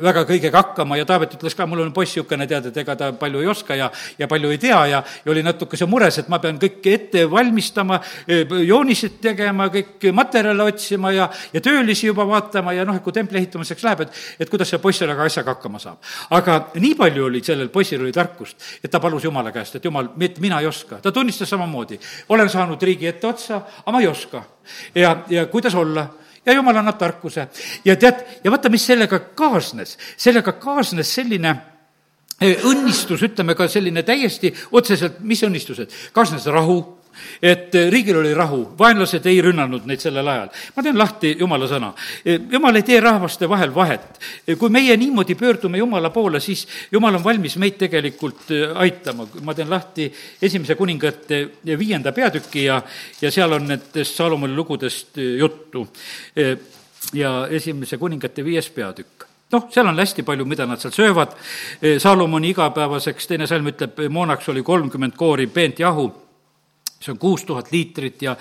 väga 0.03 0.23
kõigega 0.27 0.61
hakkama 0.61 0.97
ja 0.99 1.05
Taavet 1.07 1.35
ütles 1.37 1.55
ka, 1.57 1.67
mul 1.69 1.83
on 1.83 1.93
poiss 1.95 2.13
niisugune, 2.13 2.47
tead, 2.49 2.69
et 2.69 2.77
ega 2.83 2.95
ta 2.99 3.09
palju 3.17 3.41
ei 3.41 3.49
oska 3.51 3.77
ja, 3.77 3.89
ja 4.19 4.27
palju 4.29 4.51
ei 4.53 4.59
tea 4.61 4.79
ja, 4.91 5.01
ja 5.03 5.31
oli 5.31 5.43
natukese 5.45 5.87
mures, 5.89 6.17
et 6.19 6.29
ma 6.31 6.39
pean 6.43 6.59
kõike 6.61 6.93
ette 6.93 7.25
valmistama, 7.29 7.99
jooniseid 8.27 9.19
tegema, 9.23 9.69
kõik 9.73 10.07
materjale 10.15 10.67
otsima 10.67 11.13
ja, 11.15 11.29
ja 11.53 11.61
töölisi 11.63 12.07
juba 12.09 12.25
vaatama 12.27 12.75
ja 12.75 12.85
noh, 12.87 12.97
et 12.99 13.05
kui 13.05 13.15
templi 13.15 13.41
ehitamiseks 13.41 13.85
läheb, 13.85 14.05
et, 14.05 14.23
et 14.43 14.51
kuidas 14.51 14.71
see 14.73 14.81
poiss 14.83 15.03
selle 15.03 15.15
asjaga 15.25 15.55
hakkama 15.55 15.81
saab. 15.81 16.01
aga 16.37 16.59
nii 16.79 16.95
palju 16.99 17.27
oli 17.29 17.43
sellel 17.43 17.71
poisil 17.73 18.03
oli 18.03 18.13
tarkust, 18.15 18.57
et 18.83 18.91
ta 18.91 19.01
palus 19.03 19.23
Jumala 19.23 19.53
käest, 19.55 19.77
et 19.77 19.85
Jumal, 19.85 20.11
mina 20.17 20.59
ei 20.59 20.67
oska. 20.67 20.99
ta 21.03 21.11
tunnistas 21.11 21.49
samamoodi, 21.49 21.99
olen 22.29 22.49
saanud 22.49 22.81
riigi 22.81 23.07
etteotsa, 23.07 23.61
aga 23.83 23.95
ma 23.95 24.01
ei 24.01 24.07
oska. 24.07 24.43
ja, 24.95 25.17
ja 25.29 25.45
kuidas 25.47 25.75
olla 25.75 26.07
ja 26.45 26.53
jumal 26.53 26.77
annab 26.77 26.97
tarkuse. 26.97 27.47
ja 27.85 27.95
tead, 27.95 28.25
ja 28.43 28.51
vaata, 28.51 28.69
mis 28.69 28.85
sellega 28.85 29.19
kaasnes. 29.19 29.97
sellega 30.17 30.51
kaasnes 30.51 31.13
selline 31.15 31.55
eh, 32.41 32.65
õnnistus, 32.65 33.23
ütleme 33.23 33.55
ka 33.55 33.67
selline 33.67 34.03
täiesti 34.03 34.53
otseselt, 34.71 35.19
mis 35.19 35.43
õnnistused? 35.43 35.91
kaasnes 36.13 36.45
rahu 36.45 37.02
et 37.41 37.75
eh, 37.75 37.89
riigil 37.91 38.17
oli 38.17 38.33
rahu, 38.33 38.61
vaenlased 38.79 39.25
ei 39.29 39.41
rünnanud 39.41 39.87
neid 39.89 40.01
sellel 40.03 40.27
ajal. 40.27 40.51
ma 40.75 40.83
teen 40.83 40.97
lahti 40.97 41.35
jumala 41.39 41.67
sõna. 41.69 41.91
Eh, 42.25 42.39
jumal 42.51 42.79
ei 42.79 42.85
tee 42.87 42.99
rahvaste 43.03 43.49
vahel 43.49 43.73
vahet. 43.75 44.19
Eh, 44.47 44.57
kui 44.57 44.69
meie 44.69 44.97
niimoodi 44.97 45.35
pöördume 45.35 45.77
Jumala 45.77 46.09
poole, 46.09 46.39
siis 46.39 46.67
Jumal 46.91 47.15
on 47.15 47.23
valmis 47.23 47.57
meid 47.57 47.77
tegelikult 47.77 48.51
aitama. 48.75 49.27
ma 49.41 49.53
teen 49.53 49.69
lahti 49.69 50.11
esimese 50.41 50.75
kuningate 50.75 51.49
viienda 51.79 52.11
peatüki 52.11 52.65
ja, 52.65 52.81
ja 53.21 53.31
seal 53.31 53.51
on 53.51 53.67
nendest 53.67 54.15
Saalomoni 54.15 54.55
lugudest 54.55 55.17
juttu. 55.39 55.87
ja 57.13 57.47
esimese 57.49 57.97
kuningate 57.97 58.45
viies 58.45 58.69
peatükk 58.69 59.27
noh, 59.53 59.67
seal 59.69 59.87
on 59.87 59.99
hästi 59.99 60.23
palju, 60.25 60.45
mida 60.49 60.65
nad 60.65 60.81
seal 60.81 60.93
söövad, 60.93 61.35
Saalomoni 62.01 62.53
igapäevaseks, 62.53 63.27
teine 63.29 63.47
salm 63.47 63.69
ütleb, 63.69 64.01
moonaks 64.09 64.49
oli 64.49 64.63
kolmkümmend 64.65 65.17
koori 65.17 65.47
peent 65.47 65.79
jahu 65.83 66.09
see 67.03 67.11
on 67.13 67.19
kuus 67.19 67.43
tuhat 67.45 67.71
liitrit 67.71 68.21
ja, 68.21 68.35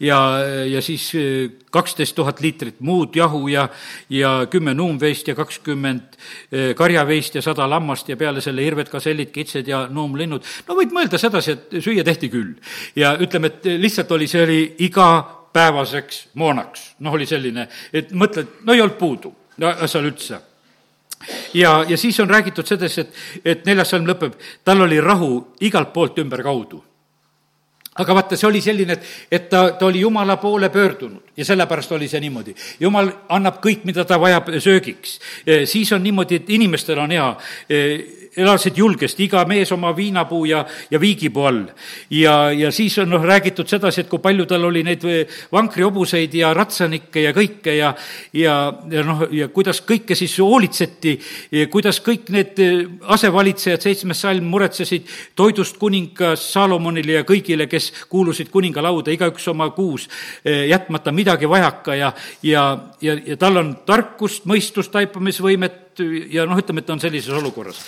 ja, 0.00 0.18
ja 0.66 0.82
siis 0.82 1.06
eh, 1.14 1.50
kaksteist 1.70 2.16
tuhat 2.16 2.40
liitrit 2.40 2.80
muud 2.80 3.16
jahu 3.16 3.48
ja, 3.48 3.68
ja 4.10 4.32
kümme 4.50 4.74
nuumveist 4.74 5.28
ja 5.28 5.36
kakskümmend 5.38 6.18
eh, 6.52 6.74
karjaveist 6.78 7.38
ja 7.38 7.42
sada 7.44 7.68
lammast 7.70 8.08
ja 8.08 8.16
peale 8.16 8.42
selle 8.44 8.64
hirved, 8.64 8.90
kasellid, 8.90 9.30
kitsed 9.34 9.68
ja 9.68 9.86
nuumlinnud. 9.90 10.46
no 10.68 10.78
võid 10.78 10.94
mõelda 10.94 11.20
sedasi, 11.20 11.54
et 11.54 11.78
süüa 11.84 12.04
tehti 12.06 12.30
küll. 12.32 12.56
ja 12.96 13.14
ütleme, 13.20 13.52
et 13.52 13.70
lihtsalt 13.78 14.12
oli, 14.16 14.28
see 14.30 14.42
oli 14.42 14.60
igapäevaseks 14.88 16.28
moonaks. 16.34 16.92
noh, 16.98 17.14
oli 17.14 17.26
selline, 17.26 17.68
et 17.92 18.12
mõtled, 18.12 18.60
no 18.64 18.74
ei 18.74 18.82
olnud 18.82 18.98
puudu 18.98 19.34
no, 19.58 19.74
seal 19.86 20.10
üldse 20.10 20.42
ja, 21.54 21.84
ja 21.88 21.96
siis 21.96 22.20
on 22.20 22.30
räägitud 22.30 22.66
sedasi, 22.66 23.00
et, 23.06 23.24
et 23.44 23.64
neljas 23.66 23.94
salm 23.94 24.06
lõpeb, 24.08 24.36
tal 24.64 24.82
oli 24.86 25.00
rahu 25.02 25.32
igalt 25.66 25.92
poolt 25.94 26.18
ümberkaudu 26.22 26.82
aga 27.98 28.14
vaata, 28.14 28.36
see 28.36 28.48
oli 28.48 28.60
selline, 28.64 28.98
et, 28.98 29.08
et 29.30 29.48
ta, 29.50 29.64
ta 29.78 29.86
oli 29.86 30.00
Jumala 30.00 30.36
poole 30.36 30.70
pöördunud 30.70 31.34
ja 31.36 31.44
sellepärast 31.44 31.92
oli 31.92 32.08
see 32.08 32.20
niimoodi. 32.20 32.54
Jumal 32.80 33.10
annab 33.34 33.60
kõik, 33.64 33.84
mida 33.88 34.04
ta 34.04 34.18
vajab 34.20 34.50
söögiks. 34.58 35.18
siis 35.64 35.92
on 35.92 36.02
niimoodi, 36.02 36.42
et 36.42 36.50
inimestel 36.50 36.98
on 36.98 37.14
hea 37.14 37.28
elasid 38.38 38.78
julgesti, 38.78 39.26
iga 39.26 39.44
mees 39.48 39.72
oma 39.74 39.92
viinapuu 39.96 40.44
ja, 40.48 40.64
ja 40.90 41.00
viigipuu 41.00 41.44
all. 41.48 41.64
ja, 42.10 42.50
ja 42.52 42.70
siis 42.72 42.98
on 43.02 43.10
noh, 43.12 43.24
räägitud 43.24 43.68
sedasi, 43.68 44.02
et 44.04 44.10
kui 44.10 44.22
palju 44.22 44.46
tal 44.48 44.64
oli 44.68 44.82
neid 44.86 45.04
vankrihobuseid 45.52 46.34
ja 46.38 46.52
ratsanikke 46.56 47.22
ja 47.26 47.32
kõike 47.36 47.74
ja, 47.76 47.92
ja, 48.32 48.56
ja 48.90 49.04
noh, 49.06 49.24
ja 49.34 49.48
kuidas 49.54 49.82
kõike 49.86 50.16
siis 50.18 50.36
hoolitseti, 50.38 51.16
kuidas 51.72 52.00
kõik 52.04 52.30
need 52.34 52.60
asevalitsejad, 53.02 53.82
seitsmes 53.82 54.22
salm, 54.24 54.48
muretsesid 54.48 55.08
toidust 55.38 55.78
kuningas 55.80 56.46
Saalomonile 56.52 57.18
ja 57.18 57.26
kõigile, 57.28 57.68
kes 57.70 57.90
kuulusid 58.08 58.52
kuningalauda, 58.52 59.12
igaüks 59.14 59.48
oma 59.50 59.70
kuus, 59.76 60.08
jätmata 60.44 61.12
midagi 61.12 61.48
vajaka 61.50 61.94
ja, 61.98 62.12
ja, 62.42 62.64
ja, 63.00 63.18
ja 63.26 63.36
tal 63.40 63.60
on 63.60 63.74
tarkust, 63.86 64.46
mõistust, 64.48 64.92
taipamisvõimet, 64.94 65.87
ja 66.30 66.46
noh, 66.48 66.58
ütleme, 66.58 66.84
et 66.84 66.90
on 66.90 67.00
sellises 67.00 67.34
olukorras. 67.34 67.80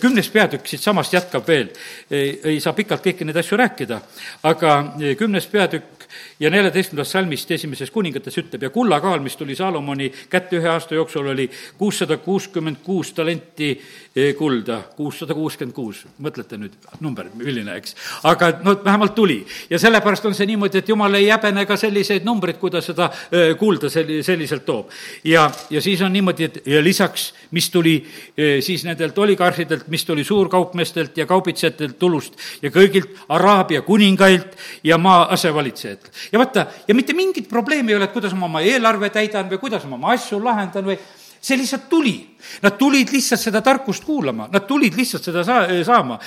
kümnes 0.00 0.28
peatükk 0.30 0.68
siitsamast 0.68 1.14
jätkab 1.14 1.48
veel, 1.48 1.70
ei 2.10 2.60
saa 2.60 2.72
pikalt 2.76 3.04
kõiki 3.04 3.26
neid 3.26 3.36
asju 3.42 3.58
rääkida, 3.60 4.00
aga 4.46 4.76
kümnes 5.18 5.46
peatükk 5.50 6.08
ja 6.40 6.50
neljateistkümnendast 6.52 7.14
salmist 7.16 7.50
esimeses 7.50 7.90
kuningates 7.90 8.36
ütleb 8.42 8.66
ja 8.66 8.70
kullakaal, 8.70 9.22
mis 9.24 9.36
tuli 9.36 9.56
Saalomoni 9.56 10.10
kätte 10.30 10.58
ühe 10.58 10.68
aasta 10.68 10.94
jooksul, 10.94 11.30
oli 11.32 11.48
kuussada 11.78 12.18
kuuskümmend 12.20 12.82
kuus 12.84 13.12
talenti 13.16 13.70
eh, 13.72 14.34
kulda, 14.36 14.82
kuussada 14.96 15.34
kuuskümmend 15.34 15.74
kuus, 15.76 16.02
mõtlete 16.22 16.58
nüüd, 16.60 16.76
number, 17.00 17.30
milline, 17.34 17.78
eks. 17.80 17.96
aga 18.28 18.50
no 18.64 18.76
vähemalt 18.84 19.14
tuli 19.16 19.38
ja 19.70 19.80
sellepärast 19.80 20.28
on 20.28 20.36
see 20.36 20.48
niimoodi, 20.50 20.82
et 20.82 20.92
jumal 20.92 21.16
ei 21.16 21.30
häbene 21.30 21.64
ka 21.66 21.78
selliseid 21.80 22.26
numbreid, 22.28 22.60
kui 22.60 22.74
ta 22.74 22.84
seda 22.84 23.08
eh, 23.30 23.54
kulda 23.56 23.90
selli-, 23.92 24.20
selliselt 24.26 24.66
toob. 24.68 24.92
ja, 25.24 25.48
ja 25.70 25.80
siis 25.80 26.02
on 26.04 26.12
niimoodi, 26.12 26.50
et 26.50 26.60
ja 26.68 26.84
lisaks, 26.84 27.30
mis 27.56 27.70
tuli 27.72 27.96
eh, 28.36 28.60
siis 28.60 28.84
nendelt 28.84 29.18
oligarhidelt, 29.18 29.88
mis 29.88 30.04
tuli 30.04 30.24
suurkaupmeestelt 30.24 31.16
ja 31.16 31.26
kaubitsejatelt 31.26 31.98
tulust 31.98 32.36
ja 32.62 32.70
kõigilt 32.70 33.24
Araabia 33.32 33.80
kuningailt 33.82 34.52
ja 34.84 34.98
maa 34.98 35.24
asevalitsejatelt. 35.32 36.25
Ja 36.32 36.40
vaata, 36.40 36.66
ja 36.88 36.94
mitte 36.94 37.14
mingit 37.14 37.48
probleemi 37.48 37.92
ei 37.92 38.00
ole, 38.00 38.08
et 38.08 38.16
kuidas 38.16 38.34
ma 38.34 38.48
oma 38.50 38.64
eelarve 38.64 39.10
täidan 39.14 39.50
või 39.50 39.60
kuidas 39.62 39.84
ma 39.86 39.98
oma 39.98 40.14
asju 40.16 40.42
lahendan 40.42 40.86
või 40.86 40.98
see 41.46 41.56
lihtsalt 41.58 41.88
tuli. 41.88 42.14
Nad 42.62 42.76
tulid 42.78 43.10
lihtsalt 43.12 43.40
seda 43.40 43.60
tarkust 43.64 44.04
kuulama, 44.06 44.46
nad 44.52 44.66
tulid 44.68 44.94
lihtsalt 44.96 45.24
seda 45.26 45.42
saa-, 45.44 45.66
saama. 45.86 46.18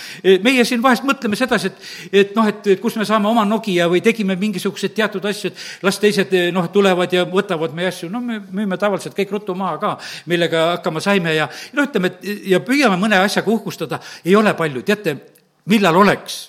meie 0.44 0.66
siin 0.68 0.82
vahest 0.84 1.06
mõtleme 1.08 1.38
sedasi, 1.40 1.72
et, 1.72 1.90
et 2.22 2.36
noh, 2.36 2.48
et, 2.48 2.68
et 2.76 2.82
kus 2.82 2.98
me 3.00 3.08
saame 3.08 3.30
oma 3.30 3.46
Nokia 3.48 3.88
või 3.92 4.04
tegime 4.06 4.36
mingisuguseid 4.40 4.96
teatud 4.98 5.26
asju, 5.30 5.52
et 5.52 5.88
las 5.88 6.00
teised 6.00 6.36
noh, 6.56 6.70
tulevad 6.74 7.16
ja 7.16 7.26
võtavad 7.30 7.76
meie 7.76 7.92
asju, 7.92 8.12
no 8.12 8.22
me 8.24 8.40
müüme 8.40 8.80
tavaliselt 8.80 9.18
kõik 9.18 9.34
ruttu 9.36 9.56
maha 9.60 9.80
ka, 9.82 9.96
millega 10.32 10.66
hakkama 10.76 11.04
saime 11.04 11.36
ja 11.36 11.50
no 11.74 11.88
ütleme, 11.88 12.14
et 12.14 12.48
ja 12.56 12.62
püüame 12.64 13.00
mõne 13.00 13.20
asjaga 13.24 13.52
uhkustada, 13.52 14.04
ei 14.26 14.36
ole 14.40 14.54
palju, 14.60 14.84
teate, 14.88 15.18
millal 15.72 16.04
oleks 16.04 16.42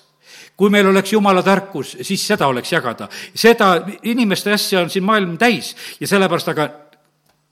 kui 0.61 0.69
meil 0.69 0.91
oleks 0.91 1.15
jumala 1.15 1.41
tarkus, 1.43 1.95
siis 2.05 2.27
seda 2.29 2.51
oleks 2.53 2.73
jagada. 2.73 3.09
seda 3.35 3.73
inimeste 4.03 4.53
asja 4.53 4.85
on 4.85 4.93
siin 4.93 5.07
maailm 5.09 5.39
täis 5.41 5.73
ja 6.01 6.09
sellepärast 6.11 6.53
aga 6.53 6.69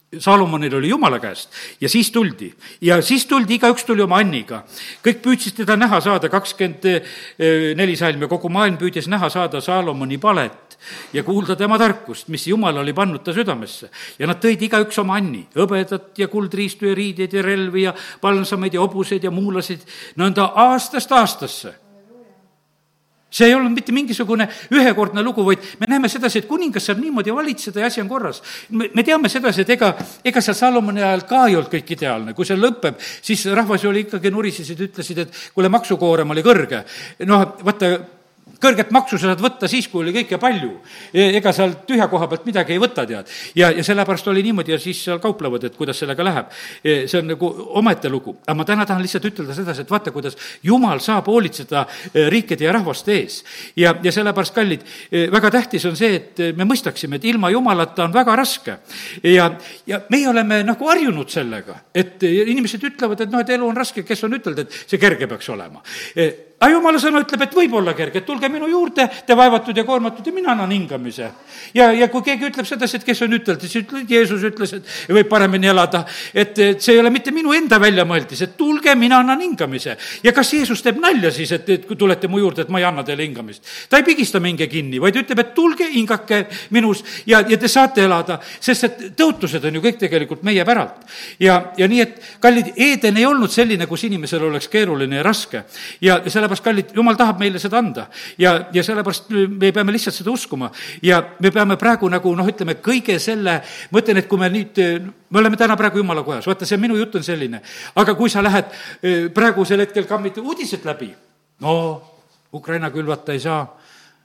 Saalomonil 0.09 0.73
oli 0.79 0.89
jumala 0.89 1.19
käest 1.21 1.51
ja 1.81 1.89
siis 1.89 2.11
tuldi. 2.11 2.49
ja 2.81 3.03
siis 3.03 3.27
tuldi, 3.27 3.55
igaüks 3.59 3.85
tuli 3.85 4.03
oma 4.03 4.17
Anniga. 4.17 4.63
kõik 5.05 5.21
püüdsid 5.25 5.57
teda 5.57 5.77
näha 5.77 6.01
saada, 6.01 6.29
kakskümmend 6.29 6.85
neli 7.77 7.97
salm 7.97 8.23
ja 8.23 8.29
kogu 8.29 8.49
maailm 8.49 8.77
püüdis 8.81 9.09
näha 9.09 9.29
saada 9.29 9.61
Saalomoni 9.61 10.19
palet 10.19 10.79
ja 11.13 11.23
kuulda 11.23 11.57
tema 11.57 11.79
tarkust, 11.79 12.29
mis 12.29 12.47
Jumal 12.47 12.77
oli 12.77 12.93
pannud 12.93 13.25
ta 13.25 13.33
südamesse. 13.33 13.91
ja 14.19 14.27
nad 14.27 14.41
tõid 14.41 14.65
igaüks 14.69 14.99
oma 14.99 15.17
Anni, 15.17 15.47
hõbedat 15.57 16.17
ja 16.17 16.29
kuldriistu 16.29 16.89
ja 16.89 16.95
riideid 16.95 17.33
ja 17.33 17.43
relvi 17.43 17.83
ja 17.83 17.95
palsameid 18.21 18.75
ja 18.75 18.81
hobuseid 18.81 19.25
ja 19.25 19.31
muulasid, 19.31 19.85
nõnda 20.17 20.53
aastast 20.55 21.13
aastasse 21.13 21.88
see 23.31 23.49
ei 23.49 23.55
olnud 23.55 23.75
mitte 23.77 23.93
mingisugune 23.93 24.49
ühekordne 24.73 25.23
lugu, 25.25 25.45
vaid 25.45 25.65
me 25.81 25.89
näeme 25.91 26.09
sedasi, 26.09 26.43
et 26.43 26.49
kuningas 26.49 26.89
saab 26.89 27.03
niimoodi 27.03 27.35
valitseda 27.35 27.83
ja 27.83 27.91
asi 27.91 28.01
on 28.01 28.09
korras. 28.09 28.43
me, 28.71 28.91
me 28.95 29.05
teame 29.05 29.29
sedasi, 29.29 29.67
et 29.67 29.73
ega, 29.77 29.93
ega 30.25 30.43
seal 30.45 30.57
Salomoni 30.57 31.05
ajal 31.05 31.27
ka 31.29 31.45
ei 31.49 31.57
olnud 31.59 31.73
kõik 31.73 31.93
ideaalne, 31.97 32.35
kui 32.37 32.49
see 32.49 32.57
lõpeb, 32.57 32.97
siis 32.99 33.45
rahvas 33.53 33.85
oli 33.89 34.07
ikkagi 34.07 34.33
nurisesid, 34.33 34.81
ütlesid, 34.89 35.25
et 35.25 35.43
kuule, 35.55 35.69
maksukoorem 35.73 36.37
oli 36.37 36.45
kõrge. 36.47 36.85
noh, 37.29 37.45
vaata, 37.65 37.93
kõrget 38.63 38.91
maksu 38.95 39.19
sa 39.19 39.31
saad 39.31 39.43
võtta 39.43 39.69
siis, 39.71 39.87
kui 39.91 40.03
oli 40.03 40.13
kõike 40.17 40.39
palju. 40.43 40.71
E, 41.13 41.29
ega 41.39 41.53
seal 41.55 41.77
tühja 41.87 42.09
koha 42.11 42.29
pealt 42.31 42.47
midagi 42.49 42.75
ei 42.75 42.83
võta, 42.83 43.05
tead. 43.07 43.31
ja, 43.59 43.71
ja 43.75 43.85
sellepärast 43.87 44.29
oli 44.33 44.43
niimoodi 44.47 44.75
ja 44.75 44.79
siis 44.83 45.01
seal 45.05 45.21
kauplevad, 45.23 45.65
et 45.69 45.77
kuidas 45.79 45.99
sellega 46.03 46.27
läheb. 46.27 46.51
E, 46.83 46.97
see 47.11 47.21
on 47.21 47.31
nagu 47.33 47.51
omaette 47.81 48.11
lugu. 48.11 48.37
aga 48.47 48.57
ma 48.59 48.67
täna 48.67 48.87
tahan 48.87 49.03
lihtsalt 49.03 49.29
ütelda 49.31 49.55
sedasi, 49.55 49.87
et 49.87 49.91
vaata, 49.91 50.13
kuidas 50.15 50.37
jumal 50.63 51.03
saab 51.05 51.31
hoolitseda 51.31 51.85
e, 52.13 52.27
riikide 52.33 52.67
ja 52.67 52.75
rahvaste 52.75 53.15
ees. 53.15 53.43
ja, 53.77 53.95
ja 54.03 54.13
sellepärast, 54.13 54.55
kallid, 54.55 54.83
väga 55.33 55.51
tähtis 55.55 55.87
on 55.87 55.97
see, 55.97 56.15
et 56.19 56.43
me 56.57 56.67
mõistaksime, 56.67 57.19
et 57.19 57.29
ilma 57.31 57.53
jumalata 57.55 58.09
on 58.09 58.15
väga 58.15 58.37
raske. 58.37 58.79
ja, 59.23 59.53
ja 59.87 60.03
meie 60.11 60.29
oleme 60.29 60.63
nagu 60.67 60.91
harjunud 60.91 61.31
sellega, 61.31 61.79
et 61.95 62.23
inimesed 62.23 62.83
ütlevad, 62.91 63.23
et 63.23 63.31
noh, 63.31 63.45
et 63.45 63.55
elu 63.55 63.71
on 63.71 63.77
raske, 63.77 64.03
kes 64.03 64.27
on 64.27 64.35
ütelnud, 64.41 64.67
et 64.67 64.85
see 64.89 64.99
kerge 64.99 65.31
peaks 65.31 65.49
olema 65.55 65.83
aga 66.59 66.73
jumala 66.73 66.99
sõna 66.99 67.21
ütleb, 67.23 67.43
et 67.45 67.55
võib 67.55 67.75
olla 67.79 67.93
kerge, 67.95 68.19
et 68.19 68.27
tulge 68.27 68.49
minu 68.51 68.67
juurde, 68.67 69.05
te 69.27 69.35
vaevatud 69.39 69.77
ja 69.79 69.85
koormatud 69.87 70.27
ja 70.27 70.33
mina 70.35 70.51
annan 70.53 70.73
hingamise. 70.75 71.31
ja, 71.75 71.93
ja 71.93 72.09
kui 72.11 72.23
keegi 72.27 72.49
ütleb 72.49 72.67
sedasi, 72.67 72.99
et 72.99 73.05
kes 73.07 73.23
on 73.23 73.37
ütelnud, 73.37 73.63
siis 73.63 73.85
ütleb, 73.85 74.11
Jeesus 74.11 74.43
ütles, 74.43 74.73
et 74.75 75.15
võib 75.15 75.29
paremini 75.31 75.71
elada. 75.71 76.05
et, 76.35 76.59
et 76.59 76.83
see 76.83 76.97
ei 76.97 77.01
ole 77.01 77.13
mitte 77.15 77.31
minu 77.31 77.55
enda 77.55 77.79
väljamõeldis, 77.79 78.43
et 78.43 78.57
tulge, 78.59 78.95
mina 78.99 79.21
annan 79.23 79.41
hingamise. 79.41 79.97
ja 80.25 80.33
kas 80.35 80.53
Jeesus 80.53 80.83
teeb 80.83 80.99
nalja 81.03 81.31
siis, 81.31 81.53
et, 81.55 81.69
et 81.69 81.87
kui 81.87 81.97
tulete 81.97 82.29
mu 82.29 82.43
juurde, 82.43 82.67
et 82.67 82.75
ma 82.75 82.83
ei 82.83 82.89
anna 82.89 83.05
teile 83.07 83.23
hingamist? 83.23 83.63
ta 83.89 84.03
ei 84.03 84.07
pigista 84.09 84.41
minge 84.43 84.67
kinni, 84.67 84.99
vaid 84.99 85.17
ütleb, 85.23 85.45
et 85.45 85.55
tulge, 85.55 85.87
hingake 85.95 86.45
minus 86.75 87.05
ja, 87.27 87.45
ja 87.47 87.59
te 87.59 87.71
saate 87.71 88.03
elada, 88.03 88.41
sest 88.43 88.89
et 88.89 89.07
tõotused 89.19 89.63
on 89.63 89.79
ju 89.79 89.85
kõik 89.85 90.03
tegelikult 90.03 90.43
meie 90.43 90.67
päralt. 90.67 91.07
ja, 91.39 91.71
ja 91.79 91.87
nii, 91.87 92.03
et 92.03 92.19
kallid, 92.43 92.75
Eeden 92.75 93.17
ei 93.17 93.27
olnud 93.31 93.51
selline, 93.51 93.87
kus 93.87 94.09
inimesel 94.11 94.43
oleks 94.51 94.67
keeruline 94.69 95.21
ja 95.21 95.23
raske 95.23 95.63
ja 96.03 96.19
selle 96.27 96.48
sellepärast, 96.49 96.65
kallid, 96.65 96.95
jumal 96.97 97.17
tahab 97.17 97.39
meile 97.41 97.59
seda 97.59 97.79
anda. 97.79 98.07
ja, 98.39 98.69
ja 98.73 98.83
sellepärast 98.83 99.31
me 99.31 99.73
peame 99.73 99.93
lihtsalt 99.93 100.15
seda 100.15 100.31
uskuma. 100.31 100.71
ja 101.03 101.23
me 101.41 101.51
peame 101.51 101.77
praegu 101.77 102.09
nagu 102.09 102.35
noh, 102.37 102.49
ütleme 102.49 102.79
kõige 102.83 103.19
selle, 103.19 103.61
ma 103.91 104.01
ütlen, 104.01 104.19
et 104.19 104.29
kui 104.29 104.39
me 104.39 104.49
nüüd, 104.49 104.79
me 105.31 105.39
oleme 105.39 105.57
täna 105.57 105.77
praegu 105.77 105.99
jumala 105.99 106.23
kojas, 106.23 106.47
vaata, 106.47 106.67
see 106.67 106.79
minu 106.79 106.97
jutt 106.97 107.15
on 107.17 107.23
selline. 107.23 107.63
aga 107.95 108.15
kui 108.15 108.31
sa 108.31 108.43
lähed 108.43 108.73
eh, 109.03 109.29
praegusel 109.35 109.85
hetkel 109.85 110.07
kammid 110.09 110.39
uudised 110.39 110.85
läbi, 110.85 111.13
no 111.61 112.03
Ukraina 112.53 112.91
külvata 112.91 113.33
ei 113.33 113.41
saa 113.41 113.67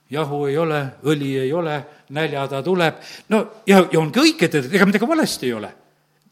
jahu 0.10 0.46
ei 0.48 0.58
ole, 0.58 0.82
õli 1.04 1.38
ei 1.42 1.54
ole, 1.54 1.84
näljahäda 2.10 2.64
tuleb, 2.64 3.00
no 3.30 3.46
ja, 3.68 3.86
ja 3.92 4.00
ongi 4.00 4.22
õige, 4.22 4.48
et 4.48 4.74
ega 4.74 4.86
midagi 4.86 5.08
valesti 5.10 5.50
ei 5.50 5.58
ole 5.58 5.83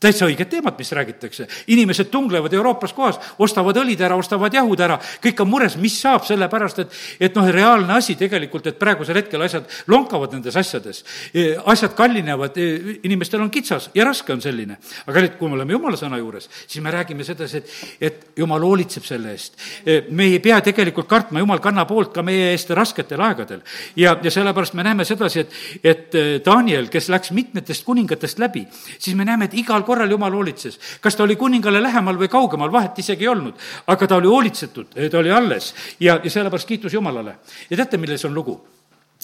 täitsa 0.01 0.25
õiged 0.25 0.49
teemad, 0.49 0.77
mis 0.77 0.91
räägitakse. 0.91 1.47
inimesed 1.67 2.09
tunglevad 2.11 2.53
Euroopas 2.53 2.93
kohas, 2.93 3.19
ostavad 3.39 3.77
õlid 3.77 4.01
ära, 4.01 4.15
ostavad 4.17 4.53
jahud 4.53 4.79
ära, 4.79 4.97
kõik 5.23 5.41
on 5.43 5.49
mures, 5.49 5.77
mis 5.77 5.97
saab, 6.01 6.25
sellepärast 6.25 6.79
et, 6.79 6.97
et 7.19 7.35
noh, 7.37 7.47
reaalne 7.53 7.93
asi 7.93 8.15
tegelikult, 8.17 8.67
et 8.67 8.79
praegusel 8.79 9.19
hetkel 9.21 9.41
asjad 9.45 9.69
lonkavad 9.91 10.33
nendes 10.33 10.57
asjades. 10.57 11.03
E, 11.33 11.51
asjad 11.73 11.93
kallinevad, 11.97 12.57
e, 12.57 12.97
inimestel 13.05 13.43
on 13.43 13.51
kitsas 13.53 13.91
ja 13.95 14.05
raske 14.07 14.33
on 14.33 14.41
selline. 14.41 14.77
aga 15.05 15.21
nüüd, 15.21 15.37
kui 15.37 15.49
me 15.49 15.59
oleme 15.59 15.75
jumala 15.75 15.99
sõna 15.99 16.17
juures, 16.17 16.49
siis 16.65 16.81
me 16.83 16.91
räägime 16.93 17.25
sedasi, 17.27 17.61
et, 17.61 17.75
et 18.01 18.41
jumal 18.41 18.63
hoolitseb 18.65 19.05
selle 19.05 19.35
eest. 19.35 19.57
E, 19.85 20.01
me 20.09 20.31
ei 20.31 20.39
pea 20.39 20.61
tegelikult 20.65 21.09
kartma, 21.09 21.41
jumal 21.43 21.61
kannab 21.61 21.91
hoolt 21.93 22.13
ka 22.15 22.25
meie 22.25 22.51
eest 22.55 22.73
rasketel 22.73 23.21
aegadel. 23.21 23.61
ja, 23.95 24.17
ja 24.23 24.31
sellepärast 24.33 24.73
me 24.73 24.83
näeme 24.87 25.05
sedasi, 25.05 25.45
et, 25.45 25.55
et 25.83 26.19
Daniel, 26.45 26.89
kes 26.89 27.09
läks 27.13 27.31
mitmetest 27.37 27.85
kuningatest 27.85 28.39
läbi, 28.41 28.65
siis 28.97 29.15
me 29.15 29.25
näeme, 29.27 29.45
et 29.45 29.57
igal 29.61 29.85
korral 29.91 30.11
Jumal 30.11 30.31
hoolitses. 30.31 30.79
kas 31.01 31.15
ta 31.15 31.23
oli 31.23 31.35
kuningale 31.35 31.81
lähemal 31.83 32.19
või 32.19 32.29
kaugemal, 32.31 32.71
vahet 32.71 32.99
isegi 32.99 33.27
ei 33.27 33.31
olnud. 33.31 33.55
aga 33.87 34.07
ta 34.07 34.15
oli 34.15 34.27
hoolitsetud, 34.31 34.95
ta 35.11 35.17
oli 35.19 35.31
alles 35.31 35.73
ja, 35.99 36.19
ja 36.23 36.29
sellepärast 36.29 36.67
kiitus 36.67 36.93
Jumalale. 36.93 37.35
ja 37.69 37.77
teate, 37.77 37.97
milles 37.97 38.25
on 38.25 38.33
lugu? 38.33 38.59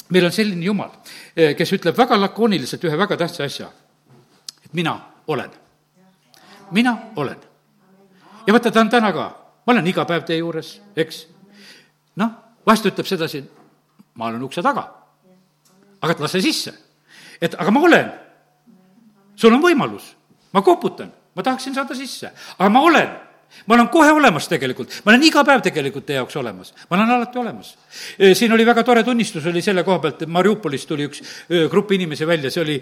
meil 0.10 0.26
on 0.26 0.32
selline 0.32 0.66
Jumal, 0.66 0.92
eh, 1.36 1.56
kes 1.56 1.74
ütleb 1.78 1.98
väga 1.98 2.20
lakooniliselt 2.20 2.84
ühe 2.84 2.98
väga 2.98 3.18
tähtsa 3.18 3.44
asja. 3.44 3.72
et 4.66 4.74
mina 4.74 5.00
olen. 5.28 5.52
mina 6.72 6.98
olen. 7.16 7.38
ja 8.48 8.54
vaata, 8.54 8.72
ta 8.72 8.82
on 8.82 8.90
täna 8.90 9.14
ka. 9.14 9.30
ma 9.68 9.74
olen 9.74 9.88
iga 9.88 10.06
päev 10.06 10.24
teie 10.24 10.40
juures, 10.40 10.82
eks. 10.96 11.28
noh, 12.16 12.32
vahest 12.66 12.86
ütleb 12.86 13.08
sedasi, 13.08 13.44
ma 14.14 14.28
olen 14.28 14.44
ukse 14.44 14.62
taga. 14.62 14.88
aga 16.02 16.12
et 16.12 16.20
lase 16.20 16.42
sisse. 16.42 16.74
et 17.42 17.56
aga 17.58 17.72
ma 17.72 17.82
olen. 17.82 18.12
sul 19.36 19.54
on 19.54 19.62
võimalus 19.62 20.18
ma 20.54 20.62
koputan, 20.62 21.12
ma 21.36 21.44
tahaksin 21.44 21.76
saada 21.76 21.96
sisse, 21.96 22.32
aga 22.58 22.70
ma 22.70 22.82
olen. 22.82 23.16
Ma 23.66 23.76
olen 23.76 23.88
kohe 23.90 24.12
olemas 24.12 24.46
tegelikult, 24.52 24.92
ma 25.06 25.14
olen 25.14 25.24
iga 25.24 25.42
päev 25.48 25.62
tegelikult 25.64 26.06
teie 26.06 26.18
jaoks 26.20 26.36
olemas, 26.40 26.74
ma 26.90 26.98
olen 26.98 27.14
alati 27.16 27.40
olemas. 27.40 27.70
siin 28.36 28.52
oli 28.54 28.66
väga 28.68 28.84
tore 28.84 29.04
tunnistus, 29.08 29.46
oli 29.50 29.62
selle 29.64 29.84
koha 29.88 30.02
pealt, 30.04 30.22
et 30.22 30.30
Mariupolist 30.30 30.88
tuli 30.88 31.08
üks 31.08 31.22
grupp 31.72 31.92
inimesi 31.96 32.28
välja, 32.28 32.52
see 32.52 32.62
oli 32.62 32.76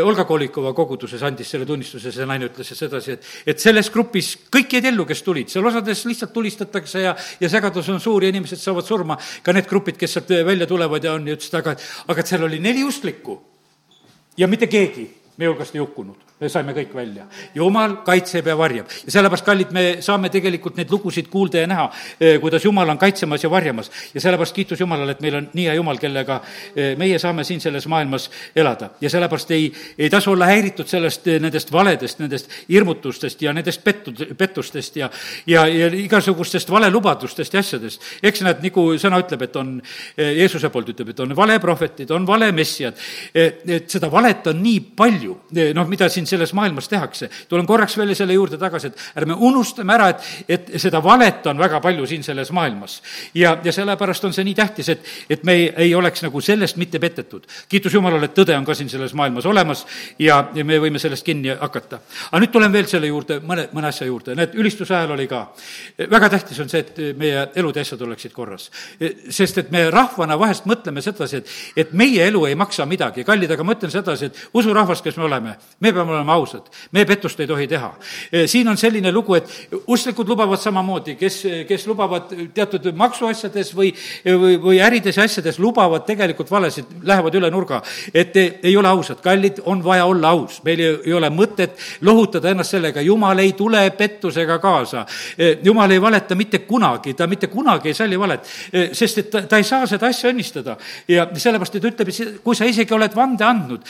Olga 0.00 0.24
Kolikova 0.24 0.72
koguduses 0.74 1.22
andis 1.26 1.50
selle 1.50 1.66
tunnistuse, 1.66 2.12
see 2.14 2.26
naine 2.30 2.46
ütles 2.48 2.70
sedasi, 2.78 3.18
et, 3.18 3.26
et 3.54 3.60
selles 3.62 3.90
grupis 3.94 4.30
kõik 4.54 4.78
jäid 4.78 4.86
ellu, 4.92 5.06
kes 5.06 5.22
tulid, 5.26 5.50
seal 5.52 5.66
osades 5.66 6.04
lihtsalt 6.08 6.32
tulistatakse 6.32 7.02
ja, 7.04 7.16
ja 7.40 7.50
segadus 7.50 7.90
on 7.92 8.00
suur 8.00 8.24
ja 8.24 8.30
inimesed 8.32 8.62
saavad 8.62 8.86
surma, 8.86 9.18
ka 9.42 9.52
need 9.52 9.68
grupid, 9.70 9.98
kes 10.00 10.18
sealt 10.18 10.30
välja 10.46 10.70
tulevad 10.70 11.04
ja 11.04 11.18
on, 11.18 11.26
ja 11.28 11.36
ütlesid, 11.36 11.58
aga, 11.58 11.76
aga 12.06 12.22
et 12.22 12.32
seal 12.32 12.46
oli 12.46 12.62
neli 12.62 12.86
usklikku 12.86 13.40
ja 14.38 14.48
mitte 14.50 14.70
keegi 14.70 15.10
meie 15.36 15.50
hulgast 15.50 15.74
ei 15.74 15.82
hukkunud, 15.82 16.33
me 16.40 16.48
saime 16.50 16.72
kõik 16.74 16.94
välja. 16.94 17.24
jumal 17.54 17.96
kaitseb 18.04 18.46
ja 18.50 18.56
varjab 18.58 18.90
ja 18.90 19.12
sellepärast, 19.14 19.44
kallid, 19.46 19.70
me 19.72 19.82
saame 20.02 20.30
tegelikult 20.34 20.76
neid 20.76 20.90
lugusid 20.90 21.28
kuulda 21.30 21.60
ja 21.62 21.66
näha, 21.70 21.84
eh, 22.20 22.40
kuidas 22.42 22.64
Jumal 22.64 22.88
on 22.90 22.98
kaitsemas 22.98 23.44
ja 23.44 23.50
varjamas. 23.50 23.90
ja 24.14 24.20
sellepärast 24.20 24.54
kiitus 24.54 24.80
Jumalale, 24.80 25.12
et 25.12 25.20
meil 25.20 25.34
on 25.34 25.48
nii 25.54 25.66
hea 25.68 25.74
Jumal, 25.74 25.98
kellega 25.98 26.40
eh, 26.76 26.96
meie 26.98 27.18
saame 27.18 27.44
siin 27.44 27.60
selles 27.60 27.86
maailmas 27.86 28.30
elada. 28.56 28.90
ja 29.00 29.10
sellepärast 29.10 29.50
ei, 29.50 29.72
ei 29.98 30.10
tasu 30.10 30.32
olla 30.32 30.46
häiritud 30.46 30.86
sellest, 30.86 31.26
eh, 31.26 31.40
nendest 31.40 31.72
valedest, 31.72 32.18
nendest 32.18 32.50
hirmutustest 32.68 33.42
ja 33.42 33.52
nendest 33.52 33.84
pettud, 33.84 34.26
pettustest 34.36 34.96
ja 34.96 35.10
ja, 35.46 35.66
ja 35.66 35.86
igasugustest 35.86 36.70
valelubadustest 36.70 37.54
ja 37.54 37.60
asjadest. 37.60 38.02
eks 38.22 38.42
nad, 38.42 38.62
nagu 38.62 38.88
sõna 38.98 39.22
ütleb, 39.22 39.42
et 39.42 39.56
on, 39.56 39.74
Jeesuse 40.16 40.68
poolt 40.70 40.90
ütleb, 40.90 41.14
et 41.14 41.20
on 41.20 41.36
valeprohvetid, 41.36 42.10
on 42.10 42.26
valemessiad, 42.26 42.98
et 43.34 43.90
seda 43.90 44.10
valet 44.10 44.46
on 44.50 44.62
nii 44.62 44.80
palju, 44.96 45.38
noh, 45.74 45.88
mida 45.88 46.08
siin 46.08 46.23
selles 46.26 46.52
maailmas 46.54 46.88
tehakse. 46.88 47.30
tulen 47.48 47.66
korraks 47.66 47.96
veel 47.98 48.14
selle 48.14 48.32
juurde 48.32 48.58
tagasi, 48.58 48.86
et 48.86 49.22
ärme 49.22 49.34
unustame 49.34 49.94
ära, 49.94 50.08
et, 50.08 50.22
et 50.48 50.72
seda 50.80 51.02
valet 51.02 51.46
on 51.46 51.58
väga 51.58 51.80
palju 51.80 52.06
siin 52.06 52.22
selles 52.22 52.52
maailmas. 52.52 53.02
ja, 53.34 53.58
ja 53.64 53.72
sellepärast 53.72 54.24
on 54.24 54.32
see 54.32 54.44
nii 54.44 54.54
tähtis, 54.54 54.88
et, 54.88 55.04
et 55.30 55.44
me 55.44 55.52
ei, 55.52 55.68
ei 55.86 55.94
oleks 55.94 56.22
nagu 56.22 56.40
sellest 56.40 56.76
mitte 56.76 56.98
petetud. 56.98 57.46
kiitus 57.68 57.94
Jumalale, 57.94 58.30
et 58.30 58.34
tõde 58.34 58.56
on 58.56 58.64
ka 58.64 58.74
siin 58.74 58.88
selles 58.88 59.14
maailmas 59.14 59.46
olemas 59.46 59.86
ja, 60.18 60.48
ja 60.54 60.64
me 60.64 60.78
võime 60.80 60.98
sellest 60.98 61.24
kinni 61.24 61.54
hakata. 61.60 62.00
aga 62.30 62.42
nüüd 62.42 62.52
tulen 62.52 62.72
veel 62.72 62.88
selle 62.90 63.10
juurde, 63.10 63.40
mõne, 63.40 63.68
mõne 63.72 63.90
asja 63.90 64.06
juurde, 64.06 64.34
näed, 64.38 64.54
ülistuse 64.58 64.94
ajal 64.96 65.14
oli 65.16 65.26
ka, 65.30 65.46
väga 66.10 66.30
tähtis 66.36 66.60
on 66.60 66.68
see, 66.72 66.84
et 66.84 67.18
meie 67.18 67.48
elud 67.54 67.76
ja 67.76 67.84
asjad 67.84 68.02
oleksid 68.02 68.32
korras. 68.32 68.70
sest 69.30 69.58
et 69.58 69.70
me 69.74 69.86
rahvana 69.90 70.38
vahest 70.38 70.66
mõtleme 70.68 71.02
sedasi, 71.04 71.42
et, 71.42 71.52
et 71.84 71.92
meie 71.92 72.26
elu 72.28 72.44
ei 72.48 72.58
maksa 72.58 72.86
midagi, 72.88 73.24
kallid, 73.24 73.50
aga 73.54 73.66
ma 73.66 73.76
ütlen 73.76 73.92
sedasi, 73.92 74.30
et 74.30 74.42
usurahvas, 74.56 75.02
kes 75.04 75.18
me 75.20 75.28
oleme, 75.28 75.56
me 75.80 75.92
peame 75.92 76.13
olema 76.14 76.36
ausad, 76.38 76.68
me 76.92 77.04
pettust 77.04 77.40
ei 77.40 77.46
tohi 77.46 77.66
teha. 77.68 77.92
siin 78.46 78.68
on 78.68 78.76
selline 78.76 79.12
lugu, 79.12 79.34
et 79.34 79.50
usklikud 79.86 80.28
lubavad 80.28 80.60
samamoodi, 80.60 81.16
kes, 81.20 81.40
kes 81.68 81.86
lubavad 81.86 82.32
teatud 82.54 82.90
maksuasjades 82.96 83.72
või, 83.76 83.92
või, 84.24 84.58
või 84.62 84.80
ärides 84.82 85.18
ja 85.18 85.26
asjades, 85.28 85.58
lubavad 85.58 86.06
tegelikult 86.06 86.50
valesid, 86.50 86.90
lähevad 87.02 87.34
üle 87.34 87.50
nurga. 87.50 87.82
et 88.14 88.36
ei 88.36 88.76
ole 88.76 88.88
ausad, 88.88 89.20
kallid, 89.24 89.60
on 89.64 89.84
vaja 89.84 90.06
olla 90.06 90.34
aus, 90.34 90.60
meil 90.64 90.80
ei, 90.80 90.92
ei 91.04 91.12
ole 91.12 91.30
mõtet 91.30 91.78
lohutada 92.00 92.50
ennast 92.50 92.74
sellega, 92.76 93.02
jumal 93.04 93.38
ei 93.38 93.52
tule 93.52 93.84
pettusega 93.96 94.58
kaasa. 94.58 95.06
jumal 95.62 95.90
ei 95.90 96.00
valeta 96.00 96.34
mitte 96.34 96.58
kunagi, 96.58 97.14
ta 97.14 97.26
mitte 97.26 97.46
kunagi 97.52 97.90
ei 97.92 97.94
salli 97.94 98.18
valet, 98.18 98.46
sest 98.92 99.18
et 99.18 99.30
ta, 99.30 99.42
ta 99.48 99.60
ei 99.60 99.66
saa 99.66 99.86
seda 99.90 100.08
asja 100.10 100.30
õnnistada. 100.32 100.76
ja 101.08 101.26
sellepärast, 101.34 101.74
et 101.74 101.82
ta 101.82 101.92
ütleb, 101.92 102.08
et 102.08 102.40
kui 102.44 102.56
sa 102.56 102.68
isegi 102.68 102.94
oled 102.94 103.14
vande 103.16 103.44
andnud, 103.44 103.84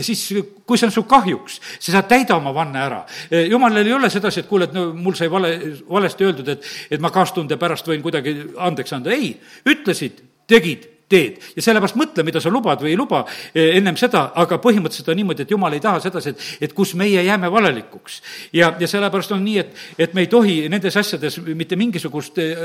siis 0.00 0.26
kui 0.64 0.78
see 0.80 0.88
on 0.88 0.94
su 0.94 1.04
kahjuks, 1.08 1.53
sa 1.78 1.96
saad 1.96 2.08
täida 2.10 2.38
oma 2.38 2.54
vanne 2.54 2.80
ära. 2.84 3.02
jumalal 3.50 3.86
ei 3.86 3.92
ole 3.92 4.10
sedasi, 4.10 4.44
et 4.44 4.48
kuule, 4.50 4.68
et 4.70 4.76
no 4.76 4.88
mul 4.94 5.16
sai 5.18 5.30
vale, 5.32 5.52
valesti 5.88 6.28
öeldud, 6.28 6.48
et, 6.54 6.72
et 6.90 7.00
ma 7.00 7.12
kaastunde 7.14 7.58
pärast 7.60 7.88
võin 7.88 8.02
kuidagi 8.02 8.36
andeks 8.58 8.96
anda, 8.96 9.14
ei, 9.14 9.34
ütlesid, 9.68 10.22
tegid 10.50 10.93
teed. 11.08 11.40
ja 11.56 11.62
sellepärast 11.62 11.98
mõtle, 12.00 12.24
mida 12.24 12.40
sa 12.40 12.50
lubad 12.52 12.80
või 12.82 12.94
ei 12.94 12.96
luba 12.96 13.24
eh, 13.52 13.76
ennem 13.78 13.96
seda, 14.00 14.26
aga 14.40 14.58
põhimõtteliselt 14.62 15.10
on 15.12 15.18
niimoodi, 15.20 15.44
et 15.44 15.50
jumal 15.52 15.76
ei 15.76 15.82
taha 15.84 16.00
sedasi, 16.00 16.32
et, 16.32 16.46
et 16.68 16.72
kus 16.76 16.94
meie 16.98 17.22
jääme 17.24 17.50
valelikuks. 17.52 18.20
ja, 18.56 18.72
ja 18.80 18.88
sellepärast 18.88 19.34
on 19.36 19.44
nii, 19.44 19.58
et, 19.60 19.74
et 19.98 20.14
me 20.14 20.24
ei 20.24 20.30
tohi 20.32 20.56
nendes 20.72 20.96
asjades 20.96 21.38
mitte 21.44 21.76
mingisugust 21.76 22.40
eh, 22.42 22.62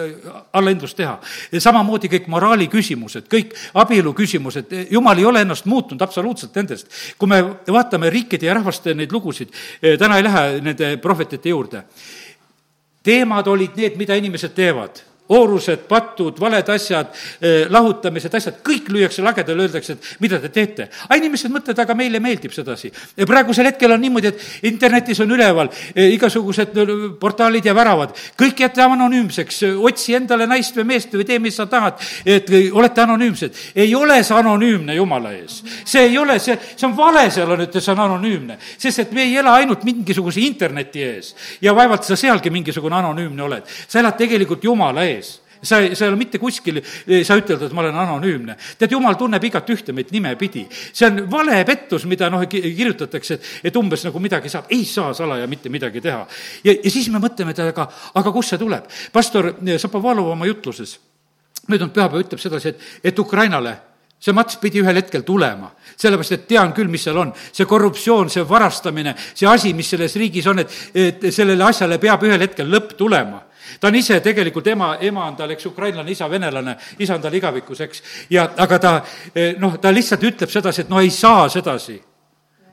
allahindlust 0.53 0.97
teha. 0.97 1.17
samamoodi 1.57 2.11
kõik 2.15 2.29
moraali 2.31 2.69
küsimused, 2.71 3.27
kõik 3.31 3.53
abielu 3.73 4.13
küsimused, 4.15 4.73
jumal 4.91 5.19
ei 5.19 5.27
ole 5.27 5.43
ennast 5.43 5.67
muutnud 5.69 6.01
absoluutselt 6.01 6.55
nendest. 6.55 6.87
kui 7.17 7.27
me 7.27 7.41
vaatame 7.67 8.09
riikide 8.09 8.47
ja 8.47 8.55
rahvaste 8.55 8.95
neid 8.95 9.11
lugusid, 9.11 9.51
eh, 9.81 9.97
täna 9.99 10.17
ei 10.17 10.23
lähe 10.23 10.47
nende 10.63 10.95
prohvetite 11.01 11.51
juurde, 11.51 11.83
teemad 13.03 13.47
olid 13.47 13.75
need, 13.75 13.99
mida 13.99 14.15
inimesed 14.15 14.55
teevad 14.55 15.08
oorused, 15.29 15.85
patud, 15.87 16.39
valed 16.41 16.69
asjad, 16.73 17.11
eh, 17.41 17.67
lahutamised, 17.69 18.33
asjad, 18.33 18.55
kõik 18.65 18.89
lüüakse 18.89 19.21
lagedale, 19.21 19.67
öeldakse, 19.67 19.93
et 19.93 20.07
mida 20.19 20.39
te 20.39 20.49
teete. 20.49 20.89
aga 21.07 21.15
inimesed 21.15 21.51
mõtlevad, 21.51 21.79
aga 21.79 21.95
meile 21.95 22.19
meeldib 22.19 22.51
sedasi. 22.51 22.91
praegusel 23.15 23.65
hetkel 23.65 23.91
on 23.91 24.01
niimoodi, 24.01 24.27
et 24.27 24.41
internetis 24.63 25.19
on 25.19 25.31
üleval 25.31 25.69
eh, 25.95 26.13
igasugused 26.15 26.73
portaalid 27.19 27.65
ja 27.65 27.75
väravad, 27.75 28.15
kõik 28.37 28.59
jätta 28.59 28.85
anonüümseks, 28.85 29.63
otsi 29.77 30.15
endale 30.15 30.47
naist 30.47 30.75
või 30.75 30.85
meest 30.85 31.13
või 31.13 31.25
tee, 31.25 31.39
mis 31.39 31.55
sa 31.55 31.65
tahad, 31.65 32.01
et 32.25 32.49
olete 32.73 33.01
anonüümsed. 33.01 33.53
ei 33.75 33.95
ole 33.95 34.23
see 34.23 34.35
anonüümne 34.35 34.95
Jumala 34.95 35.33
ees. 35.33 35.63
see 35.85 36.07
ei 36.07 36.17
ole, 36.17 36.39
see, 36.39 36.57
see 36.75 36.87
on 36.87 36.97
vale 36.97 37.29
seal 37.29 37.51
on, 37.51 37.61
et 37.61 37.73
see 37.73 37.91
on 37.91 37.99
anonüümne, 37.99 38.57
sest 38.77 38.99
et 38.99 39.11
me 39.11 39.23
ei 39.23 39.37
ela 39.37 39.53
ainult 39.53 39.83
mingisuguse 39.83 40.41
interneti 40.41 41.03
ees 41.03 41.35
ja 41.61 41.75
vaevalt 41.75 42.03
sa 42.03 42.15
sealgi 42.15 42.49
mingisugune 42.49 42.95
anonüümne 42.95 43.43
oled. 43.43 43.63
sa 43.87 43.99
elad 43.99 44.17
tegelikult 44.17 44.63
Jumala 44.63 45.05
ees 45.05 45.18
sa 45.61 45.79
sa 45.95 46.05
ei 46.05 46.09
ole 46.09 46.19
mitte 46.19 46.39
kuskil, 46.39 46.81
sa 47.23 47.37
ütled, 47.39 47.61
et 47.65 47.73
ma 47.75 47.81
olen 47.83 47.95
anonüümne. 47.95 48.55
tead, 48.77 48.91
jumal 48.91 49.17
tunneb 49.19 49.43
igat 49.43 49.69
ühte 49.69 49.93
meid 49.93 50.11
nimepidi. 50.11 50.67
see 50.69 51.07
on 51.07 51.25
vale 51.31 51.63
pettus, 51.65 52.05
mida 52.05 52.29
noh, 52.29 52.45
kirjutatakse, 52.47 53.33
et, 53.33 53.51
et 53.63 53.75
umbes 53.75 54.03
nagu 54.05 54.19
midagi 54.19 54.49
saab, 54.49 54.69
ei 54.69 54.85
saa 54.85 55.13
salaja 55.13 55.47
mitte 55.47 55.69
midagi 55.69 56.01
teha. 56.01 56.25
ja, 56.63 56.73
ja 56.83 56.91
siis 56.91 57.09
me 57.09 57.19
mõtleme, 57.19 57.51
et 57.51 57.59
aga, 57.59 57.89
aga 58.15 58.31
kust 58.31 58.55
see 58.55 58.61
tuleb? 58.61 58.87
pastor 59.11 59.53
Šapovalov 59.79 60.31
oma 60.31 60.45
jutluses 60.45 60.99
möödunud 61.69 61.93
pühapäev 61.93 62.25
ütleb 62.25 62.41
sedasi, 62.41 62.73
et, 62.73 62.89
et 63.11 63.19
Ukrainale 63.19 63.77
see 64.19 64.35
mats 64.35 64.57
pidi 64.59 64.81
ühel 64.83 64.97
hetkel 64.99 65.23
tulema, 65.23 65.69
sellepärast 65.95 66.35
et 66.35 66.47
tean 66.49 66.73
küll, 66.75 66.89
mis 66.91 67.05
seal 67.07 67.17
on. 67.17 67.31
see 67.51 67.65
korruptsioon, 67.65 68.29
see 68.29 68.43
varastamine, 68.47 69.15
see 69.33 69.47
asi, 69.47 69.73
mis 69.73 69.89
selles 69.89 70.15
riigis 70.19 70.47
on, 70.51 70.59
et, 70.59 70.79
et 70.93 71.29
sellele 71.31 71.63
asjale 71.63 71.99
peab 71.99 72.23
ühel 72.27 72.43
hetkel 72.43 72.67
lõpp 72.67 72.97
tulema 72.99 73.45
ta 73.79 73.87
on 73.87 73.95
ise 73.95 74.19
tegelikult 74.23 74.67
ema, 74.67 74.93
ema 75.01 75.25
on 75.27 75.39
tal, 75.39 75.55
eks, 75.55 75.69
ukrainlane, 75.69 76.11
isa 76.11 76.29
venelane, 76.29 76.75
isa 76.99 77.15
on 77.15 77.21
tal 77.21 77.33
igavikus, 77.33 77.81
eks. 77.85 78.03
ja, 78.29 78.49
aga 78.57 78.79
ta 78.79 78.93
eh, 79.33 79.55
noh, 79.59 79.79
ta 79.81 79.93
lihtsalt 79.93 80.23
ütleb 80.23 80.51
sedasi, 80.51 80.85
et 80.85 80.93
no 80.93 81.01
ei 81.01 81.11
saa 81.13 81.49
sedasi. 81.49 81.99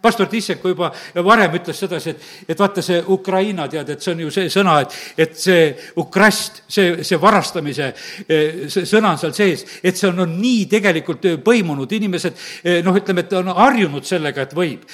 Pastor 0.07 0.29
Tissenko 0.31 0.71
juba 0.71 0.91
varem 1.25 1.57
ütles 1.59 1.79
sedasi, 1.83 2.13
et, 2.13 2.27
et 2.53 2.61
vaata, 2.61 2.83
see 2.85 3.01
Ukraina, 3.11 3.65
tead, 3.69 3.89
et 3.91 4.03
see 4.05 4.13
on 4.15 4.21
ju 4.27 4.31
see 4.31 4.51
sõna, 4.53 4.77
et, 4.85 4.97
et 5.25 5.39
see 5.41 5.65
ukrast, 5.99 6.63
see, 6.71 7.03
see 7.07 7.19
varastamise 7.21 7.89
eh, 8.29 8.67
see 8.71 8.87
sõna 8.87 9.17
on 9.17 9.23
seal 9.23 9.35
sees, 9.35 9.67
et 9.83 9.99
see 9.99 10.11
on, 10.11 10.23
on 10.27 10.39
nii 10.39 10.67
tegelikult 10.71 11.27
põimunud, 11.45 11.99
inimesed 11.99 12.43
eh, 12.63 12.83
noh, 12.87 12.97
ütleme, 13.01 13.27
et 13.27 13.39
on 13.41 13.55
harjunud 13.57 14.07
sellega, 14.07 14.47
et 14.47 14.55
võib 14.57 14.87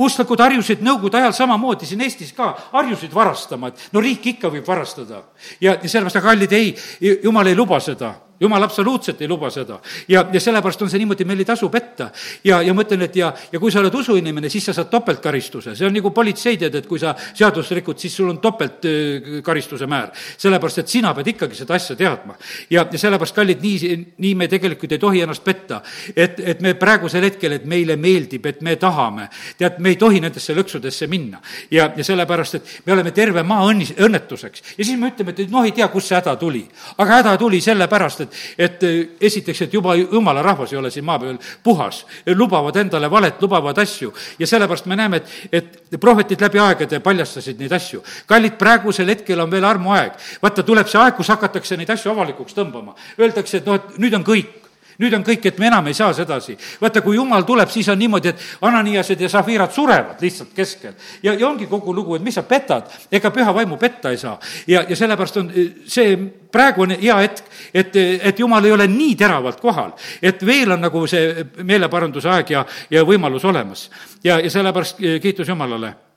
usklikud 0.00 0.40
harjusid 0.40 0.82
nõukogude 0.84 1.20
ajal 1.20 1.36
samamoodi 1.36 1.88
siin 1.88 2.00
Eestis 2.06 2.32
ka, 2.36 2.54
harjusid 2.72 3.14
varastama, 3.14 3.70
et 3.70 3.92
no 3.92 4.00
riik 4.00 4.26
ikka 4.34 4.50
võib 4.52 4.66
varastada. 4.66 5.22
ja, 5.60 5.76
sellepärast, 5.84 6.16
aga 6.16 6.28
kallid, 6.32 6.52
ei, 6.56 6.74
jumal 7.22 7.46
ei 7.46 7.56
luba 7.58 7.80
seda 7.84 8.14
jumal 8.40 8.62
absoluutselt 8.62 9.20
ei 9.20 9.28
luba 9.28 9.50
seda. 9.50 9.80
ja, 10.08 10.24
ja 10.32 10.40
sellepärast 10.40 10.82
on 10.82 10.90
see 10.90 10.98
niimoodi, 11.02 11.24
meil 11.28 11.42
ei 11.42 11.48
tasu 11.48 11.68
petta. 11.68 12.10
ja, 12.44 12.62
ja 12.62 12.74
ma 12.74 12.84
ütlen, 12.86 13.04
et 13.04 13.16
ja, 13.16 13.32
ja 13.52 13.60
kui 13.60 13.72
sa 13.72 13.80
oled 13.82 13.94
usuinimene, 13.94 14.48
siis 14.48 14.64
sa 14.64 14.74
saad 14.76 14.88
topeltkaristuse, 14.90 15.74
see 15.76 15.86
on 15.86 15.94
nagu 15.94 16.10
politsei 16.16 16.56
tead, 16.60 16.74
et 16.80 16.88
kui 16.88 16.98
sa 16.98 17.14
seadust 17.28 17.74
rikud, 17.76 17.98
siis 18.00 18.16
sul 18.16 18.30
on 18.32 18.38
topeltkaristuse 18.40 19.86
määr. 19.86 20.10
sellepärast, 20.36 20.82
et 20.82 20.88
sina 20.88 21.12
pead 21.14 21.32
ikkagi 21.34 21.58
seda 21.58 21.74
asja 21.76 21.96
teadma. 21.96 22.36
ja, 22.70 22.86
ja 22.90 22.98
sellepärast, 22.98 23.36
kallid, 23.36 23.60
nii, 23.62 23.98
nii 24.18 24.34
me 24.34 24.48
tegelikult 24.48 24.92
ei 24.92 24.98
tohi 24.98 25.20
ennast 25.20 25.44
petta. 25.44 25.82
et, 26.16 26.40
et 26.40 26.60
me 26.60 26.74
praegusel 26.74 27.28
hetkel, 27.28 27.58
et 27.58 27.64
meile 27.68 27.96
meeldib, 27.96 28.46
et 28.46 28.62
me 28.62 28.76
tahame, 28.76 29.28
tead, 29.58 29.78
me 29.78 29.92
ei 29.92 30.00
tohi 30.00 30.20
nendesse 30.20 30.56
lõksudesse 30.56 31.10
minna. 31.12 31.42
ja, 31.70 31.90
ja 31.96 32.04
sellepärast, 32.04 32.54
et 32.54 32.74
me 32.86 32.96
oleme 32.96 33.12
terve 33.12 33.42
maa 33.42 33.68
õnnis, 33.68 33.92
õnnetuseks. 34.00 34.64
ja 34.78 34.84
siis 34.84 34.96
me 34.98 35.12
ütleme, 35.12 35.36
et 35.36 35.50
noh, 35.50 35.64
ei 35.64 35.76
tea, 35.76 35.88
kust 35.92 36.08
see 36.08 36.16
häda 36.16 36.36
tuli. 36.40 36.64
aga 36.96 37.20
häda 37.20 37.36
tuli 37.38 37.60
sellepärast, 37.60 38.29
et 38.58 38.70
et, 38.70 38.82
et 38.82 39.22
esiteks, 39.26 39.62
et 39.62 39.74
juba 39.74 39.94
jumala 39.96 40.42
rahvas 40.42 40.72
ei 40.72 40.78
ole 40.78 40.90
siin 40.90 41.04
maa 41.04 41.18
peal 41.18 41.38
puhas, 41.62 42.04
lubavad 42.36 42.76
endale 42.76 43.10
valet, 43.10 43.40
lubavad 43.42 43.78
asju 43.78 44.12
ja 44.38 44.46
sellepärast 44.46 44.86
me 44.86 44.96
näeme, 44.96 45.20
et, 45.52 45.66
et 45.92 46.00
prohvetid 46.00 46.40
läbi 46.40 46.60
aegade 46.62 47.00
paljastasid 47.04 47.60
neid 47.60 47.72
asju. 47.72 48.02
kallid, 48.26 48.56
praegusel 48.58 49.08
hetkel 49.08 49.40
on 49.40 49.50
veel 49.50 49.64
armuaeg. 49.64 50.18
vaata, 50.42 50.62
tuleb 50.62 50.88
see 50.88 51.00
aeg, 51.00 51.16
kus 51.16 51.32
hakatakse 51.32 51.76
neid 51.76 51.90
asju 51.90 52.12
avalikuks 52.12 52.56
tõmbama. 52.56 52.96
Öeldakse, 53.18 53.60
et 53.60 53.66
noh, 53.66 53.78
et 53.80 53.98
nüüd 53.98 54.14
on 54.14 54.24
kõik 54.26 54.59
nüüd 55.00 55.14
on 55.16 55.24
kõik, 55.24 55.46
et 55.48 55.58
me 55.60 55.68
enam 55.70 55.86
ei 55.88 55.96
saa 55.96 56.12
sedasi. 56.16 56.56
vaata, 56.80 57.00
kui 57.00 57.16
jumal 57.16 57.44
tuleb, 57.48 57.68
siis 57.72 57.88
on 57.88 57.98
niimoodi, 57.98 58.28
et 58.28 58.42
Ananiased 58.60 59.20
ja 59.20 59.28
Safiirad 59.28 59.72
surevad 59.72 60.20
lihtsalt 60.20 60.52
keskel. 60.56 60.92
ja, 61.22 61.34
ja 61.34 61.48
ongi 61.48 61.66
kogu 61.66 61.94
lugu, 61.94 62.16
et 62.16 62.22
mis 62.22 62.34
sa 62.34 62.42
petad, 62.42 62.90
ega 63.12 63.30
püha 63.30 63.54
vaimu 63.54 63.76
petta 63.76 64.10
ei 64.10 64.18
saa. 64.18 64.38
ja, 64.66 64.84
ja 64.88 64.96
sellepärast 64.96 65.36
on 65.36 65.50
eh, 65.54 65.72
see 65.86 66.16
praegu 66.52 66.82
on 66.82 66.90
hea 66.90 67.16
hetk, 67.22 67.44
et, 67.74 67.96
et 67.96 68.38
jumal 68.38 68.64
ei 68.64 68.72
ole 68.72 68.88
nii 68.90 69.16
teravalt 69.16 69.60
kohal, 69.60 69.92
et 70.22 70.46
veel 70.46 70.76
on 70.76 70.80
nagu 70.80 71.06
see 71.06 71.46
meeleparanduse 71.62 72.28
aeg 72.28 72.50
ja, 72.50 72.64
ja 72.90 73.04
võimalus 73.04 73.44
olemas. 73.44 73.90
ja, 74.24 74.40
ja 74.40 74.50
sellepärast 74.50 75.00
eh, 75.00 75.20
kiitus 75.20 75.48
Jumalale 75.48 76.09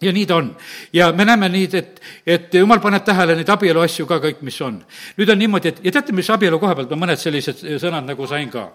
ja 0.00 0.12
nii 0.12 0.26
ta 0.26 0.36
on. 0.36 0.56
ja 0.92 1.12
me 1.12 1.24
näeme 1.24 1.48
nii, 1.48 1.68
et, 1.72 2.00
et 2.26 2.54
jumal 2.54 2.80
paneb 2.80 3.04
tähele 3.04 3.34
neid 3.36 3.48
abielu 3.52 3.80
asju 3.84 4.06
ka 4.08 4.20
kõik, 4.22 4.40
mis 4.46 4.56
on. 4.64 4.78
nüüd 5.18 5.32
on 5.32 5.38
niimoodi, 5.38 5.68
et 5.68 5.80
ja 5.84 5.92
teate, 5.92 6.14
mis 6.16 6.30
abielu 6.30 6.58
koha 6.60 6.74
pealt 6.78 6.92
ma 6.94 7.00
mõned 7.04 7.20
sellised 7.20 7.62
sõnad 7.82 8.06
nagu 8.08 8.26
sain 8.28 8.48
ka. 8.50 8.66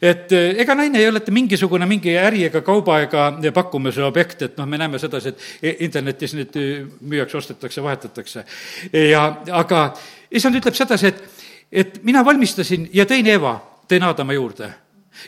et 0.00 0.32
eh, 0.32 0.54
ega 0.64 0.74
naine 0.74 1.00
ei 1.00 1.08
ole 1.08 1.20
mingisugune 1.30 1.86
mingi 1.86 2.16
äri 2.18 2.46
ega 2.48 2.62
kauba 2.64 3.00
ega 3.04 3.26
pakkumise 3.54 4.04
objekt, 4.04 4.42
et 4.42 4.56
noh, 4.58 4.66
me 4.66 4.80
näeme 4.80 4.98
sedasi, 4.98 5.34
et 5.34 5.40
e-, 5.62 5.76
internetis 5.84 6.34
neid 6.34 6.56
eh, 6.60 6.86
müüakse, 7.00 7.38
ostetakse, 7.38 7.82
vahetatakse. 7.82 8.44
ja, 9.10 9.26
aga 9.52 9.84
issand 10.30 10.56
ütleb 10.60 10.76
sedasi, 10.76 11.12
et, 11.12 11.44
et 11.72 12.00
mina 12.04 12.24
valmistasin 12.24 12.88
ja 12.92 13.04
tõin 13.08 13.28
Eva, 13.28 13.58
tõin 13.88 14.08
Aadama 14.08 14.32
juurde. 14.32 14.70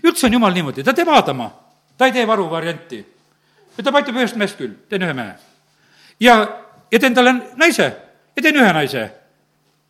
üldse 0.02 0.26
on 0.26 0.40
jumal 0.40 0.56
niimoodi, 0.56 0.84
ta 0.84 0.96
teeb 0.96 1.12
Aadama, 1.12 1.50
ta 1.98 2.08
ei 2.08 2.16
tee 2.16 2.26
varuvarianti 2.26 3.04
ta 3.82 3.92
aitab 3.92 4.16
ühest 4.16 4.36
mehest 4.36 4.58
küll, 4.58 4.74
teen 4.88 5.02
ühe 5.02 5.14
mehe. 5.16 5.34
ja, 6.20 6.36
ja 6.92 6.98
teen 6.98 7.14
talle 7.14 7.34
naise 7.56 7.92
ja 8.36 8.42
teen 8.42 8.56
ühe 8.56 8.72
naise. 8.72 9.10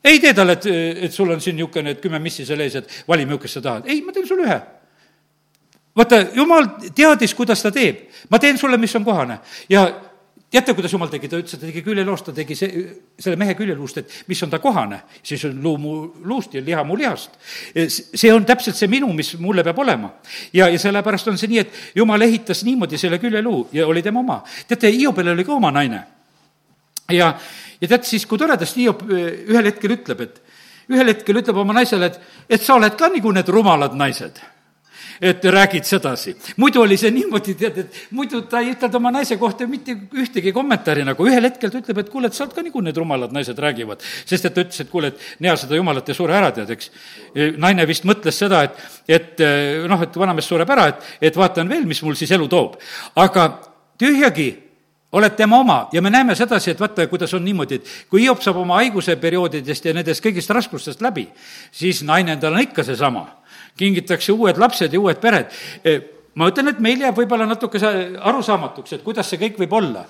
ei 0.05 0.21
tee 0.21 0.35
talle, 0.35 0.53
et, 0.53 0.67
et 1.07 1.13
sul 1.13 1.31
on 1.31 1.41
siin 1.41 1.57
niisugune, 1.57 1.97
et 1.97 2.01
kümme 2.03 2.19
missi 2.23 2.47
seal 2.47 2.61
ees, 2.63 2.77
et 2.79 3.05
vali, 3.09 3.27
millisest 3.27 3.59
sa 3.59 3.63
tahad. 3.69 3.87
ei, 3.91 4.03
ma 4.03 4.13
teen 4.13 4.27
sulle 4.27 4.47
ühe. 4.47 4.59
vaata, 5.97 6.21
jumal 6.35 6.69
teadis, 6.95 7.35
kuidas 7.35 7.63
ta 7.63 7.71
teeb. 7.75 8.07
ma 8.31 8.39
teen 8.39 8.59
sulle, 8.59 8.79
mis 8.79 8.95
on 8.97 9.05
kohane. 9.05 9.39
ja 9.69 9.87
teate, 10.51 10.75
kuidas 10.75 10.93
jumal 10.95 11.11
tegi, 11.11 11.29
ta 11.29 11.39
ütles, 11.41 11.57
et 11.57 11.61
ta 11.61 11.67
tegi 11.67 11.83
küljeluust, 11.85 12.29
ta 12.29 12.35
tegi 12.35 12.57
see, 12.59 12.85
selle 13.19 13.39
mehe 13.41 13.57
küljeluust, 13.59 13.99
et 13.99 14.15
mis 14.31 14.43
on 14.47 14.53
ta 14.53 14.61
kohane, 14.63 15.01
siis 15.27 15.43
on 15.49 15.59
luu 15.63 15.77
mu 15.83 15.95
luust 16.29 16.55
ja 16.55 16.63
liha 16.65 16.85
mu 16.87 16.97
lihast. 16.99 17.35
see 17.97 18.33
on 18.33 18.47
täpselt 18.47 18.79
see 18.79 18.91
minu, 18.91 19.11
mis 19.17 19.35
mulle 19.43 19.65
peab 19.67 19.79
olema. 19.83 20.13
ja, 20.53 20.69
ja 20.69 20.79
sellepärast 20.79 21.29
on 21.33 21.39
see 21.39 21.51
nii, 21.51 21.65
et 21.65 21.99
jumal 21.99 22.23
ehitas 22.23 22.63
niimoodi 22.65 22.99
selle 22.99 23.19
küljeluu 23.19 23.69
ja 23.73 23.87
oli 23.87 24.03
tema 24.03 24.21
oma. 24.21 24.43
teate, 24.69 24.91
Hiobel 24.95 25.35
oli 25.35 25.45
ka 25.45 25.55
oma 25.55 25.71
naine. 25.75 26.03
ja, 27.11 27.35
ja 27.81 27.89
tead 27.89 28.07
siis, 28.07 28.27
kui 28.27 28.39
toredasti 28.39 28.87
Hiob 28.87 29.03
ühel 29.11 29.73
hetkel 29.73 29.99
ütleb, 29.99 30.21
et 30.21 30.43
ühel 30.95 31.11
hetkel 31.11 31.43
ütleb 31.43 31.59
oma 31.59 31.75
naisele, 31.75 32.07
et, 32.07 32.21
et 32.49 32.63
sa 32.63 32.79
oled 32.79 32.95
ka 32.95 33.11
nagu 33.11 33.35
need 33.35 33.49
rumalad 33.51 33.99
naised 33.99 34.39
et 35.21 35.45
räägid 35.45 35.85
sedasi. 35.85 36.37
muidu 36.57 36.83
oli 36.83 36.97
see 36.97 37.11
niimoodi, 37.11 37.55
tead, 37.55 37.79
et 37.85 38.01
muidu 38.11 38.43
ta 38.51 38.61
ei 38.61 38.73
ütelnud 38.75 38.99
oma 38.99 39.13
naise 39.19 39.37
kohta 39.41 39.67
mitte 39.67 39.97
ühtegi 40.15 40.53
kommentaari 40.53 41.05
nagu, 41.07 41.27
ühel 41.27 41.49
hetkel 41.49 41.71
ta 41.71 41.81
ütleb, 41.81 42.03
et 42.03 42.11
kuule, 42.13 42.31
et 42.31 42.37
sa 42.37 42.45
oled 42.45 42.57
ka 42.57 42.65
nagu 42.67 42.83
need 42.85 42.97
rumalad 42.97 43.33
naised 43.37 43.59
räägivad. 43.59 44.05
sest 44.25 44.45
et 44.45 44.55
ta 44.55 44.65
ütles, 44.65 44.81
et 44.81 44.91
kuule, 44.91 45.13
et 45.15 45.41
nea 45.41 45.57
seda 45.57 45.77
jumalat 45.77 46.09
ja 46.09 46.15
sure 46.15 46.37
ära 46.37 46.53
tead, 46.53 46.71
eks. 46.77 46.91
naine 47.57 47.87
vist 47.87 48.05
mõtles 48.05 48.37
seda, 48.37 48.63
et, 48.67 48.85
et 49.09 49.43
noh, 49.89 50.03
et 50.03 50.21
vanamees 50.21 50.47
sureb 50.47 50.71
ära, 50.71 50.91
et, 50.93 51.11
et 51.31 51.37
vaatan 51.37 51.69
veel, 51.69 51.87
mis 51.87 52.03
mul 52.03 52.17
siis 52.19 52.31
elu 52.37 52.49
toob. 52.49 52.79
aga 53.17 53.49
tühjagi 53.99 54.51
oled 55.17 55.37
tema 55.37 55.59
oma 55.59 55.89
ja 55.93 56.03
me 56.03 56.11
näeme 56.11 56.35
sedasi, 56.35 56.71
et 56.71 56.81
vaata, 56.81 57.07
kuidas 57.07 57.33
on 57.35 57.45
niimoodi, 57.45 57.81
et 57.81 57.91
kui 58.11 58.25
Hiop 58.25 58.43
saab 58.45 58.59
oma 58.61 58.81
haiguse 58.83 59.17
perioodidest 59.21 59.89
ja 59.89 59.95
nendest 59.97 60.25
kõigist 60.25 60.53
raskustest 60.53 61.01
läbi, 61.05 61.29
siis 61.73 62.03
naine 62.05 62.37
endal 62.37 62.57
on 62.57 62.65
ikka 62.67 62.85
seesama 62.85 63.25
kingitakse 63.77 64.33
uued 64.33 64.59
lapsed 64.59 64.93
ja 64.93 65.01
uued 65.01 65.21
pered 65.23 65.53
ma 66.37 66.51
ütlen, 66.51 66.69
et 66.69 66.81
meil 66.85 67.01
jääb 67.01 67.17
võib-olla 67.17 67.47
natuke 67.49 67.81
arusaamatuks, 67.81 68.93
et 68.99 69.05
kuidas 69.05 69.29
see 69.31 69.41
kõik 69.41 69.57
võib 69.63 69.73
olla. 69.79 70.05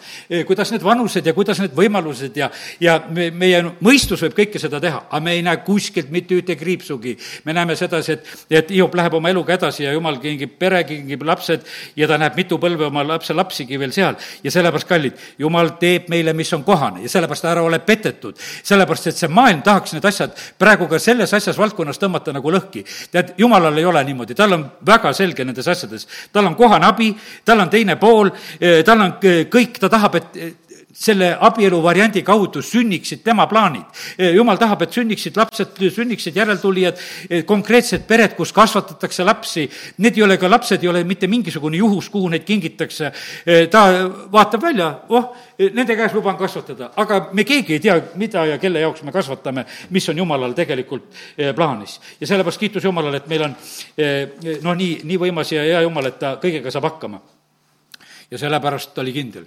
kuidas 0.47 0.73
need 0.75 0.83
vanused 0.83 1.27
ja 1.27 1.35
kuidas 1.35 1.61
need 1.63 1.75
võimalused 1.77 2.37
ja, 2.37 2.49
ja 2.83 2.97
me, 3.15 3.29
meie 3.31 3.61
mõistus 3.85 4.25
võib 4.25 4.35
kõike 4.41 4.59
seda 4.59 4.81
teha, 4.83 5.05
aga 5.07 5.21
me 5.23 5.37
ei 5.37 5.45
näe 5.47 5.61
kuskilt 5.67 6.11
mitte 6.11 6.35
ühte 6.35 6.57
kriipsugi. 6.59 7.17
me 7.45 7.55
näeme 7.55 7.77
sedasi, 7.77 8.17
et, 8.17 8.33
et 8.51 8.73
Hiop 8.75 8.95
läheb 8.99 9.15
oma 9.15 9.31
eluga 9.31 9.55
edasi 9.55 9.85
ja 9.85 9.93
jumal 9.95 10.19
kingib 10.23 10.57
pere, 10.59 10.83
kingib 10.89 11.23
lapsed 11.23 11.63
ja 11.97 12.09
ta 12.11 12.19
näeb 12.19 12.35
mitu 12.37 12.59
põlve 12.59 12.89
oma 12.91 13.07
lapse 13.07 13.35
lapsigi 13.35 13.79
veel 13.79 13.95
seal. 13.95 14.19
ja 14.43 14.51
sellepärast, 14.51 14.89
kallid, 14.89 15.23
jumal 15.39 15.77
teeb 15.79 16.11
meile, 16.11 16.35
mis 16.35 16.53
on 16.59 16.67
kohane 16.67 17.05
ja 17.07 17.13
sellepärast 17.13 17.47
ära 17.53 17.63
ole 17.63 17.79
petetud. 17.79 18.35
sellepärast, 18.63 19.13
et 19.13 19.23
see 19.23 19.31
maailm 19.31 19.63
tahaks 19.63 19.95
need 19.95 20.11
asjad 20.11 20.35
praegu 20.59 20.91
ka 20.91 20.99
selles 20.99 21.35
asjas 21.39 21.59
valdkonnas 21.59 22.03
tõmmata 22.03 22.35
nagu 22.35 22.51
lõhki. 22.51 22.83
tead, 23.15 23.37
jumalal 23.39 23.79
ei 23.79 23.87
ole 23.87 24.05
niimoodi, 24.11 24.35
tal 24.35 24.59
on 24.59 24.67
väga 24.83 25.15
selge 25.15 25.47
nendes 25.47 25.71
asjades 25.71 26.09
tal 26.33 26.47
on 26.47 26.55
kohane 26.55 26.87
abi, 26.87 27.11
tal 27.45 27.61
on 27.61 27.71
teine 27.71 27.97
pool, 27.97 28.31
eh, 28.61 28.83
tal 28.85 29.01
on 29.01 29.13
kõik, 29.21 29.79
ta 29.81 29.89
tahab, 29.89 30.15
et 30.15 30.66
selle 30.97 31.37
abielu 31.41 31.79
variandi 31.83 32.23
kaudu 32.25 32.63
sünniksid 32.65 33.23
tema 33.25 33.47
plaanid. 33.47 33.85
Eh, 34.19 34.33
jumal 34.35 34.57
tahab, 34.57 34.83
et 34.87 34.97
sünniksid 34.97 35.37
lapsed, 35.37 35.77
sünniksid 35.93 36.37
järeltulijad, 36.37 36.99
eh, 37.31 37.45
konkreetsed 37.45 38.07
pered, 38.09 38.37
kus 38.37 38.53
kasvatatakse 38.53 39.25
lapsi. 39.25 39.69
Need 39.99 40.17
ei 40.17 40.23
ole 40.23 40.39
ka, 40.39 40.49
lapsed 40.51 40.83
ei 40.83 40.89
ole 40.89 41.05
mitte 41.05 41.27
mingisugune 41.27 41.77
juhus, 41.77 42.09
kuhu 42.09 42.29
neid 42.29 42.45
kingitakse. 42.45 43.13
ta 43.71 44.11
vaatab 44.33 44.63
välja, 44.63 45.01
oh, 45.09 45.35
nende 45.59 45.97
käes 45.97 46.13
luban 46.15 46.37
kasvatada, 46.37 46.91
aga 46.97 47.31
me 47.33 47.45
keegi 47.45 47.73
ei 47.73 47.81
tea, 47.81 48.01
mida 48.15 48.45
ja 48.47 48.59
kelle 48.59 48.81
jaoks 48.81 49.03
me 49.03 49.13
kasvatame, 49.13 49.65
mis 49.91 50.09
on 50.09 50.17
jumalal 50.19 50.53
tegelikult 50.53 51.05
plaanis. 51.55 52.01
ja 52.21 52.27
sellepärast 52.27 52.61
kiitus 52.61 52.85
Jumalale, 52.85 53.17
et 53.17 53.27
meil 53.27 53.43
on 53.43 53.55
noh, 54.63 54.75
nii, 54.75 55.01
nii 55.05 55.19
võimas 55.19 55.53
ja 55.53 55.63
hea 55.63 55.81
Jumal, 55.83 56.07
et 56.07 56.19
ta 56.19 56.37
kõigega 56.43 56.71
saab 56.71 56.85
hakkama. 56.85 57.21
ja 58.31 58.39
sellepärast 58.39 58.95
ta 58.95 59.01
oli 59.01 59.13
kindel 59.13 59.47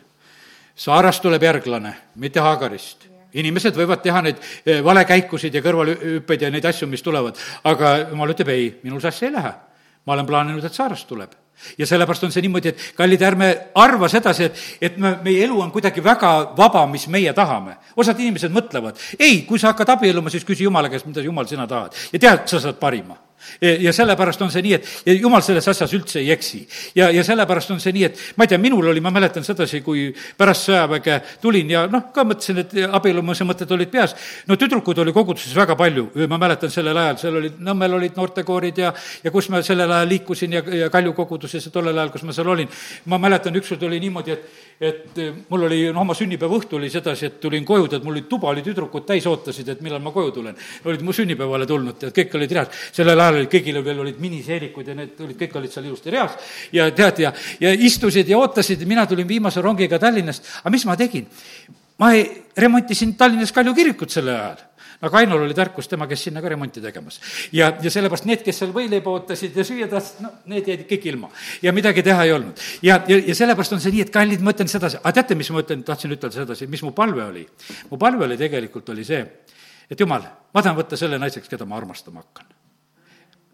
Saarast 0.80 1.22
tuleb 1.22 1.44
järglane, 1.44 1.92
mitte 2.16 2.40
Haagarist 2.40 3.10
inimesed 3.38 3.76
võivad 3.78 4.02
teha 4.04 4.22
neid 4.26 4.40
eh, 4.40 4.80
valekäikusid 4.86 5.54
ja 5.54 5.62
kõrvalhüppeid 5.62 6.46
ja 6.46 6.50
neid 6.54 6.66
asju, 6.66 6.88
mis 6.90 7.04
tulevad, 7.06 7.38
aga 7.70 7.96
jumal 8.10 8.34
ütleb 8.34 8.50
ei, 8.54 8.72
minul 8.86 9.04
see 9.04 9.12
asja 9.12 9.30
ei 9.30 9.36
lähe. 9.36 9.54
ma 10.08 10.16
olen 10.16 10.26
plaaninud, 10.26 10.64
et 10.66 10.74
Saarast 10.74 11.06
tuleb. 11.08 11.36
Ja 11.78 11.86
sellepärast 11.86 12.24
on 12.24 12.32
see 12.32 12.42
niimoodi, 12.42 12.72
et 12.72 12.84
kallid, 12.98 13.22
ärme 13.22 13.50
arva 13.76 14.08
sedasi, 14.10 14.48
et, 14.48 14.62
et 14.82 14.98
me, 14.98 15.18
meie 15.24 15.44
elu 15.44 15.60
on 15.62 15.72
kuidagi 15.72 16.02
väga 16.02 16.56
vaba, 16.58 16.86
mis 16.88 17.06
meie 17.12 17.34
tahame. 17.36 17.76
osad 17.96 18.20
inimesed 18.20 18.56
mõtlevad, 18.56 18.98
ei, 19.20 19.44
kui 19.46 19.60
sa 19.60 19.74
hakkad 19.74 19.92
abielluma, 19.98 20.32
siis 20.32 20.48
küsi 20.48 20.64
Jumala 20.64 20.90
käest, 20.90 21.06
mida 21.06 21.22
Jumal 21.22 21.48
sina 21.52 21.68
tahad. 21.68 21.94
Ja 22.14 22.20
tead, 22.20 22.48
sa 22.48 22.64
saad 22.64 22.80
parima 22.80 23.20
ja 23.62 23.94
sellepärast 23.94 24.42
on 24.42 24.52
see 24.54 24.64
nii, 24.66 24.78
et 24.78 25.20
jumal 25.20 25.44
selles 25.46 25.68
asjas 25.72 25.94
üldse 25.98 26.20
ei 26.22 26.32
eksi. 26.36 26.62
ja, 26.96 27.10
ja 27.14 27.24
sellepärast 27.24 27.72
on 27.72 27.82
see 27.84 27.94
nii, 27.96 28.06
et 28.10 28.22
ma 28.38 28.46
ei 28.46 28.54
tea, 28.54 28.60
minul 28.62 28.92
oli, 28.92 29.02
ma 29.02 29.12
mäletan 29.14 29.46
sedasi, 29.46 29.82
kui 29.86 30.10
pärast 30.38 30.70
sõjaväge 30.70 31.20
tulin 31.42 31.70
ja 31.72 31.86
noh, 31.92 32.10
ka 32.16 32.26
mõtlesin, 32.28 32.64
et 32.64 32.76
abiellumise 33.00 33.48
mõtted 33.48 33.72
olid 33.76 33.92
peas. 33.92 34.16
no 34.48 34.58
tüdrukuid 34.60 35.04
oli 35.04 35.14
koguduses 35.16 35.56
väga 35.56 35.76
palju, 35.80 36.10
ma 36.28 36.42
mäletan 36.42 36.72
sellel 36.74 36.98
ajal, 36.98 37.20
seal 37.22 37.42
olid, 37.42 37.60
Nõmmel 37.70 37.94
olid 37.98 38.16
noortekoorid 38.18 38.78
ja, 38.80 38.94
ja 39.24 39.32
kus 39.32 39.50
ma 39.54 39.62
sellel 39.66 39.92
ajal 39.92 40.10
liikusin 40.10 40.58
ja, 40.58 40.64
ja 40.84 40.90
Kalju 40.90 41.14
koguduses 41.18 41.66
ja 41.66 41.72
tollel 41.74 41.98
ajal, 41.98 42.14
kus 42.14 42.26
ma 42.28 42.36
seal 42.36 42.48
olin. 42.50 42.70
ma 43.06 43.18
mäletan, 43.22 43.56
ükskord 43.56 43.84
oli 43.84 44.00
niimoodi, 44.00 44.32
et 44.32 44.68
et 44.80 45.18
eh, 45.20 45.34
mul 45.50 45.66
oli, 45.68 45.80
noh, 45.92 46.06
oma 46.06 46.16
sünnipäeva 46.16 46.56
õhtu 46.56 46.78
oli 46.78 46.88
sedasi, 46.92 47.26
et 47.28 47.40
tulin 47.44 47.66
koju, 47.68 47.90
tead, 47.92 48.06
mul 48.08 48.16
oli 48.16 48.24
tuba 48.32 48.48
oli 48.54 48.64
tüdrukud 48.64 49.04
täis, 49.08 49.26
ootasid, 49.28 49.68
et 49.74 49.82
millal 49.84 50.00
ma 50.00 50.14
koju 50.16 50.32
tulen. 50.38 50.56
olid 50.88 51.04
mu 51.04 51.12
sünnipäevale 51.16 51.68
tulnud, 51.68 51.98
tead, 52.00 52.14
kõik 52.16 52.38
olid 52.40 52.54
reas. 52.56 52.86
sellel 52.96 53.20
ajal 53.20 53.29
olid 53.38 53.52
kõigil 53.52 53.82
veel 53.86 54.00
olid 54.06 54.22
miniseerikud 54.22 54.88
ja 54.88 54.96
need 54.98 55.20
olid, 55.26 55.38
kõik 55.40 55.60
olid 55.60 55.74
seal 55.74 55.86
ilusti 55.90 56.16
reas. 56.16 56.38
ja 56.76 56.90
tead, 56.96 57.22
ja, 57.26 57.34
ja 57.60 57.74
istusid 57.74 58.30
ja 58.30 58.40
ootasid, 58.40 58.86
mina 58.88 59.06
tulin 59.10 59.28
viimase 59.28 59.62
rongiga 59.62 60.00
Tallinnast, 60.00 60.48
aga 60.64 60.74
mis 60.74 60.86
ma 60.86 60.98
tegin? 60.98 61.28
ma 62.00 62.14
ei, 62.16 62.26
remontisin 62.58 63.16
Tallinnas 63.20 63.52
Kalju 63.52 63.76
kirikut 63.76 64.12
sellel 64.14 64.36
ajal 64.36 64.66
aga 65.02 65.18
Ainul 65.18 65.46
oli 65.46 65.56
tarkus, 65.56 65.88
tema 65.88 66.08
käis 66.08 66.24
sinna 66.28 66.42
ka 66.44 66.50
remonti 66.52 66.82
tegemas. 66.84 67.20
ja, 67.56 67.72
ja 67.82 67.92
sellepärast 67.92 68.28
need, 68.28 68.44
kes 68.44 68.60
seal 68.60 68.74
võileiba 68.76 69.14
ootasid 69.14 69.56
ja 69.56 69.64
süüa 69.64 69.88
tahtsid, 69.92 70.20
no 70.26 70.34
need 70.52 70.68
jäid 70.68 70.86
kõik 70.90 71.08
ilma. 71.14 71.32
ja 71.64 71.74
midagi 71.76 72.04
teha 72.04 72.28
ei 72.28 72.36
olnud. 72.36 72.60
ja, 72.84 73.00
ja, 73.08 73.20
ja 73.32 73.36
sellepärast 73.36 73.78
on 73.78 73.84
see 73.84 73.96
nii, 73.96 74.08
et 74.08 74.14
kallid, 74.14 74.44
ma 74.44 74.56
ütlen 74.56 74.72
sedasi, 74.72 75.00
aga 75.00 75.16
teate, 75.22 75.40
mis 75.40 75.52
ma 75.56 75.64
ütlen, 75.64 75.84
tahtsin 75.88 76.16
ütelda 76.16 76.42
sedasi, 76.42 76.68
mis 76.68 76.84
mu 76.84 76.92
palve 76.96 77.24
oli? 77.24 77.48
mu 77.92 78.02
palve 78.02 78.28
oli 78.28 78.40
tegelikult, 78.40 78.92
oli 78.96 79.08
see, 79.08 79.24
et 79.90 80.00
jumal, 80.00 80.28
ma 80.54 80.64
tahan 80.64 80.78
võtta 80.80 81.00
selle 81.00 81.22
naiseks, 81.22 81.48
keda 81.52 81.68
ma 81.70 81.80
armastama 81.80 82.26
hakkan 82.26 82.59